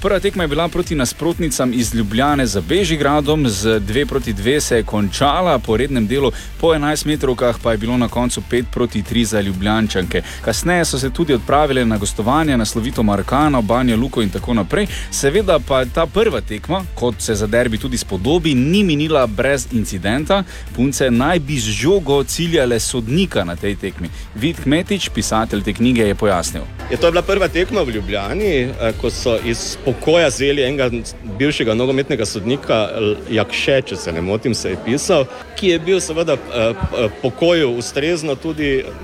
[0.00, 4.76] prva tekma je bila proti nasprotnicam iz Ljubljane za Bežigradom, z 2 proti 2 se
[4.76, 9.02] je končala po rednem delu, po 11 metrovkah pa je bilo na koncu 5 proti
[9.02, 10.22] 3 za Ljubljančanke.
[10.44, 14.86] Kasneje so se tudi odpravile na gostovanje na slovito Markano, Banja Luko in tako naprej.
[15.10, 20.44] Seveda pa ta prva tekma, kot se za derbi tudi spodobi, ni minila brez incidenta.
[20.76, 24.08] Punce naj bi z žogo ciljale sodnika na tej tekmi.
[24.34, 26.62] Vid Kmetič, pisatelj te knjige, je pojasnil.
[26.90, 30.90] Je to bila prva tekma v Ljubljani, eh, ko so iz pokoja zeli enega
[31.38, 32.88] bivšega nogometnega sodnika,
[33.30, 35.24] Jakše, če se ne motim, se je pisal,
[35.56, 36.38] ki je bil seveda eh,
[36.74, 38.51] p- pokoju ustrezno tudi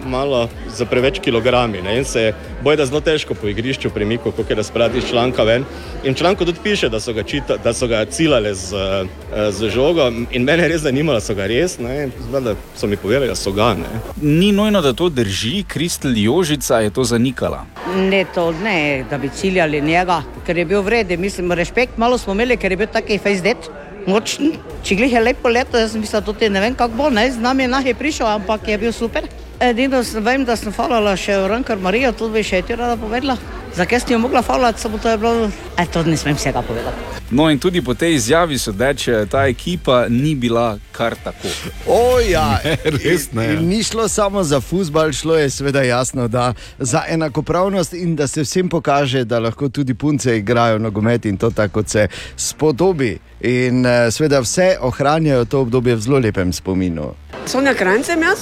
[0.07, 1.83] malo za preveč kilogrami.
[1.83, 1.99] Ne?
[1.99, 5.65] In se je bojda zelo težko po igrišču premikal, kot je razpravljati iz članka ven.
[6.05, 9.53] In v članku tudi piše, da so ga, čita, da so ga ciljale z, eh,
[9.53, 10.09] z žogo.
[10.31, 12.09] In mene je res zanimalo, so ga res, ne?
[12.31, 13.75] Zvedaj, so mi povedali, da so ga.
[13.75, 14.01] Ne?
[14.23, 17.66] Ni nujno, da to drži, Kristel Jožica je to zanikala.
[17.97, 21.20] Ne, to ne, da bi ciljali njega, ker je bil vreden.
[21.20, 23.70] Mislim, respekt malo smo imeli, ker je bil taki fejzdet.
[24.09, 27.26] Močen, če glih je lepo leto, jaz sem mislil, da ne vem, kako bo, ne,
[27.28, 29.28] z nami je nahe prišel, ampak je bil super.
[29.60, 33.36] Edino vem, da sem falala še v Rankar Marijo, to bi še ti rada povedala.
[33.74, 36.97] Zakaj sem jo mogla falati, samo to je bilo, e, to ne smem vsega povedati.
[37.31, 41.49] No, in tudi po tej izjavi sodeč, ta ekipa ni bila kar tako.
[41.86, 42.61] O, ja,
[43.05, 43.45] res ne.
[43.45, 48.16] In, in ni šlo samo za futbal, šlo je seveda jasno, da za enakopravnost in
[48.16, 52.09] da se vsem pokaže, da lahko tudi punce igrajo nogomet in to tako, kot se
[52.36, 53.19] spodobi.
[53.40, 57.12] In eh, seveda vse ohranjajo to obdobje v zelo lepem spominu.
[57.47, 58.39] Sonja Krancem jaz,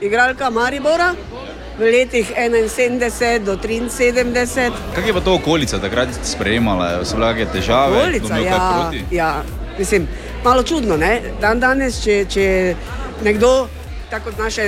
[0.00, 1.14] igralka Maribora
[1.82, 4.70] v letih 71 do 73.
[4.94, 7.02] Kaj je pa to okolica takrat sprejemala?
[7.02, 7.98] So bile kakšne težave?
[7.98, 9.30] Okolica, ja, ja,
[9.78, 10.06] mislim,
[10.44, 11.34] malo čudno, ne?
[11.42, 12.46] Dan danes, če, če
[13.26, 13.66] nekdo,
[14.12, 14.62] tako kot naše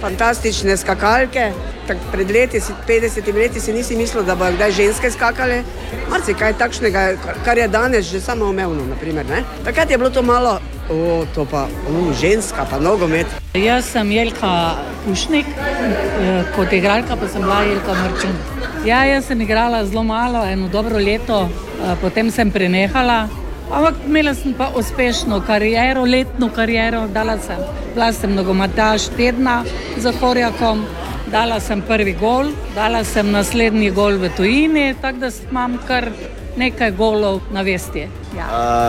[0.00, 1.52] fantastične skakalke,
[1.88, 5.62] tak pred leti, si- 50 leti si nisi mislil, da bodo kdaj ženske skakale,
[6.10, 9.44] marsikaj takšnega, kar- je danes že samo umevno, naprimer, ne?
[9.64, 10.60] Takrat je bilo to malo,
[10.90, 13.26] o, to pa, o, ženska, pa nogomet.
[13.54, 18.36] Jaz sem Jelka Pušnik, eh, kot igralka pa sem bila Jelka Mrčun.
[18.84, 23.28] Ja, jaz sem igrala zelo malo, eno dobro leto, eh, potem sem prenehala.
[23.72, 27.06] Ampak imela sem pa uspešno kariero, letno kariero.
[27.08, 27.56] Dala sem,
[27.94, 29.62] bila sem nogometaš tedna
[29.96, 30.84] za Horjakom,
[31.32, 36.10] dala sem prvi gol, dala sem naslednji gol v tujini, tako da imam kar
[36.56, 38.06] nekaj golov na vesti.
[38.36, 38.46] Ja.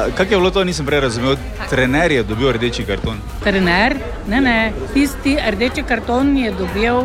[0.08, 1.36] Uh, Kaj je bilo to, nisem prej razumel?
[1.70, 3.20] Trener je dobil rdeči karton.
[3.44, 3.96] Trener,
[4.28, 4.58] ne, ne,
[4.94, 7.04] tisti rdeči karton je dobil,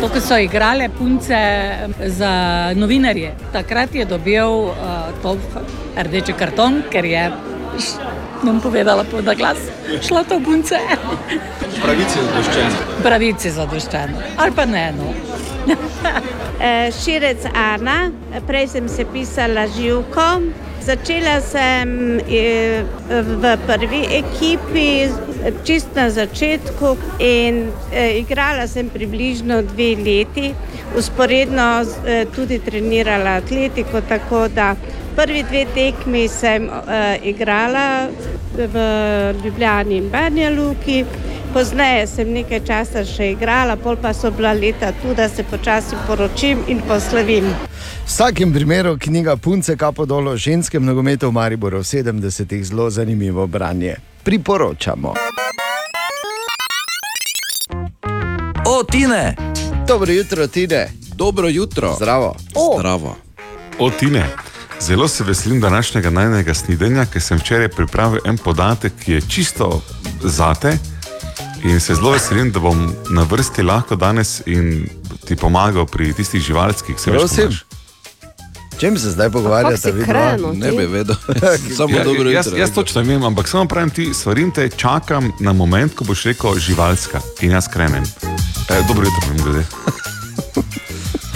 [0.00, 1.40] to, ko so igrale punce
[2.06, 2.32] za
[2.74, 3.34] novinarje.
[3.52, 4.74] Takrat je dobil uh,
[5.22, 5.36] to
[5.96, 7.30] rdeči karton, ker je,
[8.42, 9.58] bom povedala po na glas,
[10.02, 10.78] šlo to punce.
[11.78, 13.02] Pravice zadoščene.
[13.02, 14.22] Pravici zadoščeno.
[14.38, 15.27] Ali pa ne, no.
[16.60, 18.10] Eh, Širec Ana,
[18.46, 20.42] prej sem se pisala živko.
[20.82, 25.06] Začela sem eh, v prvi ekipi,
[25.62, 30.50] čist na začetku, in eh, igrala sem približno dve leti.
[30.98, 31.84] Usporedno
[32.34, 34.74] tudi trenirala atletiko, tako da
[35.14, 36.64] prvi dve tekmi sem
[37.22, 38.08] igrala
[38.56, 38.84] v
[39.44, 41.04] Ljubljani in Banja Luki.
[41.52, 45.96] Pozneje sem nekaj časa še igrala, pol pa so bila leta tu, da se počasi
[46.06, 47.48] poročim in poslovim.
[47.48, 52.90] V vsakem primeru knjiga Punce kapo dolo o ženskem nogometu v Mariboru v 70-ih zelo
[52.90, 53.96] zanimivo branje.
[54.22, 55.14] Priporočamo.
[58.68, 59.36] O, Tine!
[59.88, 60.88] Dobro jutro, Tine.
[61.16, 61.94] Dobro jutro.
[61.96, 62.36] Zdravo.
[62.78, 63.16] Zdravo.
[63.78, 64.26] O, Tine.
[64.80, 69.82] Zelo se veselim današnjega najnega snidenja, ker sem včeraj pripravil en podatek, ki je čisto
[70.22, 70.76] zate.
[71.62, 72.78] In se zelo veselim, da bom
[73.10, 74.88] na vrsti lahko danes in
[75.24, 76.94] ti pomagal pri tistih živalskih.
[76.96, 77.44] Se veš, Prosim.
[77.44, 77.62] Tomaž?
[78.78, 79.92] Čem se zdaj pogovarjate?
[79.92, 80.36] vidva?
[80.54, 81.16] Ne bi vedel.
[81.76, 82.58] Samo Ja, dobro jaz, jutro.
[82.58, 86.58] jaz točno vem, ampak samo pravim ti, svarim te, čakam na moment, ko boš rekel
[86.58, 88.04] živalska in jaz krenem.
[88.68, 89.66] E, dobro jutro, mimo grede.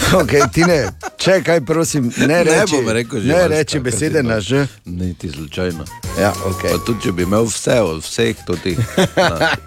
[0.21, 0.77] Okay, tine,
[1.17, 4.67] če kaj, prosim, ne Ne reči, bom rekel ne živalska, reči besede na to- ž.
[4.85, 5.85] Niti slučajno.
[6.19, 6.71] Ja, okay.
[6.71, 8.77] Pa tudi, če bi imel vse od vseh totih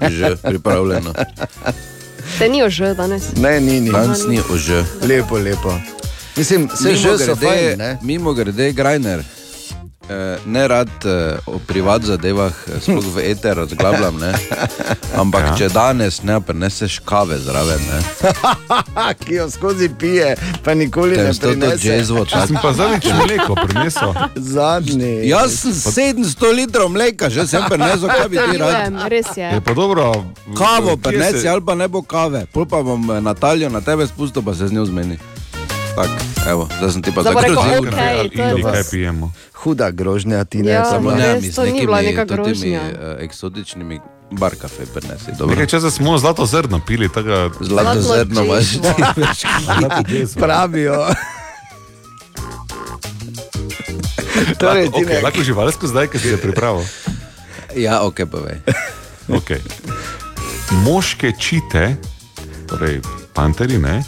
[0.08, 1.12] že pripravljeno.
[2.38, 3.22] Te ni ože danes.
[3.36, 3.90] Ne, ni, ni.
[3.90, 4.84] Danes ni ože.
[5.02, 5.74] Lepo, lepo.
[6.36, 7.98] Mislim, se že so fajn, ne?
[8.02, 9.22] Mimo grede, Grajner.
[10.08, 14.32] Eh, ne rad eh, o privat zadevah, eh, sploh v eter razglabljam, ne.
[15.20, 15.54] ampak ja.
[15.58, 17.98] če danes ne prineseš kave zraven, ne.
[19.26, 21.88] ki jo skozi pije, pa nikoli Te ne s to prinese.
[21.88, 24.14] jazvo Če sem pa zadnjič mleko prinesel.
[24.36, 25.26] Zadnji.
[25.26, 28.94] Jaz sem 700 litrov mleka, že sem prinesel, kaj bi ti rad.
[29.10, 29.50] Res je.
[29.58, 30.12] Je pa dobro.
[30.54, 34.42] Kavo prinesi se- ali pa ne bo kave, pol pa bom Natalijo na tebe spustil,
[34.42, 35.18] pa se z njo zmeni.
[35.96, 36.10] Tak,
[36.46, 37.78] evo, zdaj sem ti pa bo rekel, je
[38.50, 38.68] Ili to.
[38.68, 39.32] kaj pijemo.
[39.54, 42.44] Huda grožnja ti ne Ja, Samo ne, mi z to ni bila nekimi neka totimi,
[42.44, 42.80] grožnja.
[42.82, 44.00] eh, eksotičnimi
[44.30, 45.32] barkafe prinesi.
[45.32, 45.46] dobro.
[45.48, 48.80] Nekaj časa smo zlato zrno pili, tako Zlato zrno imaš ti
[49.16, 49.44] več.
[50.36, 51.06] Pravijo.
[54.58, 56.84] Torej, okay, Tine- lahko živalsko zdaj, ki si se pripravil.
[57.76, 58.56] Ja, ok, povej.
[59.28, 59.60] Okay.
[60.80, 61.96] Moške čite,
[62.66, 63.00] torej
[63.34, 64.00] panteri, ne?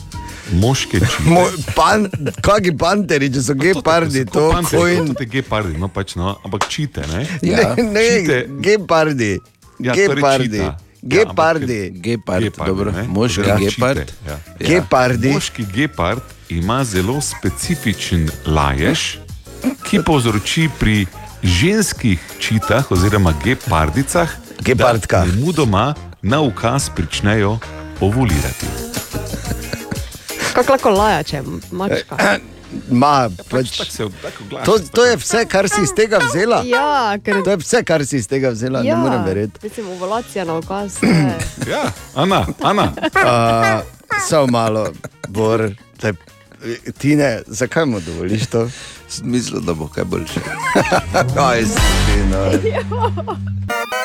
[0.50, 1.22] Moške čite.
[1.24, 1.44] Mo,
[1.74, 2.08] pan,
[2.40, 4.64] kaki panteri, če so gepardi, to Pojn.
[4.66, 5.14] pojn.
[5.14, 7.26] To je gepardi, no pač no, ampak čite, ne?
[7.42, 8.38] Ne, ne, Čite.
[8.58, 9.38] gepardi.
[9.78, 10.58] Ja, torej Gepardi.
[10.58, 10.76] čita.
[11.00, 11.80] Gepardi.
[11.92, 12.90] Gepard, dobro.
[12.90, 13.02] ne?
[13.04, 13.98] Moški Oziroma gepard.
[14.00, 14.36] čite, Ja.
[14.58, 15.30] Gepardi.
[15.30, 19.18] Moški gepard ima zelo specifičen lajež,
[19.84, 21.06] ki povzroči pri
[21.40, 24.26] ženskih čitah oziroma gepardicah,
[24.58, 25.22] Gepardka.
[25.22, 27.58] da mudoma na ukaz pričnejo
[28.00, 28.66] ovulirati.
[30.58, 32.16] Kako lahko laja, če je mačka?
[32.90, 34.64] Ma, pač, Tako se tako glaša.
[34.64, 36.58] to, to je vse, kar si iz tega vzela.
[36.66, 39.60] Ja, ker To je vse, kar si iz tega vzela, ja, ne morem verjeti.
[39.62, 40.98] Recimo, ovulacija na okaz.
[41.02, 41.38] ne.
[41.70, 42.92] Ja, Ana, Ana.
[43.14, 43.86] Uh,
[44.20, 44.88] Samo malo,
[45.28, 45.70] Bor,
[46.00, 46.12] te,
[46.98, 48.68] Tine, zakaj mu dovoliš to?
[49.22, 50.40] Mislim, da bo kaj boljše.
[51.34, 52.42] Kaj si, no.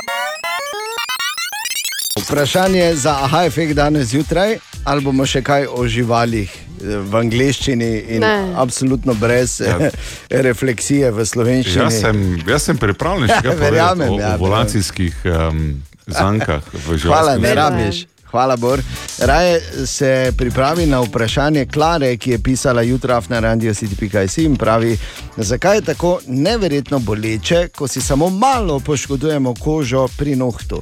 [2.23, 7.91] Vprašanje za aha efekt danes zjutraj, ali bomo še kaj o živalih eh, v angleščini
[8.15, 8.53] in Ne.
[8.55, 9.77] absolutno brez Ja.
[9.79, 9.89] ja.
[10.29, 11.83] refleksije v slovenščini.
[11.83, 17.11] Jaz sem, jaz sem pripravljen še kaj Verjamem, o ja, ovulacijskih um, zankah v živalskem
[17.11, 18.05] Hvala, ne rabiš.
[18.33, 18.81] Hvala, Bor.
[19.19, 24.97] Raje se pripravi na vprašanje Klare, ki je pisala jutraj na radio city.js in pravi,
[25.37, 30.81] zakaj je tako neverjetno boleče, ko si samo malo poškodujemo kožo pri nohtu.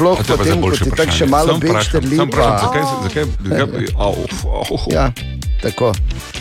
[0.00, 2.56] Sploh A to potem, ko ti tako še malo Samo vprašam, bečter samo vprašam, lipa.
[2.64, 4.16] Zakaj, zakaj, zakaj, au,
[4.48, 4.78] au.
[4.88, 5.12] Ja,
[5.60, 5.92] tako.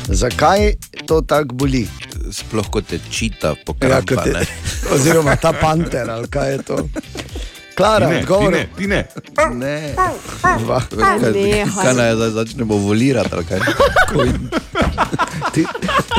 [0.08, 0.62] Zakaj
[1.04, 1.84] to tako boli?
[2.32, 4.48] Sploh kot te čita po Ja, ne.
[4.96, 6.78] oziroma ta panter, ali kaj je to.
[7.76, 8.56] Klara, Ti ne, odgovor.
[8.80, 9.56] ti ne, ti ne.
[9.56, 9.76] Ne.
[10.64, 10.80] Va,
[11.36, 11.84] Nehaj.
[11.84, 13.36] Kaj naj zdaj začnemo volirati?
[13.36, 13.60] ali kaj?
[15.52, 15.68] Ti,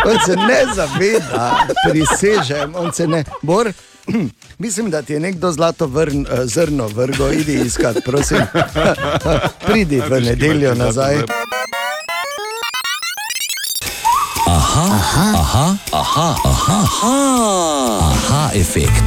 [0.05, 3.25] on se ne zaveda, prisežem, on se ne.
[3.43, 3.73] Bor,
[4.59, 8.39] mislim, da ti je nekdo zlato vrn, eh, zrno vrgo, idi iskat, prosim.
[9.67, 11.17] Pridi v nedeljo nazaj.
[14.47, 14.87] Aha,
[15.35, 19.05] aha, aha, aha, aha, aha, efekt.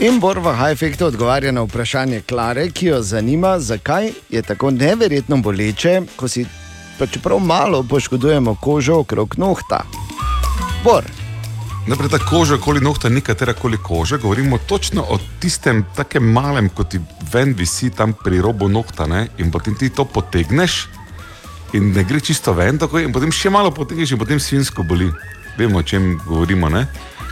[0.00, 4.70] In Bor v High Effectu odgovarja na vprašanje Klare, ki jo zanima, zakaj je tako
[4.70, 6.46] neverjetno boleče, ko si
[6.98, 9.82] pa čeprav malo poškodujemo kožo okrog nohta.
[10.84, 11.23] Bor.
[11.84, 16.68] Najprej ta koža, okoli nohta, ni katera koli koža, govorimo točno o tistem takem malem,
[16.68, 17.00] kot ti
[17.32, 19.26] ven visi tam pri robu nohta ne?
[19.38, 20.86] in potem ti to potegneš
[21.76, 25.10] in ne gre čisto ven, tako, in potem še malo potegneš in potem svinsko boli.
[25.58, 26.86] Vemo, o čem govorimo, ne?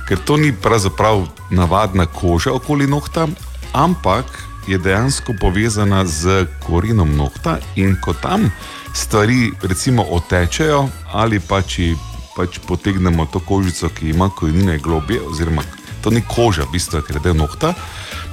[0.08, 3.28] ker to ni pravzaprav navadna koža okoli nohta,
[3.72, 4.26] ampak
[4.68, 8.50] je dejansko povezana z korenom nohta in ko tam
[8.94, 11.94] stvari recimo otečejo ali pa če
[12.36, 15.62] pač potegnemo to kožico, ki ima korenine globje, oziroma
[16.02, 17.74] to ni koža, v bistvu, ker je del nohta,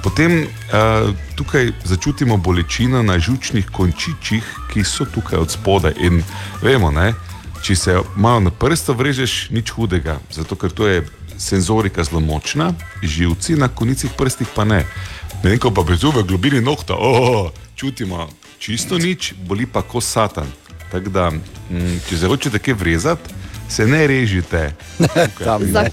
[0.02, 5.94] potem uh, tukaj začutimo bolečino na žučnih končičih, ki so tukaj od spodaj.
[6.02, 6.22] In
[6.64, 7.12] vemo, ne,
[7.62, 11.04] če se malo na prsto vrežeš, nič hudega, zato ker to je
[11.40, 12.72] senzorika zelo močna,
[13.02, 14.84] živci na konicih prstih pa ne.
[15.40, 18.28] Medtem ko pa bezu v globini nohta, oh, čutimo
[18.60, 20.48] čisto nič, boli pa kot satan.
[20.90, 23.40] Tako da, mm, če se hočete kaj vrezati,
[23.70, 24.72] se ne režite.
[25.44, 25.90] Tam, ne.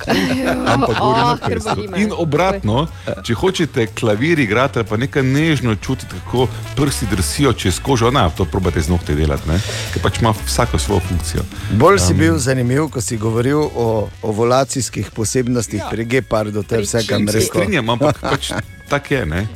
[0.67, 2.01] Ampak gori na Oh, boli me.
[2.01, 2.87] In obratno,
[3.23, 8.29] če hočete klavir igrati ali pa nekaj nežno čutiti, kako prsti drsijo čez kožo, na
[8.29, 9.59] to probate z nohti delati, ne?
[9.93, 11.43] ker pač ima vsako svojo funkcijo.
[11.71, 17.19] Bolj si bil zanimiv, ko si govoril o ovulacijskih posebnostih pri gepardu, je vse, kar
[17.19, 17.41] Se rekel.
[17.41, 18.51] strinjam, ampak pač
[18.89, 19.25] tako je.
[19.25, 19.47] Ne?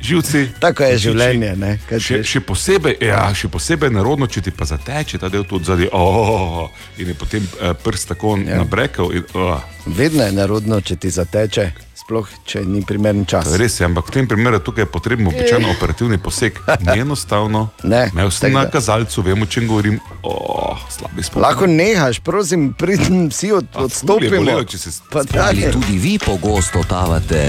[0.00, 0.48] Živci.
[0.64, 4.64] Tako je življenje, ne, kaj Še, še, posebej, ja, še posebej narodno, če ti pa
[4.68, 8.62] zateče ta del tudi zadaj, oh, in je potem eh, prst tako ja.
[8.62, 9.12] nabrekel.
[9.16, 9.60] In, oh.
[9.86, 11.70] Vedno je narodno, če ti zateče,
[12.10, 13.46] sploh če ni primeren čas.
[13.46, 16.58] To je res, je, ampak v tem primeru tukaj je potreben običajno operativni poseg.
[16.82, 17.68] Ni enostavno.
[17.90, 19.96] Ne, sem tako na kazalcu, vem, o čem govorim.
[20.22, 21.42] Oh, slabi spomin.
[21.46, 24.36] Lahko nehaš, prosim, pridem vsi od, odstopimo.
[24.36, 25.72] bolelo, če se Ali daj.
[25.72, 27.42] tudi vi pogosto tavate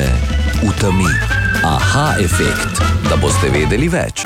[0.62, 1.10] v temi?
[1.66, 4.26] Aha efekt, da boste vedeli več.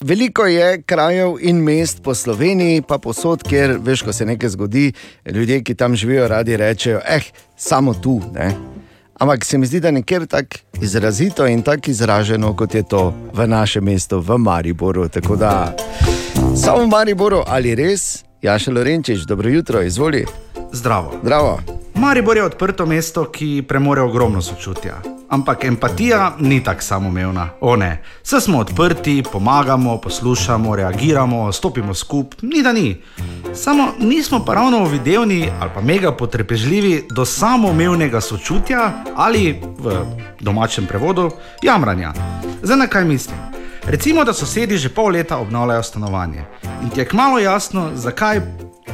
[0.00, 4.92] Veliko je krajev in mest po Sloveniji, pa posod, kjer veš, ko se nekaj zgodi,
[5.32, 7.20] ljudje, ki tam živijo, radi rečejo, eh,
[7.56, 8.20] samo tu.
[8.34, 8.52] Ne?
[9.14, 13.46] Ampak se mi zdi, da nekjer tako izrazito in tako izraženo, kot je to v
[13.46, 15.08] našem mestu, v Mariboru.
[15.08, 15.76] Tako da
[16.56, 20.26] samo v Mariboru ali res, Jaša Lorenčič, dobro jutro, izvoli.
[20.72, 21.12] Zdravo.
[21.22, 21.60] Zdravo.
[21.94, 25.15] Maribor je odprto mesto, ki premore ogromno sočutja.
[25.28, 27.48] Ampak empatija ni tako samoumevna.
[27.60, 33.02] O ne, vse smo odprti, pomagamo, poslušamo, reagiramo, stopimo skupaj, ni da ni.
[33.54, 40.04] Samo nismo pa ravno uvidevni ali pa mega potrpežljivi do samoumevnega sočutja ali v
[40.40, 41.30] domačem prevodu
[41.62, 42.12] jamranja.
[42.62, 43.38] Zdaj na kaj mislim?
[43.84, 46.44] Recimo, da sosedi že pol leta obnavljajo stanovanje
[46.82, 48.40] in ti je kmalo jasno, zakaj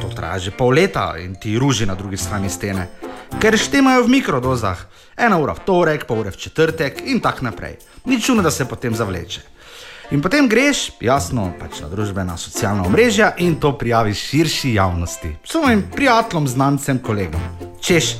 [0.01, 2.87] to traja že pol leta in ti ruži na drugi strani stene.
[3.39, 4.79] Ker štemajo v mikrodozah,
[5.17, 7.77] ena ura v torek, pol ure v četrtek in tako naprej.
[8.05, 9.41] Nič čudno, da se potem zavleče.
[10.11, 15.85] In potem greš, jasno, pač na družbena socialna omrežja in to prijaviš širši javnosti, svojim
[15.95, 17.41] prijateljem, znancem, kolegom.
[17.81, 18.15] Češ,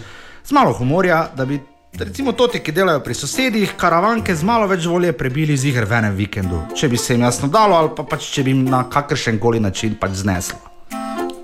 [0.45, 1.60] z malo humorja, da bi
[1.99, 5.99] recimo toti, ki delajo pri sosedih, karavanke z malo več volje prebili z igr v
[5.99, 8.85] enem vikendu, če bi se jim jasno dalo ali pa pač če bi jim na
[8.90, 10.60] kakršen koli način pač zneslo.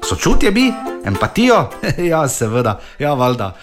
[0.09, 0.73] Sočutje bi,
[1.05, 1.69] empatijo,
[2.11, 3.55] ja, seveda, ja, valjda.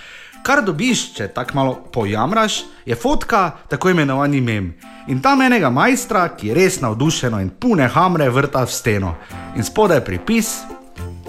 [0.42, 4.68] Kar dobiš, če tako malo pojamraš, je fotka, tako imenovani mem.
[5.08, 9.14] In tam enega majstra, ki je res navdušeno in pune hamre vrta v steno.
[9.56, 10.52] In spodaj je pripis,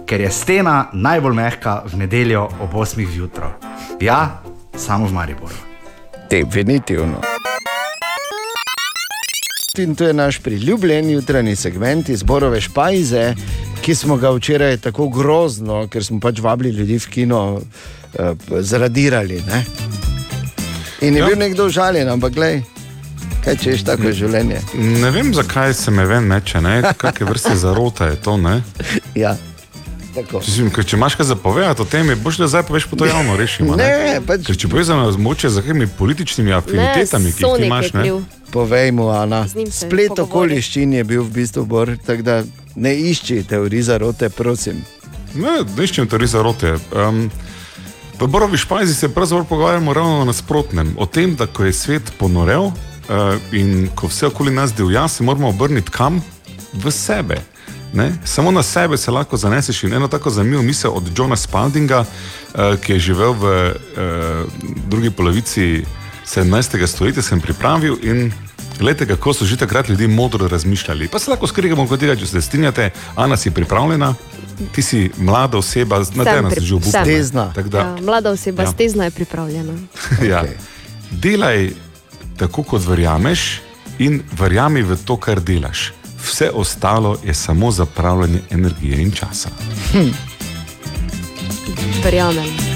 [0.06, 3.10] ker je stena najbolj mehka v nedeljo ob 8.
[3.16, 3.58] zjutraj.
[4.00, 4.44] Ja,
[4.78, 5.58] samo v Mariboru.
[6.30, 7.26] Definitivno.
[9.78, 13.36] In to je naš priljubljen jutranji segment iz Borove Špajze,
[13.82, 17.62] ki smo ga včeraj tako grozno, ker smo pač vabili ljudi v kino,
[18.20, 19.42] eh, zradirali.
[19.48, 19.66] Ne?
[21.02, 21.26] In je Ja.
[21.26, 21.30] ja.
[21.30, 22.62] bil nekdo žaljen, ampak glej,
[23.46, 24.62] kaj češ tako je življenje.
[24.74, 26.82] Ne vem, zakaj se me ven meče, ne?
[26.98, 28.38] kakšne vrste zarota je to.
[28.38, 28.62] Ne?
[29.16, 29.36] Ja.
[30.18, 30.42] Tako.
[30.42, 33.06] Če, si- ker če imaš kaj zapovedati o tem, boš da zdaj poveš, pa to
[33.06, 33.76] javno rešimo.
[33.78, 34.48] Ne, pač...
[34.50, 38.06] Ker če povezano z moče z kakimi političnimi afinitetami, ki jih imaš, ne?
[38.50, 39.44] Povej mu, Ana.
[39.72, 42.36] Splet okoliščin je bil v bistvu bor, tako da
[42.76, 44.82] ne išči teorij zarote, prosim.
[45.38, 46.78] Ne, ne iščem teorij zarote.
[46.96, 47.28] Um,
[48.18, 50.96] V Borovi špajzi se pravzaprav pogovarjamo ravno nasprotnem.
[50.98, 52.74] O tem, da ko je svet ponorel uh,
[53.54, 56.18] in ko vse okoli nas divja, se moramo obrniti kam?
[56.74, 57.38] V sebe.
[57.94, 58.14] Ne?
[58.26, 59.84] Samo na sebe se lahko zaneseš.
[59.84, 62.06] In eno tako zanimivo misel od Johna Spaldinga, uh,
[62.78, 63.72] ki je živel v uh,
[64.88, 65.86] drugi polovici
[66.26, 66.88] 17.
[66.88, 67.98] stoletja, sem pripravil.
[68.04, 68.32] In
[68.80, 71.08] gledajte, kako so že takrat ljudje modro razmišljali.
[71.08, 74.14] Pa se lahko skregamo, kot tega, če se strinjate, Ana si pripravljena.
[74.72, 77.06] Ti si mlada oseba, na Sem nas pri- že obupa.
[77.06, 77.52] sem.
[77.56, 78.68] Tako da, Ja, mlada oseba Ja.
[78.68, 78.72] ja.
[78.72, 79.74] stezna je pripravljena.
[80.32, 80.44] ja.
[81.12, 81.72] Delaj
[82.38, 83.62] tako, kot verjameš,
[84.00, 85.94] in verjami v to, kar delaš.
[86.28, 89.50] Vse ostalo je samo zapravljanje energije in časa.
[89.92, 90.10] Hm.
[92.04, 92.68] Verjamem.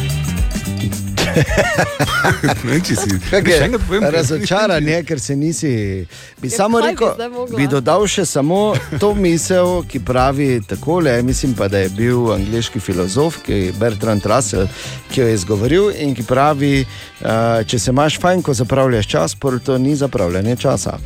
[2.63, 2.93] ne, si
[3.51, 6.05] je enkrat povem, Razočaran je, ker se nisi.
[6.41, 7.57] Bi Ja, samo bi rekel, mogla?
[7.57, 11.21] bi dodal še samo to misel, ki pravi takole.
[11.23, 14.67] Mislim pa, da je bil angliški filozof, ki je Bertrand Russell,
[15.11, 19.35] ki jo je izgovoril in ki pravi, uh, če se imaš fajn, ko zapravljaš čas,
[19.65, 20.97] to ni zapravljanje časa.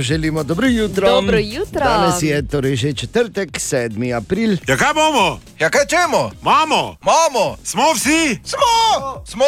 [0.00, 1.08] Želimo dobro jutro.
[1.08, 1.80] Dobro jutro.
[1.84, 4.16] Danes je torej že četrtek, 7.
[4.16, 4.56] april.
[4.68, 5.40] Ja, kaj bomo?
[5.58, 6.30] Ja, kaj čemo?
[6.42, 6.96] Mamo!
[7.02, 7.56] Mamo!
[7.64, 8.38] Smo vsi?
[8.44, 9.22] Smo!
[9.26, 9.44] Smo!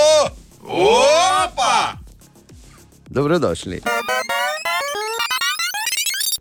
[0.62, 1.98] Opa!
[3.06, 3.80] Dobrodošli.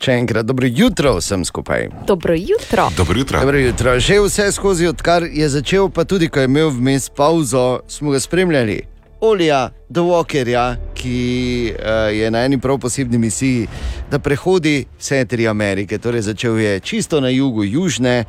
[0.01, 1.89] Še enkrat dobro jutro vsem skupaj.
[2.07, 2.89] Dobro jutro.
[2.97, 3.39] Dobro jutro.
[3.39, 3.99] Dobro jutro.
[3.99, 8.19] Že vse skozi, odkar je začel, pa tudi ko je imel vmes pauzo, smo ga
[8.19, 8.94] spremljali.
[9.25, 13.67] Olija, Dovokerja, ki uh, je na eni prav posebni misiji,
[14.11, 15.97] da prehodi vse tri Amerike.
[15.97, 18.23] Torej začel je čisto na jugu Južne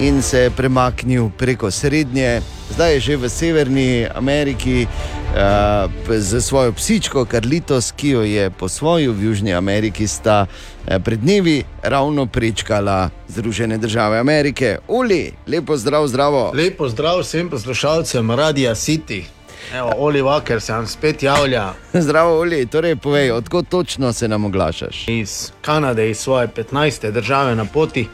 [0.00, 2.40] in se je premaknil preko Srednje,
[2.74, 9.12] zdaj je že v Severni Ameriki uh, z svojo psičko Karlitos, ki jo je posvojil
[9.12, 10.46] v Južni Ameriki, sta
[10.86, 14.78] eh, pred dnevi ravno prečkala Združene države Amerike.
[14.88, 16.52] Uli, lepo zdrav, zdravo.
[16.54, 19.37] Lepo zdrav vsem poslušalcem Radia City.
[19.74, 21.72] Evo, Oli Walker se nam spet javlja.
[21.92, 25.08] Zdravo, Uli, torej povej, odkot točno se nam oglašaš?
[25.08, 27.10] Iz Kanade, iz svoje 15.
[27.10, 28.08] države na poti.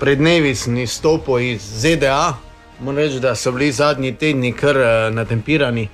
[0.00, 2.34] Pred dnevi sem izstopil iz ZDA.
[2.80, 5.88] Moram reči, da so bili zadnji tedni kar eh, natempirani,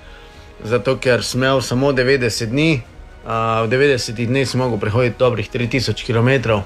[0.65, 2.81] zato ker sem imel samo 90 dni.
[3.25, 6.61] V 90 dneh sem mogel prehoditi dobrih 3000 km.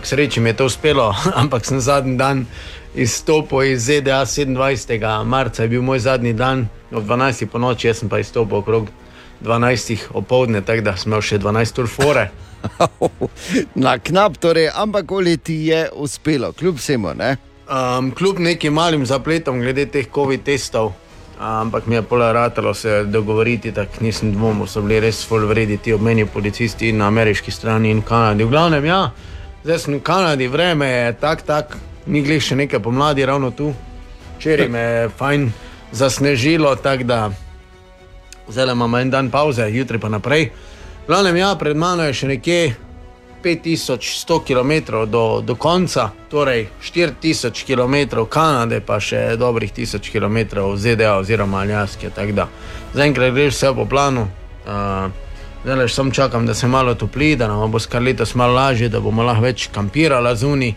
[0.00, 2.46] K sreči mi je to uspelo, ampak sem zadnji dan
[2.94, 5.24] izstopil iz ZDA 27.
[5.24, 7.46] marca, je bil moj zadnji dan, ob 12.
[7.46, 8.88] po noči, jaz sem pa izstopil okrog
[9.42, 9.96] 12.
[10.12, 12.28] opoldne, tako da imel še 12 ur fore.
[13.84, 17.14] Na knap, torej, ampak Uli ti je uspelo, kljub vsemu.
[17.14, 17.36] Ne?
[17.64, 20.92] Um, kljub nekim malim zapletom glede teh COVID testov,
[21.38, 25.76] ampak mi je pola ratalo se dogovoriti, tako nisem dvomil, so bili res full vredi
[25.76, 28.44] ti obmeni policisti na ameriški strani in Kanadi.
[28.44, 29.10] V glavnem, ja,
[29.64, 31.76] zdaj sem v Kanadi, vreme je tak, tak,
[32.06, 33.72] ni glih še nekaj pomladi ravno tu.
[34.38, 35.50] Včeraj me je fajn
[35.92, 37.30] zasnežilo, tako da
[38.48, 40.50] zdaj imamo en dan pauze, jutri pa naprej.
[41.06, 42.74] Glavnem, ja, pred mano je še nekje
[43.44, 51.18] 5100 km do, do konca, torej 4000 km Kanade, pa še dobrih 1000 km ZDA
[51.18, 52.10] oziroma Aljaske.
[52.94, 54.28] Zaenkrat greš vse po planu.
[54.64, 55.12] Uh,
[55.64, 58.52] Zdaj le samo čakam, da se malo topli, da nam bo s kar letos malo
[58.54, 60.74] lažje, da bomo lahko več kampirali zunaj,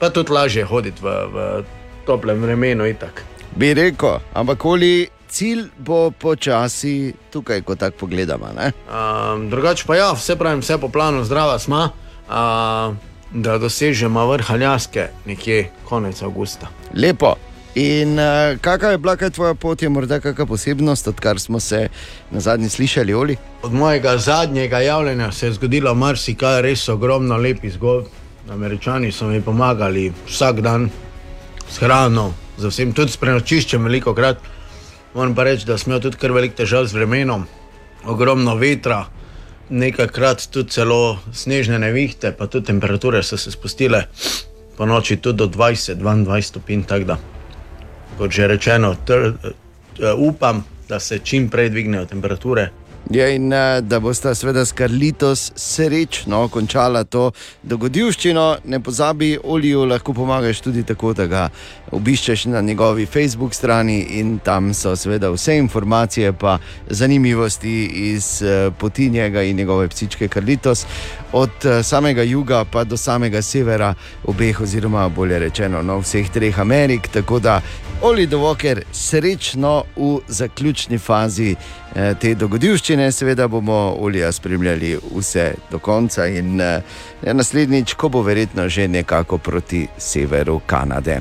[0.00, 1.64] pa tudi lažje hoditi v, v
[2.06, 2.86] toplem vremenu.
[2.88, 3.24] Itak.
[3.56, 8.48] Bi rekel, ampak Uli, cilj bo počasi tukaj, ko tako pogledamo.
[8.50, 12.94] Um, drugače pa ja, vse pravim, vse po planu, zdrava smo, uh,
[13.30, 16.70] da dosežemo vrh Aljaske nekje konec avgusta.
[16.94, 17.34] Lepo.
[17.74, 21.88] In uh, kakšna je bila tvoja pot, je morda kakšna posebnost, odkar smo se
[22.30, 23.36] na zadnji slišali, Oli?
[23.62, 28.19] Od mojega zadnjega javljanja se je zgodilo marsikaj, res ogromno lepih zgodb.
[28.50, 30.90] Američani so mi pomagali vsak dan
[31.68, 34.42] s hrano, z vsem, tudi s prenočiščem, veliko krat.
[35.14, 37.46] Moram pa reči, da smo imeli tudi kar velik težav z vremenom,
[38.10, 39.04] ogromno vetra,
[39.70, 44.04] nekajkrat tudi celo snežne nevihte, pa tudi temperature so se spustile
[44.76, 46.84] po noči tudi do 20-22 stopinj.
[48.18, 52.70] Kot že rečeno, tr, eh, upam, da se čim prej dvignejo temperature.
[53.10, 57.32] Ja, in uh, da boste seveda s Karlitos srečno končala to
[57.66, 58.44] dogodivščino.
[58.70, 61.48] Ne pozabi, Oliju lahko pomagaš tudi tako, da ga
[61.90, 66.58] obiščeš na njegovi Facebook strani in tam so seveda vse informacije, pa
[66.88, 70.86] zanimivosti iz uh, poti njega in njegove psičke Karlitos,
[71.32, 73.94] od uh, samega juga pa do samega severa,
[74.24, 77.08] obeh, oziroma bolje rečeno, no, vseh treh Amerik.
[77.08, 77.60] Tako da,
[78.02, 81.54] Oli Dovoker, srečno v zaključni fazi
[81.94, 83.12] eh, te dogodivščine.
[83.12, 86.80] Seveda bomo Olija spremljali vse do konca in eh,
[87.22, 91.20] naslednjič, ko bo verjetno že nekako proti severu Kanade.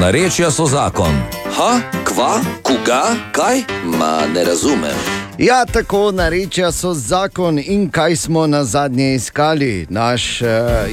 [0.00, 1.10] Narečja so zakon.
[1.56, 3.02] Ha, kva, koga,
[3.32, 3.62] kaj?
[3.98, 4.94] Ma ne razumem.
[5.38, 10.48] Ja, tako narečja so zakon in kaj smo na zadnje iskali, naš uh,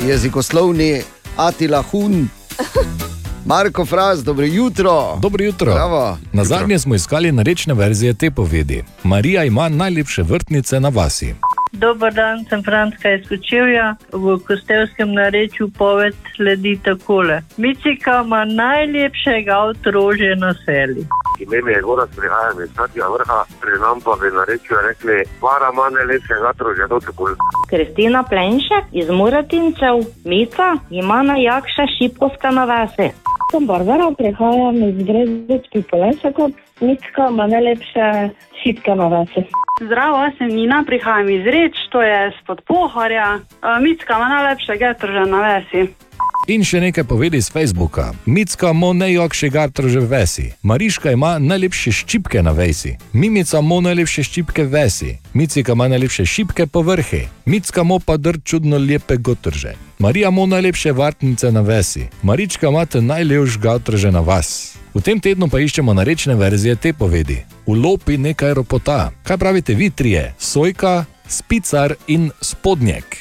[0.07, 1.01] jezikoslovni
[1.37, 2.27] Atila Hun.
[3.45, 5.17] Marko Fraz, dobro jutro.
[5.21, 5.73] Dobro jutro.
[5.73, 6.17] Bravo.
[6.33, 8.83] Na zadnje smo iskali narečne verzije te povedi.
[9.03, 11.35] Marija ima najlepše vrtnice na vasi.
[11.75, 13.95] Dober dan, sem Franska iz Kočevja.
[14.11, 17.41] V kostelskem narečju poved sledi takole.
[17.57, 21.05] Micika ima najlepšega otrože na seli.
[21.39, 25.69] Ime je Goras, prihajam iz Svetega vrha, pri nam pa bi na rečju rekli, para
[25.73, 27.35] ima najlepšega otrožja, to se bolj.
[27.69, 29.95] Kristina Plenšek iz Muratincev,
[30.25, 33.09] Mica ima najjakša šipkovska na vasi.
[33.51, 36.51] Sem Barbara, prihajam iz Brezbec pri Polenčaku.
[36.81, 38.29] Mitska ima najlepše
[38.63, 39.41] šitke na vasi.
[39.81, 43.35] Zdravo, sem Nina, prihajam iz Reč, to je spod Pohorja.
[43.35, 45.93] Uh, Mitska ima najlepše getrža na vesi.
[46.47, 48.11] In še nekaj povedi z Facebooka.
[48.29, 50.51] Micka mo nejok še gartrže vesi.
[50.61, 52.93] Mariška ima najlepše ščipke na vesi.
[53.17, 55.15] Mimica mo najlepše ščipke vesi.
[55.33, 57.25] Micika ima najlepše šipke po vrhe.
[57.49, 59.73] Micka mo pa dr čudno lepe gotrže.
[59.97, 62.05] Marija mo najlepše vartnice na vesi.
[62.21, 64.77] Marička ima te najlepše gartrže na vas.
[64.95, 67.41] V tem tednu pa iščemo narečne verzije te povedi.
[67.67, 69.11] Ulopi nekaj ropota.
[69.27, 70.29] Kaj pravite vi trije?
[70.39, 73.17] Sojka, spicar in spodnjek.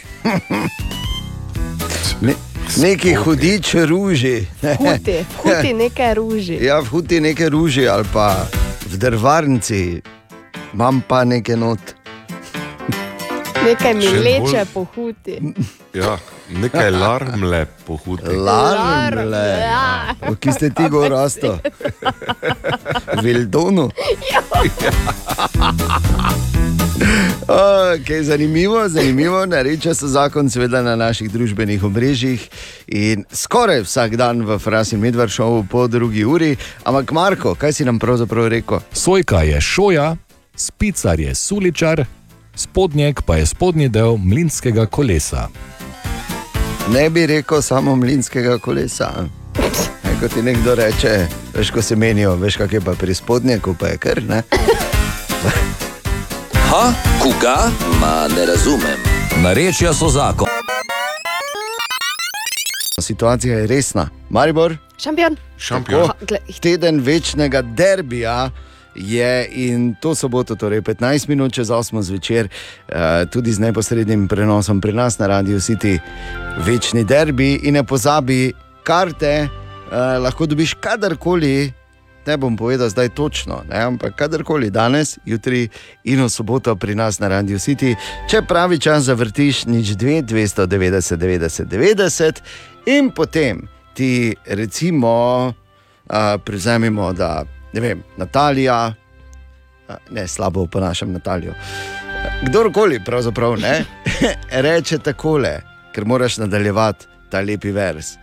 [2.23, 2.35] Ne,
[2.79, 4.47] neki hudič ruži.
[4.63, 6.61] Huti, huti nekaj ruži.
[6.63, 8.47] Ja, v huti neke ruži ali pa
[8.87, 9.99] v drvarnici,
[10.75, 12.04] imam pa nekaj not.
[13.65, 15.39] Nekaj mi leče bolj- po huti.
[15.95, 16.19] Ja,
[16.51, 18.37] nekaj larmle pohuti.
[18.37, 19.47] Larmle.
[19.61, 20.15] Ja.
[20.23, 21.59] O, Ki ste ti gor rasto?
[23.23, 23.91] Vildonu.
[27.47, 29.47] Okay, zanimivo, zanimivo.
[29.47, 32.49] Nareče so zakon, seveda na naših družbenih omrežjih
[32.87, 36.57] in skoraj vsak dan v Frasi Medvard šovu po drugi uri.
[36.85, 38.81] Ampak, Marko, kaj si nam pravzaprav rekel?
[38.93, 40.17] Sojka je šoja,
[40.57, 42.05] spicar je suličar,
[42.57, 45.49] spodnjek pa je spodnji del mlinskega kolesa.
[46.93, 49.11] Ne bi rekel samo mlinskega kolesa.
[50.05, 53.75] Ne, Ko ti nekdo reče, veš, ko se menijo, veš, kak je pa pri spodnjeku,
[53.81, 54.43] pa je kar ne.
[56.75, 57.71] Ha, koga?
[58.01, 58.99] Ma ne razumem.
[59.43, 60.49] Narečja so zakon.
[63.01, 64.09] Situacija je resna.
[64.31, 65.37] Maribor, Šampion.
[65.69, 66.09] Tako,
[66.61, 68.51] teden večnega derbija
[68.95, 74.81] je in to soboto, torej 15 minut čez 8 zvečer, eh, tudi z neposrednim prenosom
[74.81, 75.99] pri nas na Radio City,
[76.59, 78.53] večni derbi in ne pozabi,
[78.83, 79.49] karte eh,
[80.19, 81.73] lahko dobiš kadarkoli.
[82.27, 85.69] Ne bom povedal zdaj točno, ne, ampak kadarkoli danes, jutri
[86.05, 87.93] in v soboto pri nas na Radio City,
[88.31, 92.41] če pravi čas zavrtiš, nič 2, 290, 90, 90
[92.87, 95.13] in potem ti recimo
[96.09, 97.45] uh, prevzemimo, da
[97.75, 98.95] ne vem, Natalija,
[99.89, 101.55] a, ne slabo oponašam Natalijo.
[102.43, 103.85] Kdorkoli pravzaprav ne,
[104.67, 105.59] reče takole,
[105.93, 108.15] ker moraš nadaljevati ta lepi vers.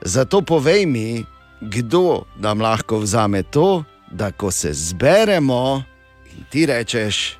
[0.00, 1.24] Zato povej mi,
[1.60, 5.82] kdo nam lahko vzame to, da ko se zberemo
[6.32, 7.36] in ti rečeš,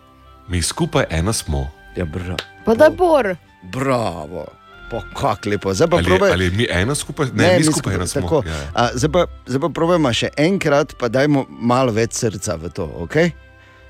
[0.50, 1.70] Mi skupaj ena smo.
[1.96, 3.36] Ja, bra, Pa da bor.
[3.62, 4.46] bravo,
[4.90, 5.74] pa kako lepo.
[5.74, 6.30] Zdaj pa Ali, probaj.
[6.32, 8.20] ali mi ena skupaj, ne, ne mi skupaj ena smo.
[8.20, 8.42] tako.
[8.46, 8.66] Ja, ja.
[8.74, 12.86] A, Zdaj pa, zdaj pa probajmo še enkrat, pa dajmo malo več srca v to.
[13.00, 13.30] Okay?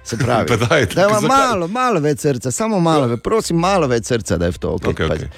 [0.03, 1.29] Se pravi, daj, dajmo zakaj?
[1.29, 4.69] malo, malo več srca, samo malo, več, prosim, malo več srca, da je v to.
[4.75, 4.93] Okay?
[4.93, 5.31] Okej, okej.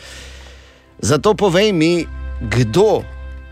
[1.00, 1.92] Zato povej mi,
[2.42, 3.02] kdo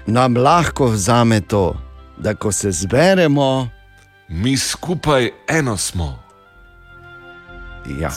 [0.06, 1.74] nam lahko vzame to,
[2.16, 3.68] da ko se zberemo,
[4.28, 6.12] Mi skupaj eno smo.
[7.98, 8.12] Ja.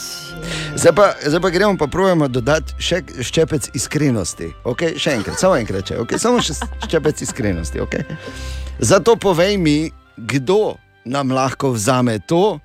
[0.76, 4.52] Zdaj pa, zdaj pa gremo pa pravimo dodati še ščepec iskrenosti.
[4.68, 4.98] Okay?
[5.00, 6.22] Še enkrat, samo enkrat, če, okay?
[6.22, 7.82] samo še ščepec iskrenosti.
[7.86, 8.06] Okay?
[8.80, 9.78] Zato povej mi,
[10.18, 10.76] kdo
[11.06, 12.60] nam lahko vzame to,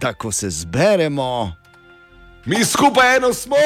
[0.00, 1.60] da ko se zberemo,
[2.44, 3.56] Mi skupaj eno smo.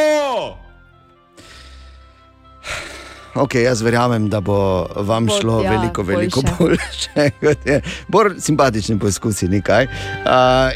[3.35, 6.55] Okay, jaz verjamem, da bo vam Bo, šlo ja, veliko, veliko boljše.
[6.59, 7.31] boljše.
[7.41, 7.81] kot je.
[8.09, 9.85] Bolj simpatični poskusi, nekaj.
[9.85, 9.91] Uh,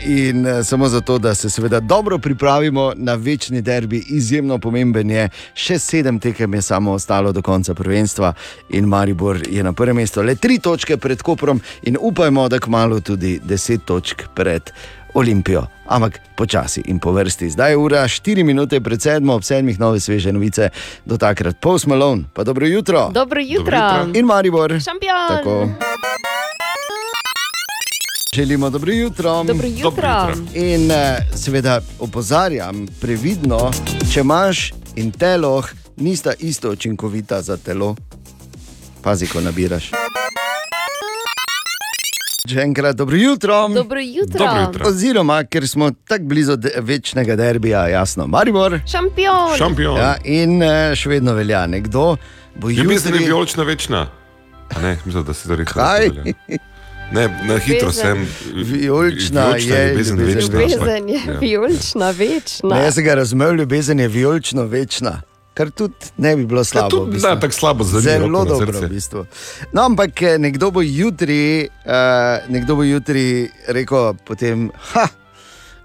[0.05, 5.29] in uh, samo zato, da se seveda dobro pripravimo na večni derbi, izjemno pomemben je.
[5.55, 8.33] Še sedem tekem je samo ostalo do konca prvenstva
[8.69, 13.01] in Maribor je na prvem mestu, le tri točke pred Koprom in upajmo, da kmalo
[13.01, 14.73] tudi deset točk pred.
[15.19, 17.51] Olimpijo, ampak počasi in po vrsti.
[17.51, 20.71] Zdaj je ura 4 minute pred sedmo, ob sedmih nove sveže novice,
[21.05, 23.11] do takrat Post Malone, pa dobro jutro.
[23.11, 24.07] Dobro jutro.
[24.15, 24.71] In Maribor.
[24.71, 25.29] Šampion.
[25.29, 25.69] Tako.
[28.35, 29.45] Želimo dobro jutro.
[29.45, 30.33] Dobro jutro.
[30.55, 33.71] In eh, seveda opozarjam, previdno,
[34.13, 35.67] če imaš in teloh,
[35.97, 37.97] nista isto učinkovita za telo.
[39.03, 39.91] Pazi, ko nabiraš.
[42.49, 43.69] Še enkrat dobro jutro.
[43.71, 44.39] Dobro jutro.
[44.39, 44.89] Dobro jutro.
[44.89, 48.81] Oziroma, ker smo tako blizu de- večnega derbija, jasno, Maribor.
[48.87, 49.97] Šampion.
[49.97, 52.17] Ja, in eh, še vedno velja nekdo.
[52.55, 54.07] Bo Ljubezen je jutri- vijolična večna.
[54.71, 55.73] A Ne, mislim, da se to reče.
[55.73, 56.11] Kaj?
[57.13, 58.27] Ne, na hitro sem.
[58.55, 60.37] Vijolična je ljubezen ljubezen.
[60.51, 60.61] večna.
[60.61, 61.39] Ljubezen je Ja.
[61.41, 62.69] vijolična, večna.
[62.71, 65.21] Ne, jaz sem ga razumel, ljubezen je vijolično večna.
[65.59, 66.91] Kar tudi ne bi bilo slabo.
[66.91, 67.29] tudi v bistvu.
[67.29, 69.25] da, tako slabo zanima Zelo roko na dobro, v bistvu.
[69.73, 75.09] No, ampak eh, nekdo bo jutri, uh, nekdo bo jutri rekel, potem, ha,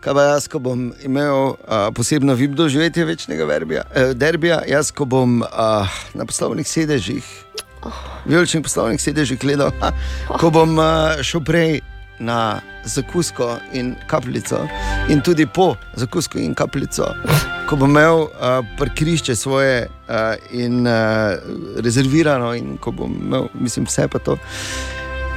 [0.03, 4.91] kaj pa jaz, ko bom imel uh, posebno vib doživetje večnega verbija, eh, derbija, jaz,
[4.93, 7.25] ko bom uh, na poslovnih sedežih,
[8.29, 9.89] vijoličnih poslovnih sedežih gledal, ha,
[10.37, 11.81] ko bom uh, šel prej
[12.23, 14.67] na zakusko in kapljico,
[15.09, 17.07] in tudi po zakusko in kapljico,
[17.69, 20.15] ko bom imel uh, parkirišče svoje uh,
[20.51, 20.93] in uh,
[21.83, 24.37] rezervirano, in ko bom imel, mislim, vse pa to.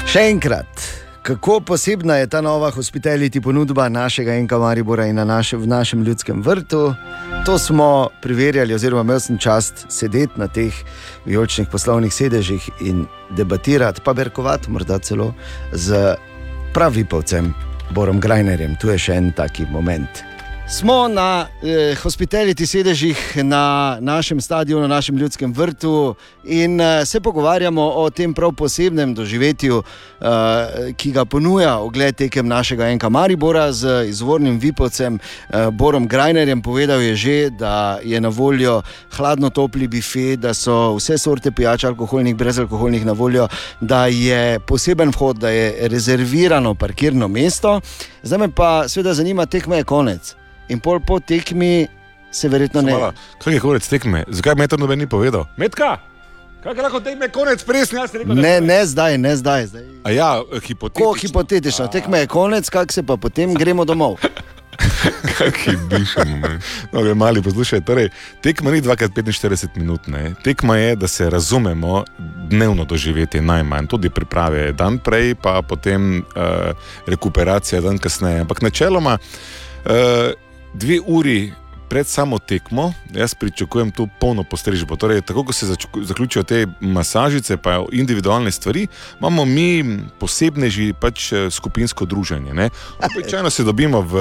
[0.07, 0.87] Še enkrat,
[1.27, 6.03] kako posebna je ta nova hospitality ponudba našega Enka Maribora in na naše, v našem
[6.03, 6.95] ljudskem vrtu.
[7.47, 10.75] To smo preverjali, oziroma imel sem čast sedeti na teh
[11.25, 15.33] vijoličnih poslovnih sedežih in debatirati, pa berkovati, morda celo
[15.73, 16.15] z
[16.77, 17.55] pravipovcem
[17.91, 18.75] Borom Grajnerjem.
[18.77, 20.21] Tu je še en taki moment.
[20.69, 26.15] Smo na eh, hospitality sedežih na našem stadionu, na našem ljudskem vrtu
[26.45, 32.49] in eh, se pogovarjamo o tem prav posebnem doživetju, eh, ki ga ponuja ogled tekem
[32.49, 36.63] našega Enka Maribora z izvornim Vipovcem eh, Borom Grajnerjem.
[36.63, 38.83] Povedal je že, da je na voljo
[39.17, 43.49] hladno topli bife, da so vse sorte pijač, alkoholnih, brezalkoholnih na voljo,
[43.81, 47.81] da je poseben vhod, da je rezervirano parkirno mesto.
[48.23, 50.46] Zdaj me pa seveda zanima, tekme je konec.
[50.69, 51.87] In pol po tekmi
[52.31, 52.93] se verjetno ne.
[52.93, 53.13] Hvala.
[53.39, 54.25] Kaj je konec tekme?
[54.29, 55.47] Zakaj me to noben ni povedal?
[55.57, 55.97] Metka!
[56.63, 58.35] Kaj je lahko tekme konec, sem jaz rekel?
[58.35, 59.67] da- Ne, ne zdaj, ne zdaj.
[59.67, 59.85] zdaj.
[60.05, 60.31] A ja,
[60.61, 61.05] hipotetično.
[61.05, 64.17] Ko hipotetično, tekme je konec, kak se pa potem gremo domov.
[65.89, 66.37] Dišemo.
[66.39, 66.59] ne.
[66.93, 67.81] No, gre mali poslušaj.
[67.81, 68.09] Torej,
[68.43, 70.07] tekma ni 2x45 minut.
[70.07, 70.35] Ne.
[70.45, 72.05] Tekma je, da se razumemo,
[72.49, 76.25] dnevno doživeti najmanj, tudi priprave dan prej, pa potem uh,
[77.07, 78.41] rekuperacija dan kasneje.
[78.41, 79.19] Ampak načeloma
[79.85, 79.93] uh,
[80.77, 81.53] dve uri.
[81.89, 84.97] Pred samo tekmo, jaz pričakujem tu polno postrežbo.
[84.97, 85.67] Torej, tako kot se
[86.03, 88.87] zaključijo te masažice, pa individualne stvari,
[89.21, 92.71] imamo mi posebneži pač eh, skupinsko druženje.
[93.17, 94.17] Običajno se dobimo v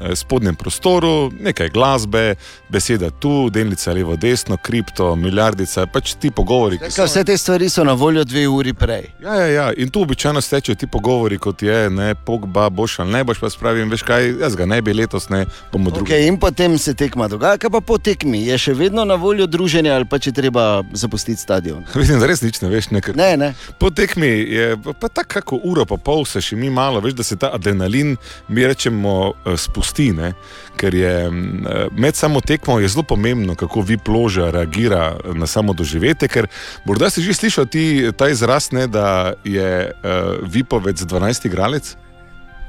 [0.00, 2.34] eh, spodnjem prostoru, nekaj glasbe,
[2.68, 6.78] beseda tu, delnica levo, desno, kripto, milijardica, pač ti pogovori.
[6.78, 9.08] ki Kaj, vse te stvari so na voljo dve uri prej.
[9.22, 9.72] Ja, ja, ja.
[9.76, 13.50] In tu običajno stečejo ti pogovori, kot je, ne, pogba, boš ali ne boš, pa
[13.50, 16.12] spravim, veš kaj, jaz ga ne bi letos, ne bomo drugi.
[16.12, 19.46] Okay, in potem se tekma dogaja, kaj pa po tekmi, je še vedno na voljo
[19.46, 21.84] druženje ali pa če treba zapustiti stadion.
[22.00, 22.90] Vidim, da res nič ne veš.
[22.94, 23.16] Ne, ker...
[23.18, 23.50] ne, ne.
[23.78, 27.26] Po tekmi je pa tako, kako uro pa pol se še mi malo, veš, da
[27.26, 28.16] se ta adrenalin,
[28.48, 29.14] mi rečemo,
[29.44, 30.10] eh, spusti.
[30.16, 30.32] Ne?
[30.80, 35.46] Ker je mm, eh, med samo tekmo je zelo pomembno, kako vi ploža reagira na
[35.46, 36.28] samo doživetje.
[36.32, 36.50] Ker
[36.88, 37.84] morda si že slišal ti
[38.16, 41.94] ta izraz, ne, da je uh, Vipovec 12 igralec.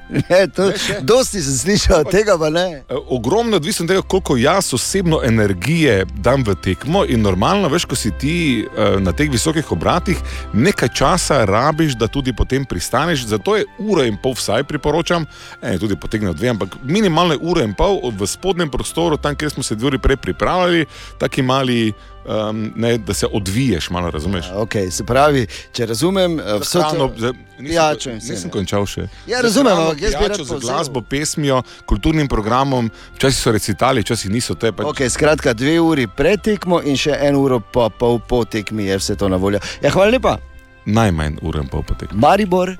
[0.29, 0.71] Ne, to,
[1.01, 2.81] dosti sem slišal, tega pa ne.
[2.89, 7.05] Eh, Ogromno je odvisno od tega, koliko jaz osebno energije dam v tekmo.
[7.05, 10.17] In normalno, veš, ko si ti eh, na teh visokih obratih,
[10.53, 13.25] nekaj časa rabiš, da tudi potem pristaneš.
[13.29, 15.25] Zato je ura in pol, vsaj priporočam,
[15.61, 19.51] ne, tudi potegne dve, ampak minimalno je ura in pol v spodnjem prostoru, tam, kjer
[19.51, 20.85] smo se dve uri prej pripravljali,
[21.19, 21.93] taki mali.
[22.29, 24.45] Um, ne, da se odviješ, malo razumeš.
[24.45, 28.31] Okay, se pravi, če razumem, eh, Hrano, to za- nisem, vse.
[28.31, 29.07] nisem končal še.
[29.27, 34.01] Ja, razumem, ampak jaz bi rad pijačo, z glasbo, pesmijo, kulturnim programom, včasih so recitali,
[34.01, 34.53] včasih niso.
[34.53, 38.19] To je pač Okay, skratka, dve uri pred tekmo in še en uro pa pol
[38.19, 39.59] po tekmi je vse to na voljo.
[39.81, 40.37] Ja, hvala lepa.
[40.85, 42.13] najmanj ure in pol potek.
[42.13, 42.77] Maribor.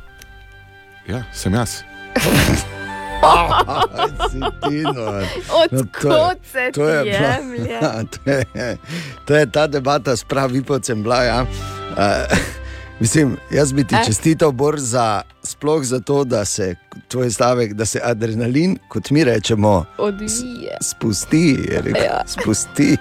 [1.08, 1.82] Ja, sem jaz.
[3.22, 5.04] No.
[5.54, 7.80] Od No, to je- kod se to je jemlje?
[8.16, 8.78] to, je,
[9.26, 11.24] to je ta debata s pravipocem bila.
[11.24, 11.42] Ja.
[11.42, 12.38] Uh,
[13.00, 14.06] mislim, jaz bi ti Eh?
[14.06, 16.76] čestital, Bor, za, sploh za to, da se
[17.08, 20.78] tvoj stavek, da se adrenalin, kot mi rečemo, Odvije.
[20.82, 21.38] spusti.
[21.66, 22.24] je Rekel, Ja.
[22.28, 22.98] spusti.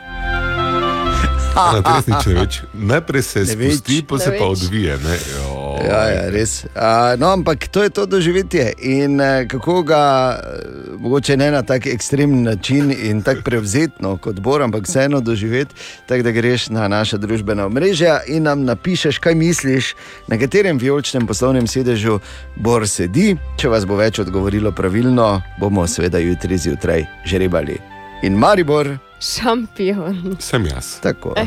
[1.57, 2.55] Na res nič ne več.
[2.73, 3.73] Najprej se Ne več.
[3.73, 4.59] spusti, pa se Ne pa več.
[4.59, 4.99] odvije.
[4.99, 5.17] Ne?
[5.33, 5.58] Jo.
[5.85, 6.65] Ja, ja, res.
[6.75, 8.73] A, no, ampak to je to doživetje.
[8.79, 10.05] In eh, kako ga,
[10.37, 10.61] eh,
[10.99, 15.75] mogoče ne na tak ekstremen način in tako prevzetno kot Bor, ampak vseeno doživeti,
[16.07, 19.95] tako da greš na naša družbena omrežja in nam napišeš, kaj misliš,
[20.27, 22.19] na katerem vijoličnem poslovnem sedežu
[22.57, 23.37] Bor sedi.
[23.59, 27.79] Če vas bo več odgovorilo pravilno, bomo seveda jutri zjutraj žrebali.
[28.23, 30.37] In Maribor, Šampion.
[30.39, 31.01] Sem jaz.
[31.01, 31.35] tako.
[31.37, 31.47] Eh.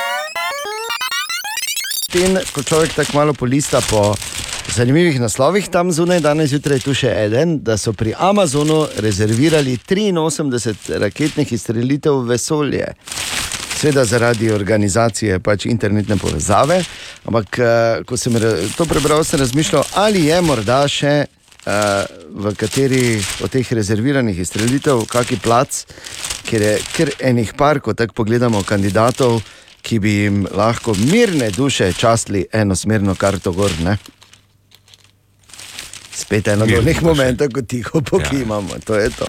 [2.16, 4.14] In ko človek tako malo polista po
[4.72, 10.96] zanimivih naslovih tam zunaj, danes zjutraj tu še en, da so pri Amazonu rezervirali 83
[11.02, 12.86] raketnih izstrelitev v vesolje.
[13.76, 16.78] Sveda zaradi organizacije pač internetne povezave,
[17.28, 18.40] ampak eh, ko sem
[18.78, 23.04] to prebral, sem razmišljal, ali je morda še eh, v kateri
[23.44, 25.84] od teh rezerviranih izstrelitev kaki plac,
[26.48, 29.42] ker je kar enih par, ko tako pogledamo kandidatov,
[29.86, 33.70] ki bi jim lahko mirne duše častili enosmerno karto gor.
[33.84, 33.96] Ne?
[36.12, 37.06] Spet eno od teh duše.
[37.06, 38.80] momentov, ko tiho pokimamo, ja.
[38.84, 39.26] to je to.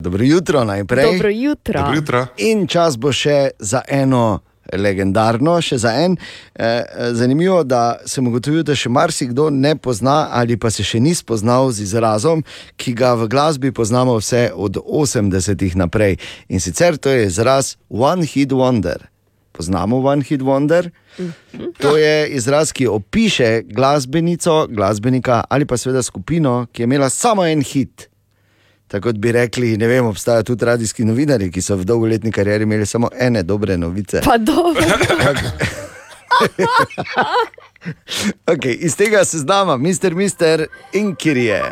[0.00, 1.12] Dobro jutro najprej.
[1.12, 1.80] Dobro jutro.
[1.80, 2.26] Dobro jutro.
[2.36, 4.40] In čas bo še za eno
[4.72, 6.16] legendarno, še za en.
[6.54, 11.14] Eh, zanimivo, da sem ugotovil, da še marsikdo ne pozna ali pa se še ni
[11.14, 12.44] spoznal z izrazom,
[12.76, 16.18] ki ga v glasbi poznamo vse od 80-ih naprej.
[16.48, 19.08] In sicer to je izraz One Hit Wonder.
[19.52, 20.90] Poznamo One Hit Wonder?
[21.80, 27.46] To je izraz, ki opiše glasbenico, glasbenika ali pa seveda skupino, ki je imela samo
[27.46, 28.08] en hit.
[28.88, 32.86] Tako bi rekli, ne vem, obstajajo tudi radijski novinari, ki so v dolgoletni karieri imeli
[32.86, 34.20] samo ene dobre novice.
[34.24, 34.82] Pa dobro.
[38.52, 41.62] okay, iz tega seznama, mister, mister Inkirje,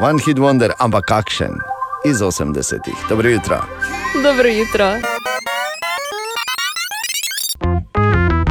[0.00, 1.52] One Hit Wonder, ampak kakšen
[2.04, 2.94] iz 80-ih.
[3.08, 3.64] Dobro jutro.
[4.22, 4.96] Dobro jutro.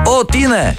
[0.07, 0.75] O, Tine!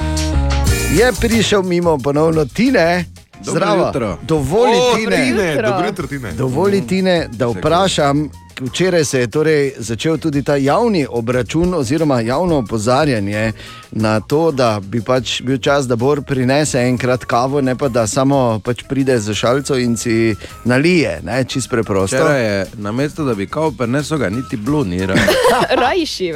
[0.96, 3.04] Je prišel mimo ponovno Tine.
[3.44, 3.86] Zdravo.
[3.86, 4.18] jutro.
[4.22, 5.16] Dovoli O, Tine.
[5.16, 6.32] Tine, dobro jutro, Tine.
[6.32, 8.28] Dovoli Tine, da vprašam.
[8.60, 13.52] Včeraj se je torej začel tudi ta javni obračun, oziroma javno opozarjanje
[13.90, 18.06] na to, da bi pač bil čas, da Bor prinese enkrat kavo, ne pa da
[18.06, 22.16] samo pač pride za šalico in si nalije, ne, čist preprosto.
[22.16, 25.14] Včeraj je na mestu, da bi kao prenesel, ga niti blunira.
[25.82, 26.32] Rajši.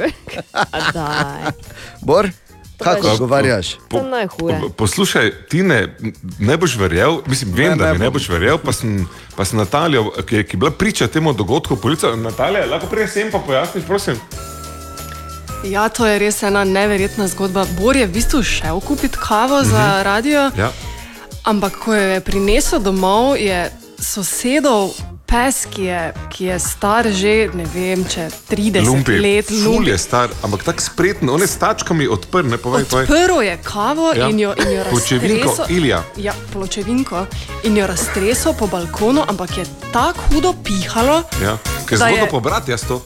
[0.93, 1.51] Daj.
[2.01, 2.29] Bor,
[2.77, 3.71] kako odgovarjaš?
[3.91, 4.61] Je najhuje.
[4.71, 5.95] Poslušaj, ti ne,
[6.39, 9.45] ne boš verjel, mislim, vem, Ne, da ne mi ne boš verjel, pa sem, pa
[9.45, 13.31] sem Natalijo, ki, je- ki je bila priča temu dogodku, policija, Natalija, lahko prej sem
[13.31, 14.15] pa pojasniš, prosim.
[15.63, 17.65] Ja, to je res ena neverjetna zgodba.
[17.75, 20.03] Bor je v bistvu šel kupiti kavo za Mhm.
[20.03, 20.71] radio, Ja.
[21.43, 24.89] ampak ko jo je prinesel domov, je sosedov
[25.27, 29.89] pes, ki je, ki je star že ne vem, če 30 Lumpi, let, lumpi.
[29.89, 32.87] je star, ampak tako spreten, on je s tačkami odprl, ne povej.
[32.87, 34.29] Odprl je kavo Ja.
[34.29, 35.65] in jo, in jo Pločevinko.
[35.69, 36.03] Ilija.
[36.17, 37.25] Ja, pločevinko
[37.63, 41.57] in jo raztresel po balkonu, ampak je tako hudo pihalo, Ja.
[41.85, 43.03] Ker zgodno je- pobrati jaz to.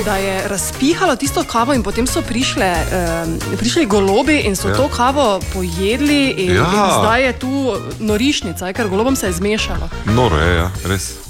[0.00, 2.74] da je razpihalo tisto kavo, in potem so prišle,
[3.22, 4.74] um, prišli golobi in so ja.
[4.74, 6.62] to kavo pojedli, in, Ja.
[6.64, 7.52] in zdaj je tu
[7.98, 9.88] norišnica, ker golobom se je zmešalo.
[10.06, 11.29] Noro je, ja, res.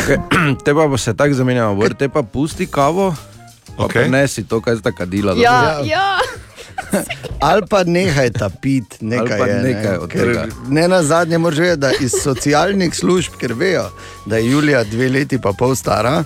[0.64, 3.14] Te pa bo se tako zamenjalo, bor, te pa pusti kavo,
[3.76, 3.92] pa okay.
[3.92, 5.34] prenesi to, kaj sta kadila.
[5.36, 5.90] Ja, dobro?
[5.90, 6.18] ja.
[7.48, 10.46] Ali pa nehaj ta pit, nekaj, pa je, nekaj ne, od ker tega.
[10.68, 13.88] Ne na zadnje moraš vedeti, da iz socialnih služb, ker vejo,
[14.26, 16.22] da je Julija dve leti pa pol stara,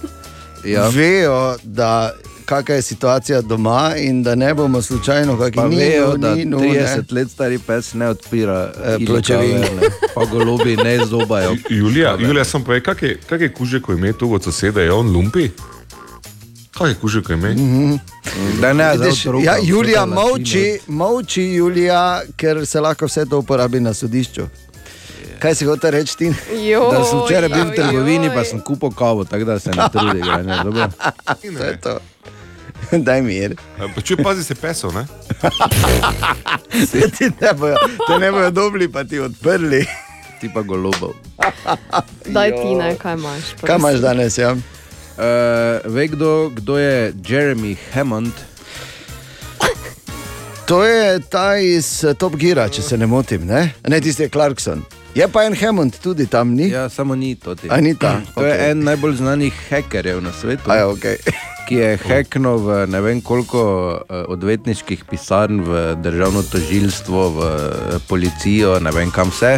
[0.64, 0.88] Ja.
[0.88, 2.12] vejo, da
[2.47, 6.44] kakšna je situacija doma in da ne bomo slučajno, Pa kako vejo, no, da ni,
[6.44, 9.52] no, 30 let stari pes ne odpira Eh, ili pločevin.
[9.52, 9.89] kave, ne.
[10.14, 11.56] Pa golobi ne zobajo.
[11.70, 15.12] Julija, Julija sem kak je, kak je kužek, ko ima tu od soseda, je on
[15.12, 15.51] lumpi?
[16.78, 17.48] Kaj je kužek, ko ima?
[18.60, 23.81] Da ne, Vidiš, zdaj ja, Julija molči, molči, Julija, ker se lahko vse to uporabi
[23.81, 24.47] na sodišču.
[25.39, 26.28] Kaj si hotel reči ti?
[26.90, 30.20] Da sem včeraj bil v trgovini, pa sem kupil kavo, tako da se ne trudi.
[33.07, 33.57] Daj mir.
[33.78, 35.07] Pa če pazi se pesov, ne?
[36.90, 37.77] Se ti ne bojo,
[38.07, 39.85] te ne bojo dobili, pa ti odprli.
[40.40, 41.15] Ti pa golobov.
[42.28, 43.55] Daj ti ne, kaj imaš.
[43.62, 44.51] Kaj imaš danes, ja?
[44.53, 48.32] Uh, ve kdo, kdo je Jeremy Hammond?
[50.66, 54.28] To je ta iz eh, Top Gira, če se ne motim, ne, ne tisti je
[54.35, 54.82] Clarkson.
[55.16, 56.68] Je pa en Hammond tudi tam, ni?
[56.68, 57.55] Ja, samo ni to.
[57.56, 57.70] Ti.
[57.72, 58.20] A ni ta?
[58.34, 58.70] To je Okej.
[58.70, 60.68] en najbolj znanih hekerjev na svetu.
[60.68, 61.16] A ja, okay.
[61.64, 63.62] Ki je heknil v ne vem koliko
[63.97, 69.56] eh, odvetniških pisarn, v državno tožilstvo, v eh, policijo, ne vem kam vse.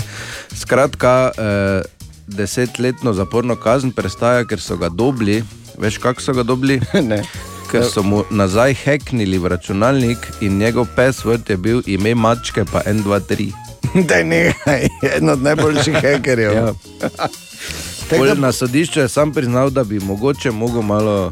[0.55, 1.83] Skratka, eh,
[2.31, 5.43] desetletno zaporno kazen prestaja, ker so ga dobili.
[5.75, 6.79] Veš, kako so ga dobili?
[7.11, 7.25] ne.
[7.67, 12.87] Ker so mu nazaj heknili v računalnik in njegov password je bil ime mačke, pa
[12.87, 13.51] 1, 2, 3.
[14.09, 14.53] Da ne,
[15.13, 16.53] en od najboljših hekerjev.
[16.55, 16.73] Ja.
[18.11, 21.31] Pol Na sodišču je sam priznal, da bi mogoče mogel malo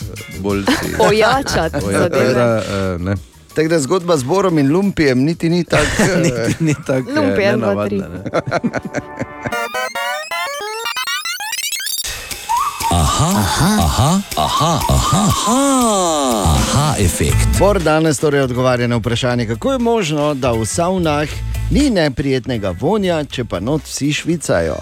[0.00, 0.04] eh,
[0.38, 2.24] bolj si Ojačati Oja- zadeve.
[2.24, 2.62] tako da,
[2.94, 3.14] eh, ne.
[3.54, 5.84] Tako da zgodba z Borom in Lumpijem niti ni tako.
[6.18, 7.86] niti ni tako eh, Lumpi, en, dva, nenavadna.
[7.86, 7.98] tri.
[7.98, 8.20] ne.
[12.86, 15.58] Aha, Aha, aha, aha, aha, aha,
[16.46, 17.58] aha efekt.
[17.58, 21.28] Bor danes torej odgovarja na vprašanje, kako je možno, da v savnah
[21.70, 24.76] ni neprijetnega vonja, če pa not vsi švicajo.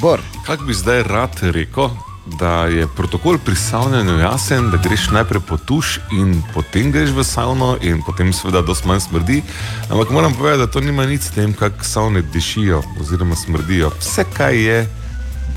[0.00, 0.20] Bor.
[0.46, 1.90] Kaj bi zdaj rad rekel,
[2.38, 7.24] da je protokol pri savnanju jasen, da greš najprej po tuš in potem greš v
[7.24, 9.42] savno, in potem seveda dosti manj smrdi.
[9.90, 13.90] Ampak moram povedati, da to nima nič s tem, kako savne dišijo oziroma smrdijo.
[14.00, 14.86] Vse, kar je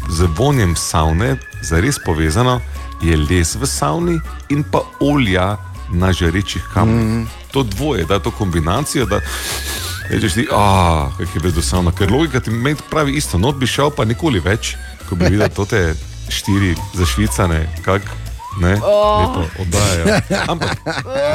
[0.10, 2.60] z vonjem savne zares povezano,
[3.02, 5.57] je les v savni in pa olja
[5.94, 7.06] na žarečih kamnih.
[7.06, 7.28] Mm.
[7.52, 9.06] To dvoje, da to kombinacijo.
[9.06, 9.20] Da,
[10.10, 13.68] Rečeš ti, ah, kako je brez savna, ker logika ti meni pravi isto, not bi
[13.68, 14.76] šel pa nikoli več,
[15.10, 15.94] ko bi videl te
[16.30, 18.02] štiri zašvicane, kak
[18.60, 19.19] ne, Oh.
[19.22, 20.06] lepo oddajajo.
[20.48, 20.77] Ampak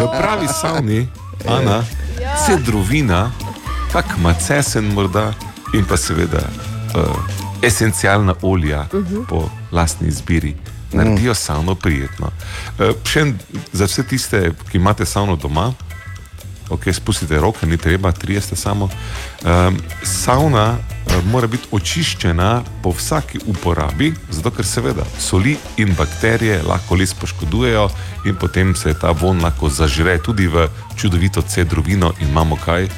[0.01, 1.09] v pravi savni,
[1.49, 1.85] Ana,
[2.47, 3.31] cedrovina,
[3.93, 5.33] kak macesen morda
[5.75, 6.43] in pa seveda
[6.95, 7.17] uh,
[7.63, 9.25] esencialna olja Mhm.
[9.25, 10.55] po lastni izbiri.
[10.93, 12.31] Naredijo savno prijetno.
[12.79, 13.33] Uh, še
[13.73, 15.73] za vse tiste, ki imate savno doma,
[16.71, 18.89] ok, spustite roke, ni treba, trije ste samo.
[19.45, 26.63] Um, savna uh, mora biti očiščena po vsaki uporabi, zato ker seveda soli in bakterije
[26.63, 27.89] lahko les poškodujejo
[28.27, 32.89] in potem se ta von lahko zažre tudi v čudovito cedrovino in imamo kaj.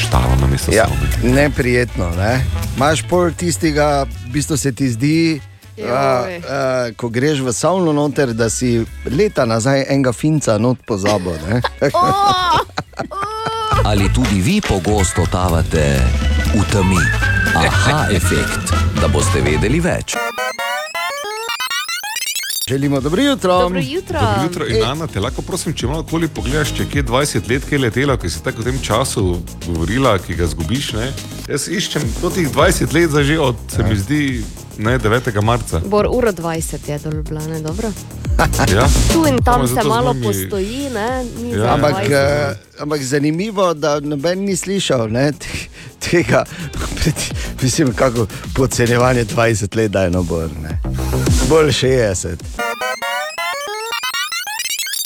[0.00, 1.32] Štalo na mesto Ja, savne.
[1.34, 2.10] neprijetno.
[2.16, 2.44] Ne?
[2.78, 5.40] Máš pol tistega, v bistvu se ti zdi,
[5.78, 6.36] a, Joj.
[6.48, 11.32] a, ko greš v savno noter, da si leta nazaj enega finca not pozabil.
[11.48, 11.60] ne.
[13.84, 16.00] Ali tudi vi pogosto tavate
[16.54, 17.02] v temi?
[17.56, 20.14] Aha efekt, da boste vedeli več.
[22.68, 23.58] Želimo dobro jutro.
[23.58, 24.20] Dobro jutro.
[24.20, 27.64] Dobro jutro, in Ana, te lahko prosim, če malo koli pogledaš, če kje 20 let,
[27.68, 29.24] ki je letela, ki si tako v tem času
[29.66, 30.92] govorila, ki ga zgubiš.
[30.96, 31.10] Ne?
[31.50, 34.22] Jaz iščem teh 20 let, zdaj že od, se mi zdi,
[34.78, 35.42] ne, 9.
[35.42, 35.80] marca.
[35.80, 37.88] Bor uro 20 je do Ljubljana, dobro.
[38.68, 38.86] Ja.
[39.12, 41.24] Tu in tam se malo nami- postoji, ne?
[41.36, 41.74] Ni Ja.
[41.74, 42.12] Ampak, 20.
[42.12, 45.68] eh, ampak zanimivo, da noben ni slišal ne, te-
[46.00, 46.44] tega,
[47.62, 50.50] mislim, kako podcenjevanje 20 let, da je nobor.
[50.62, 50.80] ne.
[51.48, 52.36] Bolj 60.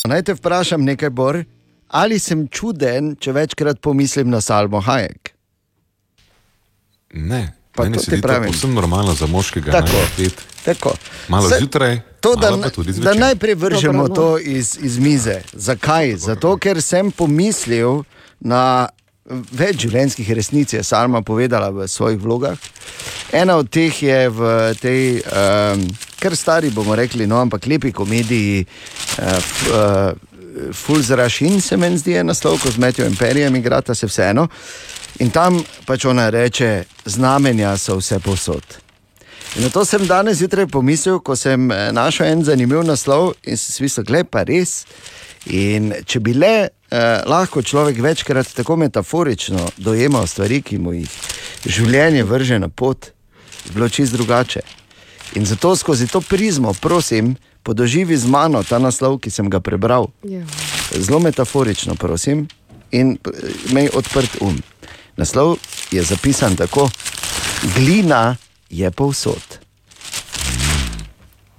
[0.04, 1.44] Naj te vprašam nekaj, Bor.
[1.88, 5.30] Ali sem čuden, če večkrat pomislim na Salmo Hajek?
[7.12, 8.48] Ne, Pa meni to se zdi to pravim.
[8.48, 9.72] povsem normalno za moškega.
[9.72, 10.00] Tako.
[10.18, 10.28] ne.
[10.64, 10.92] Tako.
[11.28, 13.20] Malo Se- zjutraj, To, da, malo pa tudi da zvečer.
[13.20, 14.14] najprej vržemo Dobro, no.
[14.16, 15.42] to iz, iz mize.
[15.52, 16.16] Zakaj?
[16.18, 18.02] Zato, ker sem pomislil
[18.40, 18.88] na
[19.52, 22.58] več življenjskih resnic, je Salma povedala v svojih vlogah.
[23.32, 24.40] Ena od teh je v
[24.76, 25.82] tej, um,
[26.16, 28.66] kar stari bomo rekli, no, ampak lepi komediji.
[29.16, 30.35] Uh, uh,
[30.72, 34.48] Full zrašin se meni zdi je naslov, ko z Metijo Imperijem igrata se vseeno.
[35.18, 38.64] In tam pač ona reče, znamenja so vse posod.
[39.56, 43.56] In na to sem danes zjutraj pomislil, ko sem eh, našel en zanimiv naslov in
[43.56, 44.84] si mislil, gled pa res.
[45.46, 51.12] In če bi le eh, lahko človek večkrat tako metaforično dojemal stvari, ki mu jih
[51.64, 53.12] življenje vrže na pot,
[53.64, 54.60] bi bilo čist drugače.
[55.40, 57.36] In zato skozi to prizmo, prosim,
[57.66, 60.06] podoživi z mano ta naslov, ki sem ga prebral.
[60.22, 60.46] Ja.
[60.94, 62.46] Zelo metaforično, prosim,
[62.94, 64.54] in eh, imej odprt um.
[65.16, 65.56] Naslov
[65.90, 66.86] je zapisan tako:
[67.74, 68.36] Glina
[68.70, 69.58] je povsod.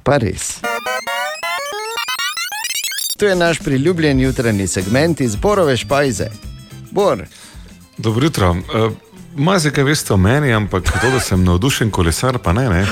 [0.03, 0.63] Pa res.
[3.17, 6.29] To je naš priljubljen jutranji segment iz Borove špajze.
[6.91, 7.25] Bor.
[7.97, 8.55] Dobro jutro.
[9.59, 12.69] Se kaj veste o meni, ampak to, da sem navdušen kolesar, pa ne.
[12.69, 12.85] ne.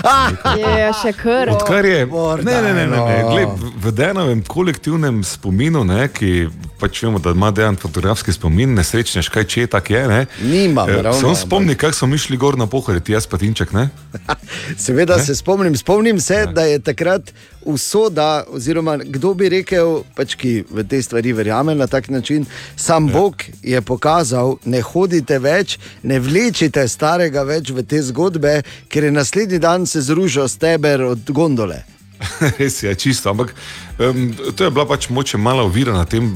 [0.78, 1.50] Je še kar.
[1.50, 3.18] Odkar je ne, ne, ne, ne, ne.
[3.32, 9.30] Gled, v Denovem kolektivnem spominu, ne, ki pač vemo, da ima dejan fotografski spomin, nesrečnež,
[9.30, 10.08] kaj če tak je.
[10.08, 13.12] Ne, Nimam, Eh, ravno, Samo ampak- spomni, kako smo mi šli gor na pohore, ti
[13.12, 13.90] jaz pa Tinček, ne?
[14.78, 15.24] Seveda Ne?
[15.24, 17.34] se spomnim, spomnim se, da je takrat
[17.64, 22.46] usoda, oziroma kdo bi rekel, pač, ki v te stvari verjame na tak način,
[22.76, 29.04] sam Bog je pokazal, ne hodite več, ne vlečite starega več v te zgodbe, ker
[29.04, 31.84] je naslednji dan se zružil steber od gondole.
[32.60, 33.30] Res je, čisto.
[33.30, 33.56] Ampak
[34.00, 36.32] um, to je bila pač moče mala ovira na, tem,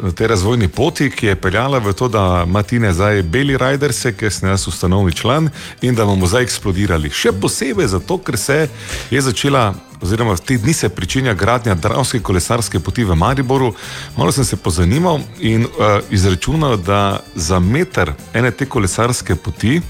[0.00, 4.12] na tej razvojni poti, ki je peljala v to, da ima Tine zdaj beli rajderse,
[4.16, 5.50] ki sem jaz ustanovni član
[5.82, 7.10] in da bomo zdaj eksplodirali.
[7.10, 8.66] Še posebej zato, ker se
[9.10, 9.74] je začela.
[9.98, 13.72] Oziroma, te dni se pričenja gradnja Dravske kolesarske poti v Mariboru.
[14.16, 19.80] Malo sem se pozanimal in uh, izračunal, da za meter ene te kolesarske poti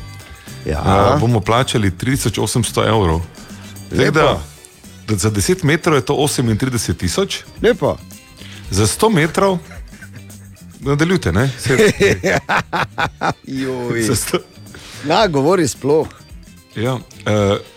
[0.65, 0.81] ja.
[0.81, 3.21] uh, bomo plačali 3800 evrov.
[3.91, 4.41] Da, da
[5.11, 6.61] za 10 metrov je to 38
[6.95, 7.39] tisoč.
[7.63, 7.97] Lepo.
[8.71, 9.59] Za 100 metrov,
[10.81, 11.51] nadaljujte, ne?
[11.59, 11.77] Se,
[13.99, 14.39] za 100,
[15.05, 16.07] Na, govori sploh.
[16.77, 17.01] Ja, uh,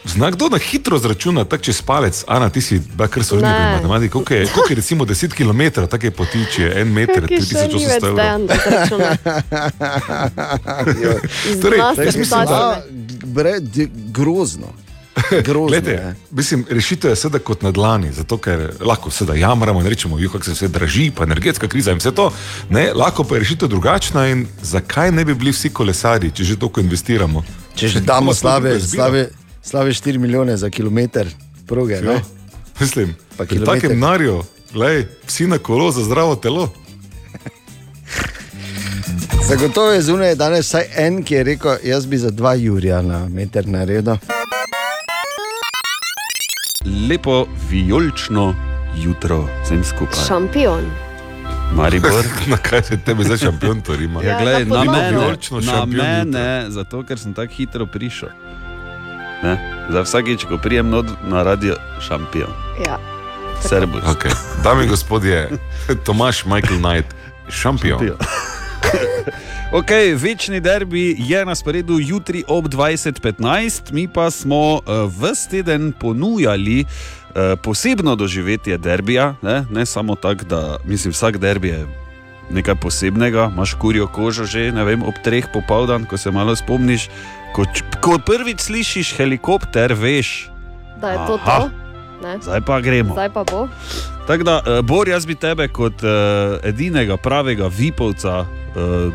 [0.06, 3.42] znak kdo na hitro zračuna, tako čez palec, Ana, ti si kar so Ne.
[3.42, 4.14] vrnili matematiko.
[4.14, 7.38] Koliko je, koliko je recimo 10 km, tako je poti, če je en meter, Kakšen
[7.40, 8.16] 3800 šaljivec, evrov.
[8.16, 9.18] Dejan, da zračuna.
[11.62, 12.82] Torej, Zlasti jaz mislim, da, A,
[13.26, 14.68] bre, d- grozno.
[15.48, 19.88] grozno Glede, mislim, rešitev je sedaj kot na dlani, zato ker lahko sedaj jamramo in
[19.88, 22.32] rečemo, "Juh, kako se vse draži, pa energetska kriza in vse to.
[22.70, 26.56] Ne, lahko pa je rešitev drugačna in zakaj ne bi bili vsi kolesari, če že
[26.56, 27.44] toliko investiramo?
[27.76, 29.30] Če že damo slabe, slabe,
[29.64, 31.28] slabe 4 milijone za kilometr
[31.68, 31.94] proge.
[31.94, 32.02] Ja.
[32.02, 32.22] Ne?
[32.80, 33.82] Mislim, Pa pri kilometer.
[33.82, 34.44] takem narju,
[34.74, 36.70] lej, vsi na kolo za zdravo telo.
[39.48, 43.28] Zagotovo je zunaj danes vsaj en, ki je rekel, jaz bi za dva Jurija na
[43.30, 44.16] meter naredil.
[46.86, 48.56] Lepo vijolično
[48.98, 50.24] jutro vsem skupaj.
[50.28, 50.86] Šampion.
[51.76, 52.26] Maribor.
[52.52, 54.24] na kaj se tebi zdaj šampion to rima?
[54.24, 55.02] Ja, glej, na podobno.
[55.52, 58.30] mene, na mene zato ker sem tako hitro prišel.
[59.44, 59.86] Ne?
[59.90, 62.50] Za vsakič, ko prijem not na radio, šampion.
[62.88, 63.00] Ja.
[63.62, 64.04] Servus.
[64.04, 64.32] Okay.
[64.64, 65.50] Dame in gospodje,
[66.06, 67.16] Tomaš Michael Knight,
[67.50, 68.00] šampion.
[68.00, 68.61] Šampion.
[69.80, 75.94] Ok, večni derbi je na sporedu jutri ob 20:15, mi pa smo uh, vse teden
[76.00, 81.88] ponujali uh, posebno doživetje derbija, ne, ne samo tako, da mislim, vsak derbi je
[82.50, 87.10] nekaj posebnega, imaš kurjo kožo že vem, ob treh popoldan, ko se malo spomniš.
[87.56, 87.66] Ko,
[88.02, 90.52] ko prvič slišiš helikopter, veš,
[91.02, 91.60] Da je to Aha.
[91.60, 91.70] to.
[92.28, 92.38] Ne?
[92.42, 93.14] zdaj pa gremo.
[93.14, 93.68] Zdaj pa bo.
[94.32, 96.10] Tako da, uh, Bor, jaz bi tebe kot uh,
[96.64, 99.14] edinega pravega vipovca uh,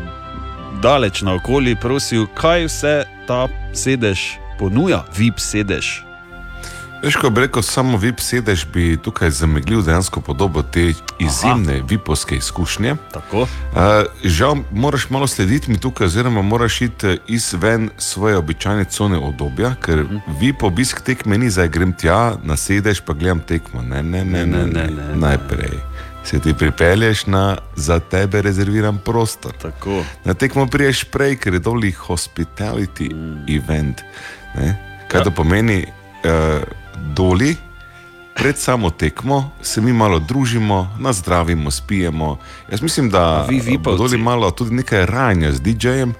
[0.81, 2.95] daleč naokoli prosil, kaj vse
[3.27, 6.06] ta sedež ponuja, vip sedež.
[7.03, 12.35] Veš, ko bi rekel, samo VIP sedež, bi tukaj zameglil dejansko podobo te izjemne vipovske
[12.35, 12.95] izkušnje.
[13.13, 13.41] Tako.
[13.41, 13.47] Uh,
[14.23, 19.75] žal, moraš malo slediti mi tukaj, oziroma moraš iti eh, izven svoje običajne cone obdobja,
[19.81, 20.17] ker Mhm.
[20.39, 23.81] VIP obisk tekme ni zdaj grem tja, na sedež pa gledam tekmo.
[23.81, 25.15] Ne, ne, ne, ne, ne, ne.
[25.15, 25.79] najprej.
[26.23, 29.53] Se ti pripelješ na za tebe rezerviran prostor.
[29.61, 30.03] Tako.
[30.25, 33.45] Na tekmo priješ prej, ker je doli hospitality mm.
[33.47, 34.01] event.
[34.55, 34.75] Ne?
[35.07, 35.23] Kaj ja.
[35.23, 35.85] to pomeni?
[36.25, 37.55] Uh, doli,
[38.35, 42.37] pred samo tekmo, se mi malo družimo, nazdravimo, spijemo.
[42.71, 43.97] Jaz mislim, da vi vipovci?
[43.97, 46.13] doli malo tudi nekaj rajanja z DJ-jem,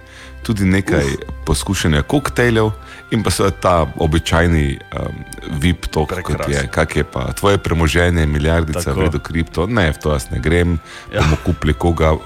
[0.44, 1.34] tudi nekaj Uf.
[1.46, 2.70] poskušanja koktejljev
[3.12, 5.16] in pa seveda ta običajni um,
[5.62, 9.00] VIP tok, kot je, kak je pa tvoje premoženje, milijardica Tako.
[9.00, 9.68] vredo kripto.
[9.68, 10.80] Ne, v to jaz ne grem,
[11.12, 11.16] Ja.
[11.16, 11.22] ja.
[11.22, 12.12] bomo kupili koga.
[12.14, 12.20] Uh,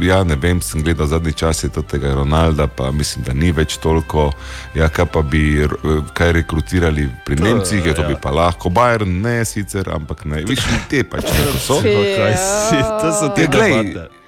[0.00, 3.76] ja, ne vem, sem gledal zadnji čas je tega Ronalda, pa mislim, da ni več
[3.76, 4.32] toliko.
[4.74, 5.68] Ja, kaj pa bi
[6.12, 8.08] kaj rekrutirali pri To, Nemcih, je to ja.
[8.08, 8.68] bi pa lahko.
[8.70, 10.40] Bayern ne sicer, ampak ne.
[10.44, 11.82] Viš, te pač ne so.
[11.84, 14.23] Kaj si, to so te Ja, glej, debate.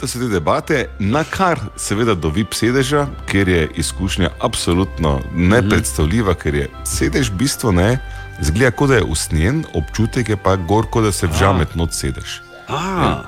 [0.00, 6.34] To so te debate, na kar seveda do VIP sedeža, ker je izkušnja absolutno nepredstavljiva,
[6.34, 7.98] ker je sedež v bistvu ne,
[8.40, 12.40] zgleda kot da je usnjen, občutek je pa gor, kot da se vžamet not sedež.
[12.66, 13.22] A,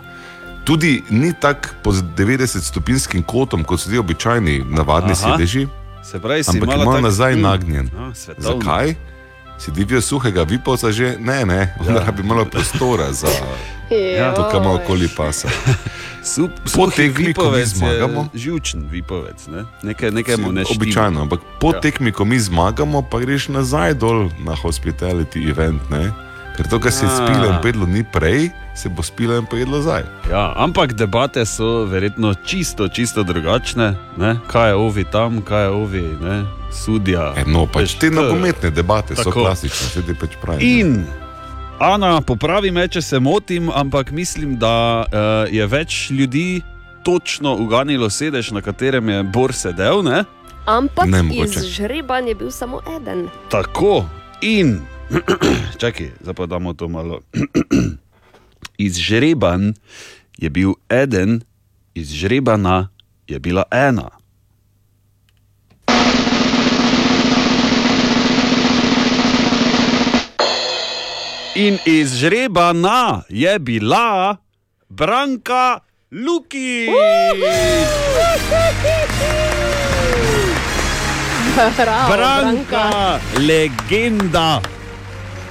[0.64, 5.20] Tudi ni tako pod 90-stopinskim kotom, kot so ti običajni navadni Aha.
[5.26, 5.66] sedeži,
[6.02, 7.40] se pravi, si ampak je malo malo tak- nazaj Mm.
[7.42, 7.86] nagnjen.
[7.90, 8.48] A, svetovno.
[8.54, 8.94] Zakaj?
[9.58, 11.16] Si divjo suhega vipovca že?
[11.20, 11.92] Ne, ne, Ja.
[11.92, 11.98] ja.
[12.00, 13.28] rabi malo prostora za
[14.16, 14.32] Ja.
[14.32, 15.48] to, kar ima okoli pasa.
[16.24, 19.64] Sup, Po tekmi, ko mi zmagamo, Živčen vipovec, ne?
[19.82, 20.76] nekaj, nekaj mu ne štima.
[20.76, 21.80] Običajno, ampak po Ja.
[21.80, 25.82] tekmi, ko mi zmagamo, pa greš nazaj dol na hospitality event.
[25.90, 26.12] Ne?
[26.52, 29.82] Ker to, kar se je spilo in pojedlo ni prej, se bo spilo in pojedlo
[29.82, 30.02] zdaj.
[30.30, 33.96] Ja, ampak debate so verjetno čisto, čisto drugačne.
[34.16, 34.36] Ne?
[34.46, 36.44] Kaj je ovi tam, kaj je ovi, ne?
[36.74, 37.32] sudja.
[37.36, 39.42] E, no, pač te nogometne debate so Tako.
[39.42, 40.60] klasične, vse ti pač pravi.
[40.80, 41.04] In,
[41.82, 46.62] Ana, popravi me, če se motim, ampak mislim, da uh, je več ljudi
[47.02, 50.04] točno uganilo sedež, na katerem je Bor sedel.
[50.06, 50.20] Ne?
[50.70, 53.26] Ampak Ne, iz žreban je bil samo eden.
[53.50, 54.04] Tako
[54.46, 54.78] in,
[55.82, 57.18] čakaj, zdaj pa damo to malo.
[58.86, 59.74] iz žreban
[60.38, 61.40] je bil eden,
[61.98, 62.92] iz žrebana
[63.26, 64.06] je bila ena.
[71.54, 74.36] In iz žrebana je bila
[74.88, 75.78] Branka
[76.12, 76.88] Luki.
[81.76, 84.60] Bravo, Branka, legenda.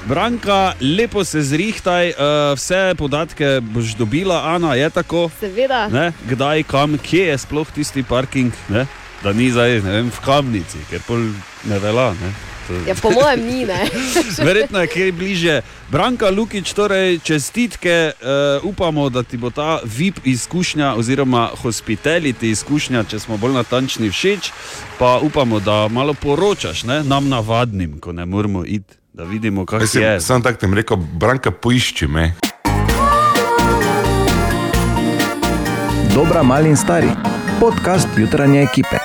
[0.06, 2.16] Branka, lepo se zrihtaj, uh,
[2.56, 5.30] vse podatke boš dobila, Ana, je tako.
[5.40, 5.88] Seveda.
[5.88, 6.14] Ne?
[6.30, 8.88] Kdaj, kam, kje je sploh tisti parking, ne?
[9.24, 11.30] da ni zdaj ne vem, v kamnici, ker pol
[11.70, 12.14] ne vela.
[12.18, 12.51] Ne?
[12.88, 13.88] Ja, po mojem ni, ne.
[14.48, 15.62] Verjetno je kaj bliže.
[15.92, 23.04] Branka Lukič, torej čestitke, uh, upamo, da ti bo ta VIP izkušnja oziroma hospitality izkušnja,
[23.04, 24.52] če smo bolj natančni, všeč.
[25.00, 29.80] Pa upamo, da malo poročaš ne, nam navadnim, ko ne moramo iti, da vidimo, kaj
[29.80, 30.02] Jaz je.
[30.02, 32.34] sem sam tako tem rekel, Branka, poišči me.
[36.16, 37.08] Dobra, mali in stari.
[37.60, 38.98] Podcast jutranje ekipe.